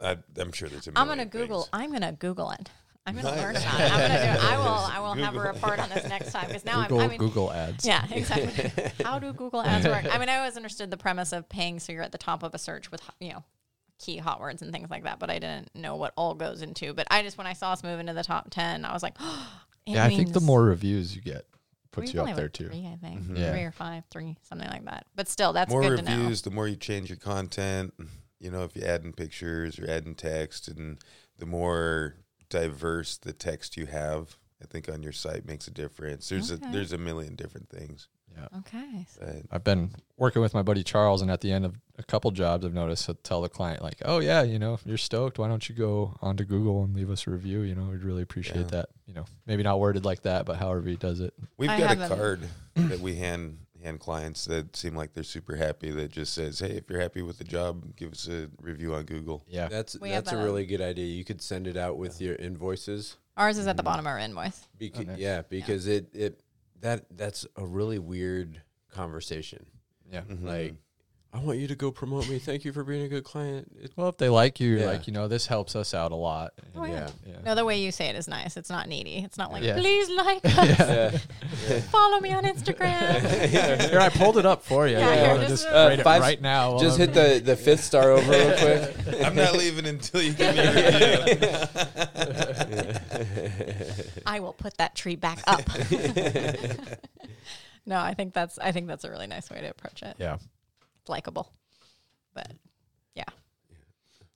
[0.00, 0.92] I, I'm sure there's a.
[0.94, 1.68] I'm going to Google.
[1.72, 2.70] I'm going to google it.
[3.06, 3.40] I'm going to Nice.
[3.40, 3.92] learn about it.
[3.92, 4.52] I'm going to do it.
[4.52, 7.04] I will I will have a report on this next time because now Google, I'm
[7.04, 7.86] I mean Google Ads.
[7.86, 8.92] Yeah, exactly.
[9.04, 10.12] How do Google Ads work?
[10.12, 12.54] I mean, I always understood the premise of paying so you're at the top of
[12.54, 13.44] a search with, you know,
[13.98, 16.92] key hot words and things like that, but I didn't know what all goes into.
[16.92, 19.14] But I just, when I saw us move into the top 10, I was like,
[19.86, 21.46] it Yeah, I think the more reviews you get
[21.92, 22.68] puts you only up there too.
[22.68, 23.22] Three, I think.
[23.22, 23.36] Mm-hmm.
[23.36, 23.52] Yeah.
[23.52, 25.06] Three or five, three, something like that.
[25.14, 26.16] But still, that's more good to know.
[26.16, 27.94] reviews, the more you change your content.
[28.38, 30.98] You know, if you add in pictures or add in text, and
[31.38, 32.16] the more
[32.48, 36.28] diverse the text you have, I think on your site makes a difference.
[36.28, 36.66] There's Okay.
[36.68, 38.08] a there's a million different things.
[38.36, 38.58] Yeah.
[38.58, 39.06] Okay.
[39.18, 42.30] But I've been working with my buddy Charles, and at the end of a couple
[42.32, 45.38] jobs, I've noticed to tell the client like, "Oh yeah, you know, you're stoked.
[45.38, 47.60] Why don't you go onto Google and leave us a review?
[47.60, 48.70] You know, we'd really appreciate Yeah.
[48.82, 48.88] that.
[49.06, 51.32] You know, maybe not worded like that, but however he does it.
[51.56, 55.56] we've I got a- card that we hand hand clients that seem like they're super
[55.56, 55.90] happy.
[55.90, 59.04] That just says, "Hey, if you're happy with the job, give us a review on
[59.04, 60.42] Google." Yeah, That's We that's a that.
[60.44, 61.06] really good idea.
[61.06, 63.16] You could send it out with your invoices.
[63.36, 64.66] Ours is at the bottom of our invoice.
[64.78, 65.18] Because, nice.
[65.18, 66.40] Yeah, because it it
[66.80, 68.60] that that's a really weird
[68.90, 69.66] conversation.
[70.10, 70.22] yeah.
[70.22, 70.44] Mhm.
[70.44, 70.74] Like,
[71.36, 72.38] I want you to go promote me.
[72.38, 73.70] Thank you for being a good client.
[73.82, 74.86] It, Well, if they like you, Yeah.
[74.86, 76.54] like you know, this helps us out a lot.
[76.74, 77.08] Oh, And yeah.
[77.26, 77.34] yeah.
[77.44, 78.56] No, the way you say it is nice.
[78.56, 79.18] It's not needy.
[79.18, 79.74] It's not like, Yeah.
[79.76, 80.56] please like us.
[81.68, 81.80] yeah.
[81.92, 83.20] Follow me on Instagram.
[83.90, 84.96] Here, I pulled it up for you.
[84.96, 86.78] Yeah, You here, just, just uh, rate it five- right now.
[86.78, 88.96] Just hit the the fifth star over real quick.
[89.24, 91.34] I'm not leaving until you give me a review.
[94.24, 95.60] I will put that tree back up.
[97.84, 100.16] no, I think that's I think that's a really nice way to approach it.
[100.18, 100.38] Yeah.
[101.06, 101.52] It's likable.
[102.34, 102.50] But
[103.14, 103.22] yeah.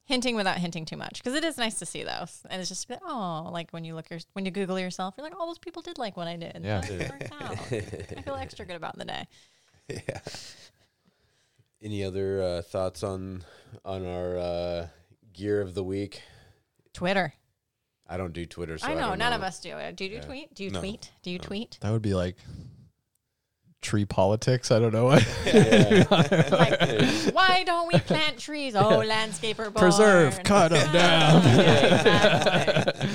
[0.04, 2.88] Hinting without hinting too much because it is nice to see those, and it's just
[2.88, 5.58] like, oh, like when you look your when you Google yourself, you're like, oh, those
[5.58, 6.60] people did like what I did.
[6.62, 6.80] Yeah.
[6.80, 7.52] That worked out.
[8.18, 9.26] I feel extra good about the day.
[9.88, 10.20] yeah.
[11.82, 13.42] Any other uh, thoughts on
[13.84, 14.86] on our uh,
[15.32, 16.22] gear of the week?
[16.92, 17.34] Twitter.
[18.08, 18.78] I don't do Twitter.
[18.78, 19.36] So I I know don't none know.
[19.38, 19.74] of us do.
[19.94, 20.20] Do you Yeah.
[20.20, 20.54] tweet?
[20.54, 20.78] Do you No.
[20.80, 21.10] tweet?
[21.22, 21.44] Do you No.
[21.44, 21.78] tweet?
[21.80, 22.36] That would be like
[23.82, 24.70] tree politics.
[24.70, 25.26] I don't know what.
[26.50, 26.80] like,
[27.34, 28.74] why don't we plant trees?
[28.74, 29.74] Oh, landscaper born.
[29.74, 31.42] Preserve, them down.
[31.42, 31.84] Yeah,
[32.88, 33.10] exactly.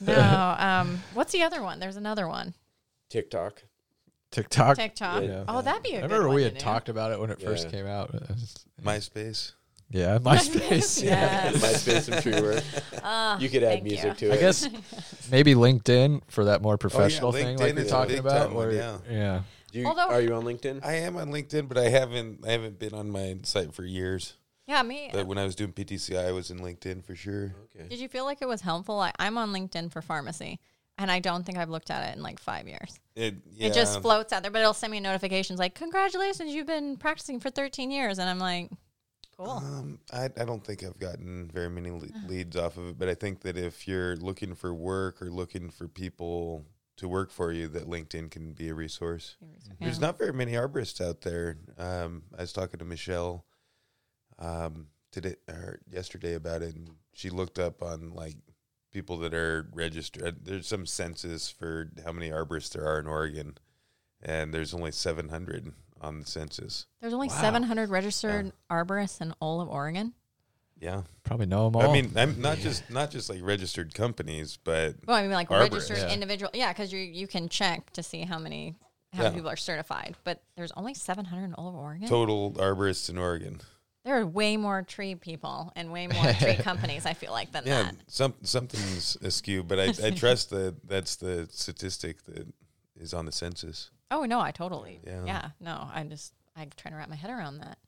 [0.06, 1.78] no, um, what's the other one?
[1.80, 2.54] There's another one.
[3.10, 3.62] TikTok.
[4.30, 4.76] TikTok.
[4.76, 5.22] TikTok.
[5.22, 5.44] Yeah.
[5.48, 6.12] Oh, that'd be a I good one.
[6.12, 8.14] I remember we had talked about it when it first came out.
[8.82, 9.52] MySpace.
[9.88, 11.02] Yeah, MySpace.
[11.02, 11.52] yeah.
[11.52, 12.62] MySpace and tree work.
[13.04, 14.28] Ah, You could add thank music you.
[14.28, 14.38] to it.
[14.38, 14.68] I guess
[15.30, 18.48] maybe LinkedIn for that more professional thing, like LinkedIn we're talking about.
[18.48, 18.98] time one, yeah.
[19.08, 19.42] yeah.
[19.76, 20.82] Do you, Although- are you on LinkedIn?
[20.82, 24.32] I am on LinkedIn, but I haven't I haven't been on my site for years.
[24.66, 25.10] Yeah, me.
[25.12, 27.54] But when I was doing PTCI, I was in LinkedIn for sure.
[27.64, 27.86] okay.
[27.86, 28.96] Did you feel like it was helpful?
[28.96, 30.60] Like, I'm on LinkedIn for pharmacy,
[30.96, 32.98] and I don't think I've looked at it in like five years.
[33.14, 36.66] It, yeah, It just floats out there, but it'll send me notifications like, "Congratulations, you've
[36.66, 38.70] been practicing for 13 years," and I'm like,
[39.36, 42.98] "Cool." Um, I, I don't think I've gotten very many le- leads off of it,
[42.98, 46.64] but I think that if you're looking for work or looking for people
[46.96, 49.36] to work for you, that LinkedIn can be a resource.
[49.80, 51.58] There's not very many arborists out there.
[51.78, 53.44] Um, I was talking to Michelle
[54.38, 58.36] um, today or yesterday about it, and she looked up on like
[58.92, 60.44] people that are registered.
[60.44, 63.58] There's some census for how many arborists there are in Oregon,
[64.22, 66.86] and there's only 700 on the census.
[67.00, 67.40] There's only Wow.
[67.40, 70.14] 700 registered arborists in all of Oregon.
[70.78, 71.90] Yeah, Probably know them all.
[71.90, 75.48] I mean, I'm not just not just like registered companies, but Well, I mean, like
[75.48, 75.70] Arborists.
[75.72, 76.12] registered Yeah.
[76.12, 76.50] individual.
[76.54, 78.74] Yeah, because you you can check to see how many
[79.12, 79.28] how Yeah.
[79.30, 80.16] many people are certified.
[80.24, 82.06] But there's only 700 in all of Oregon.
[82.08, 83.60] total arborists in Oregon.
[84.04, 87.06] There are way more tree people and way more tree companies.
[87.06, 87.96] I feel like than Yeah, that.
[88.08, 92.46] some something's askew, but I, I trust that that's the statistic that
[93.00, 93.90] is on the census.
[94.10, 95.00] Oh no, I totally.
[95.06, 95.24] Yeah.
[95.24, 95.50] Yeah.
[95.58, 97.78] No, I'm just I'm trying to wrap my head around that.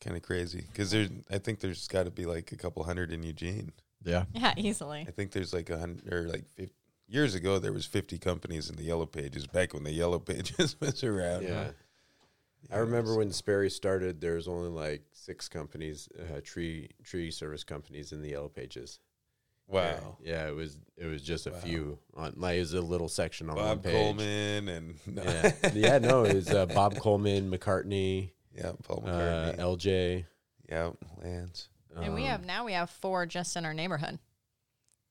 [0.00, 3.10] Kind of crazy because there's I think there's got to be like a couple hundred
[3.12, 3.72] in Eugene.
[4.04, 4.24] yeah.
[4.32, 5.04] Yeah, easily.
[5.08, 6.72] I think there's like a hundred or like 50,
[7.08, 10.76] years ago there was 50 companies in the Yellow Pages back when the Yellow Pages
[10.80, 11.42] was around.
[11.42, 11.70] Yeah.
[12.70, 16.90] I Yeah, remember it's- when Sperry started, there was only like six companies, uh, tree
[17.02, 19.00] tree service companies in the Yellow Pages.
[19.66, 20.16] Wow.
[20.22, 21.58] Yeah, yeah, it was it was just a Wow.
[21.58, 23.92] few on like it was a little section on one page.
[23.92, 23.92] Bob.
[23.92, 24.94] Coleman and
[25.24, 30.24] Yeah, yeah, no, it was uh, Bob Coleman, McCartney, yeah, Paul uh, LJ.
[30.68, 30.90] yeah,
[31.22, 31.68] Lance.
[31.96, 34.18] and we um, have now we have four just in our neighborhood.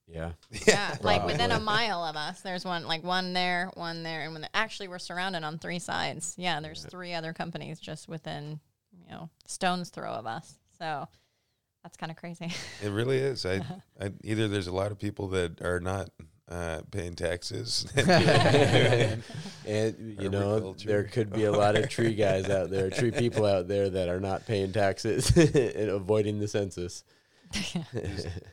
[0.07, 0.32] yeah,
[0.68, 1.28] Yeah, like Wow.
[1.28, 4.88] within a mile of us, there's one like one there, one there, and when actually
[4.88, 6.36] we're surrounded on three sides.
[6.38, 8.60] Yeah, there's three other companies just within
[8.91, 10.56] you know stones throw of us.
[10.78, 11.07] So
[11.84, 12.52] that's kind of crazy.
[12.84, 13.45] It really is.
[13.45, 13.61] I,
[14.02, 16.10] I either there's a lot of people that are not
[16.49, 17.86] uh, paying taxes.
[17.95, 19.24] and
[20.19, 23.68] you know there could be a lot of tree guys out there, tree people out
[23.68, 27.03] there that are not paying taxes and avoiding the census.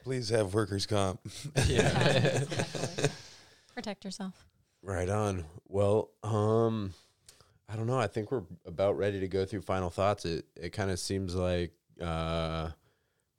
[0.05, 1.21] Please have workers' comp.
[1.57, 3.09] Exactly.
[3.75, 4.47] Protect yourself.
[4.83, 5.45] Right on.
[5.67, 6.95] Well, um,
[7.69, 7.99] I don't know.
[7.99, 10.25] I think we're about ready to go through final thoughts.
[10.25, 12.69] It it kind of seems like uh,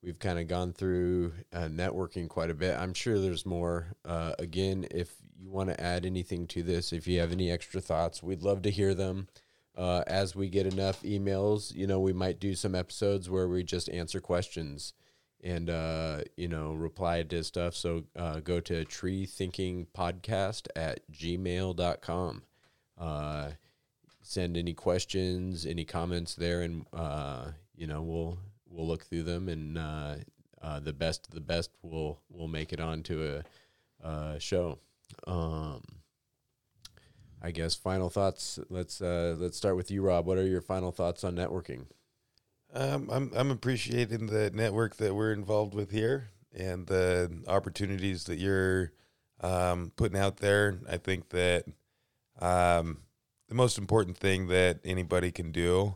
[0.06, 2.77] we've kind of gone through uh, networking quite a bit.
[2.80, 3.88] I'm sure there's more.
[4.06, 5.11] Uh, again, if
[5.41, 8.61] you want to add anything to this, if you have any extra thoughts, we'd love
[8.61, 9.27] to hear them.
[9.76, 13.64] Uh, as we get enough emails, you know, we might do some episodes where we
[13.64, 14.94] just answer questions
[15.44, 20.99] and uh, you know reply to stuff so uh, go to tree thinking podcast at
[21.11, 22.41] gmail.com
[22.98, 23.49] uh,
[24.22, 28.40] send any questions any comments there and uh, you know we'll
[28.76, 30.15] we'll look through them and uh,
[30.61, 33.41] uh, the best of the best will will make it onto
[34.03, 34.80] a, a show
[35.27, 35.81] um,
[37.41, 38.60] I guess final thoughts.
[38.69, 40.26] Let's uh, let's start with you, Rob.
[40.26, 41.85] What are your final thoughts on networking?
[42.73, 48.38] Um, I'm I'm appreciating the network that we're involved with here and the opportunities that
[48.39, 48.93] you're
[49.41, 50.80] um, putting out there.
[50.89, 51.65] I think that
[52.39, 53.02] um,
[53.47, 55.95] the most important thing that anybody can do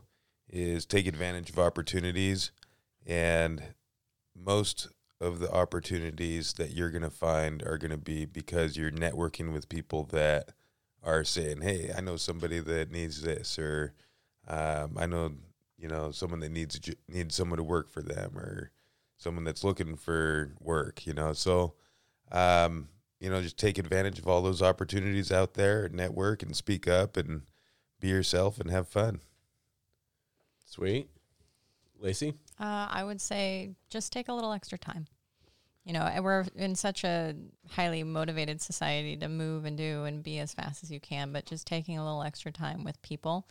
[0.49, 2.51] is take advantage of opportunities,
[3.09, 3.61] and
[4.35, 4.87] most
[5.19, 9.51] of the opportunities that you're going to find are going to be because you're networking
[9.51, 10.51] with people that
[11.03, 13.93] are saying, "Hey, I know somebody that needs this," or
[14.47, 15.33] um, "I know."
[15.77, 18.71] you know someone that needs needs someone to work for them or
[19.17, 21.73] someone that's looking for work you know so
[22.33, 22.89] um
[23.21, 27.15] you know just take advantage of all those opportunities out there network and speak up
[27.15, 27.43] and
[28.01, 29.21] be yourself and have fun
[30.69, 31.09] Sweet,
[31.99, 32.35] Lacey.
[32.59, 35.07] Uh, I would say just take a little extra time.
[35.85, 37.33] You know, we're in such a
[37.69, 41.45] highly motivated society to move and do and be as fast as you can, but
[41.45, 43.47] just taking a little extra time with people,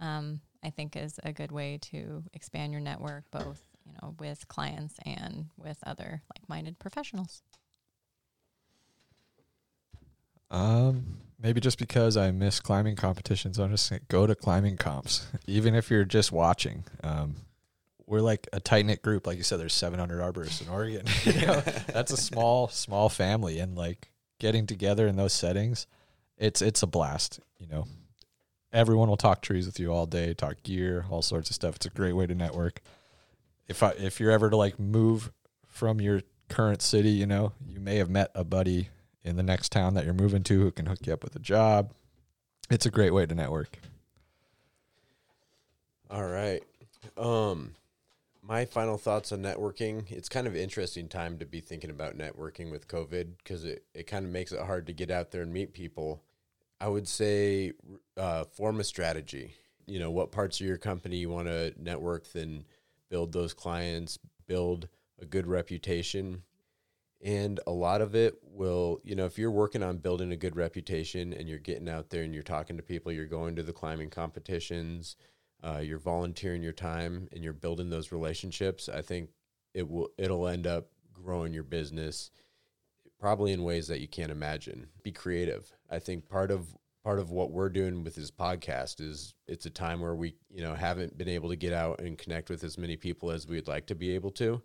[0.00, 4.46] um, I think, is a good way to expand your network, both you know with
[4.48, 7.42] clients and with other like-minded professionals.
[10.50, 15.26] Um, maybe just because I miss climbing competitions, I'm just saying go to climbing comps,
[15.46, 16.84] even if you're just watching.
[17.02, 17.36] Um,
[18.06, 19.58] we're like a tight knit group, like you said.
[19.58, 21.06] There's 700 arborists in Oregon.
[21.24, 25.86] you know, that's a small, small family, and like getting together in those settings,
[26.36, 27.40] it's it's a blast.
[27.58, 27.86] You know,
[28.72, 31.76] everyone will talk trees with you all day, talk gear, all sorts of stuff.
[31.76, 32.80] It's a great way to network.
[33.68, 35.30] If I if you're ever to like move
[35.68, 38.88] from your current city, you know, you may have met a buddy
[39.24, 41.40] in the next town that you're moving to who can hook you up with a
[41.40, 41.92] job.
[42.70, 43.78] It's a great way to network.
[46.10, 46.62] All right.
[47.16, 47.74] Um,
[48.42, 50.10] my final thoughts on networking.
[50.10, 54.06] It's kind of interesting time to be thinking about networking with COVID because it, it
[54.06, 56.22] kind of makes it hard to get out there and meet people.
[56.80, 57.72] I would say
[58.16, 59.54] uh, form a strategy.
[59.86, 62.64] You know, what parts of your company you want to network then
[63.08, 64.88] build those clients, build
[65.20, 66.42] a good reputation.
[67.24, 70.56] And a lot of it will, you know, if you're working on building a good
[70.56, 73.72] reputation and you're getting out there and you're talking to people, you're going to the
[73.72, 75.14] climbing competitions,
[75.62, 79.30] uh, you're volunteering your time and you're building those relationships, I think
[79.74, 82.30] it will it'll end up growing your business
[83.18, 84.88] probably in ways that you can't imagine.
[85.04, 85.70] Be creative.
[85.88, 86.74] I think part of
[87.04, 90.62] part of what we're doing with this podcast is it's a time where we, you
[90.62, 93.68] know, haven't been able to get out and connect with as many people as we'd
[93.68, 94.62] like to be able to.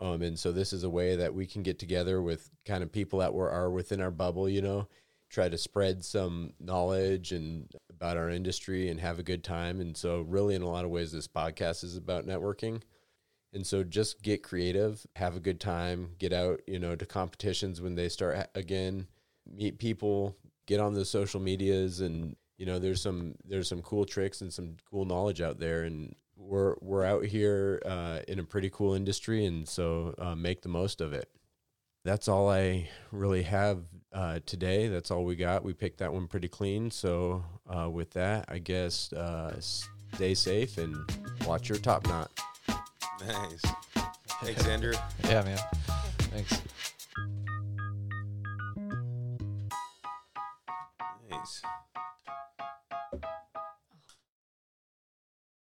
[0.00, 2.92] Um, and so this is a way that we can get together with kind of
[2.92, 4.88] people that were are within our bubble, you know,
[5.30, 9.80] try to spread some knowledge and about our industry and have a good time.
[9.80, 12.82] And so really in a lot of ways this podcast is about networking.
[13.52, 17.80] And so just get creative, have a good time, get out, you know, to competitions
[17.80, 19.06] when they start again,
[19.46, 20.36] meet people,
[20.66, 24.52] get on the social medias and you know there's some there's some cool tricks and
[24.52, 28.94] some cool knowledge out there and we're we're out here uh, in a pretty cool
[28.94, 31.30] industry, and so uh, make the most of it.
[32.06, 33.80] That's all I really have
[34.12, 34.86] uh, today.
[34.86, 35.64] That's all we got.
[35.64, 36.88] We picked that one pretty clean.
[36.92, 40.96] So uh, with that, I guess uh, stay safe and
[41.44, 42.30] watch your top knot.
[43.26, 43.62] Nice.
[44.40, 44.94] Thanks, Andrew.
[45.24, 45.58] Yeah, man.
[46.30, 46.62] Thanks.
[51.28, 51.62] Nice.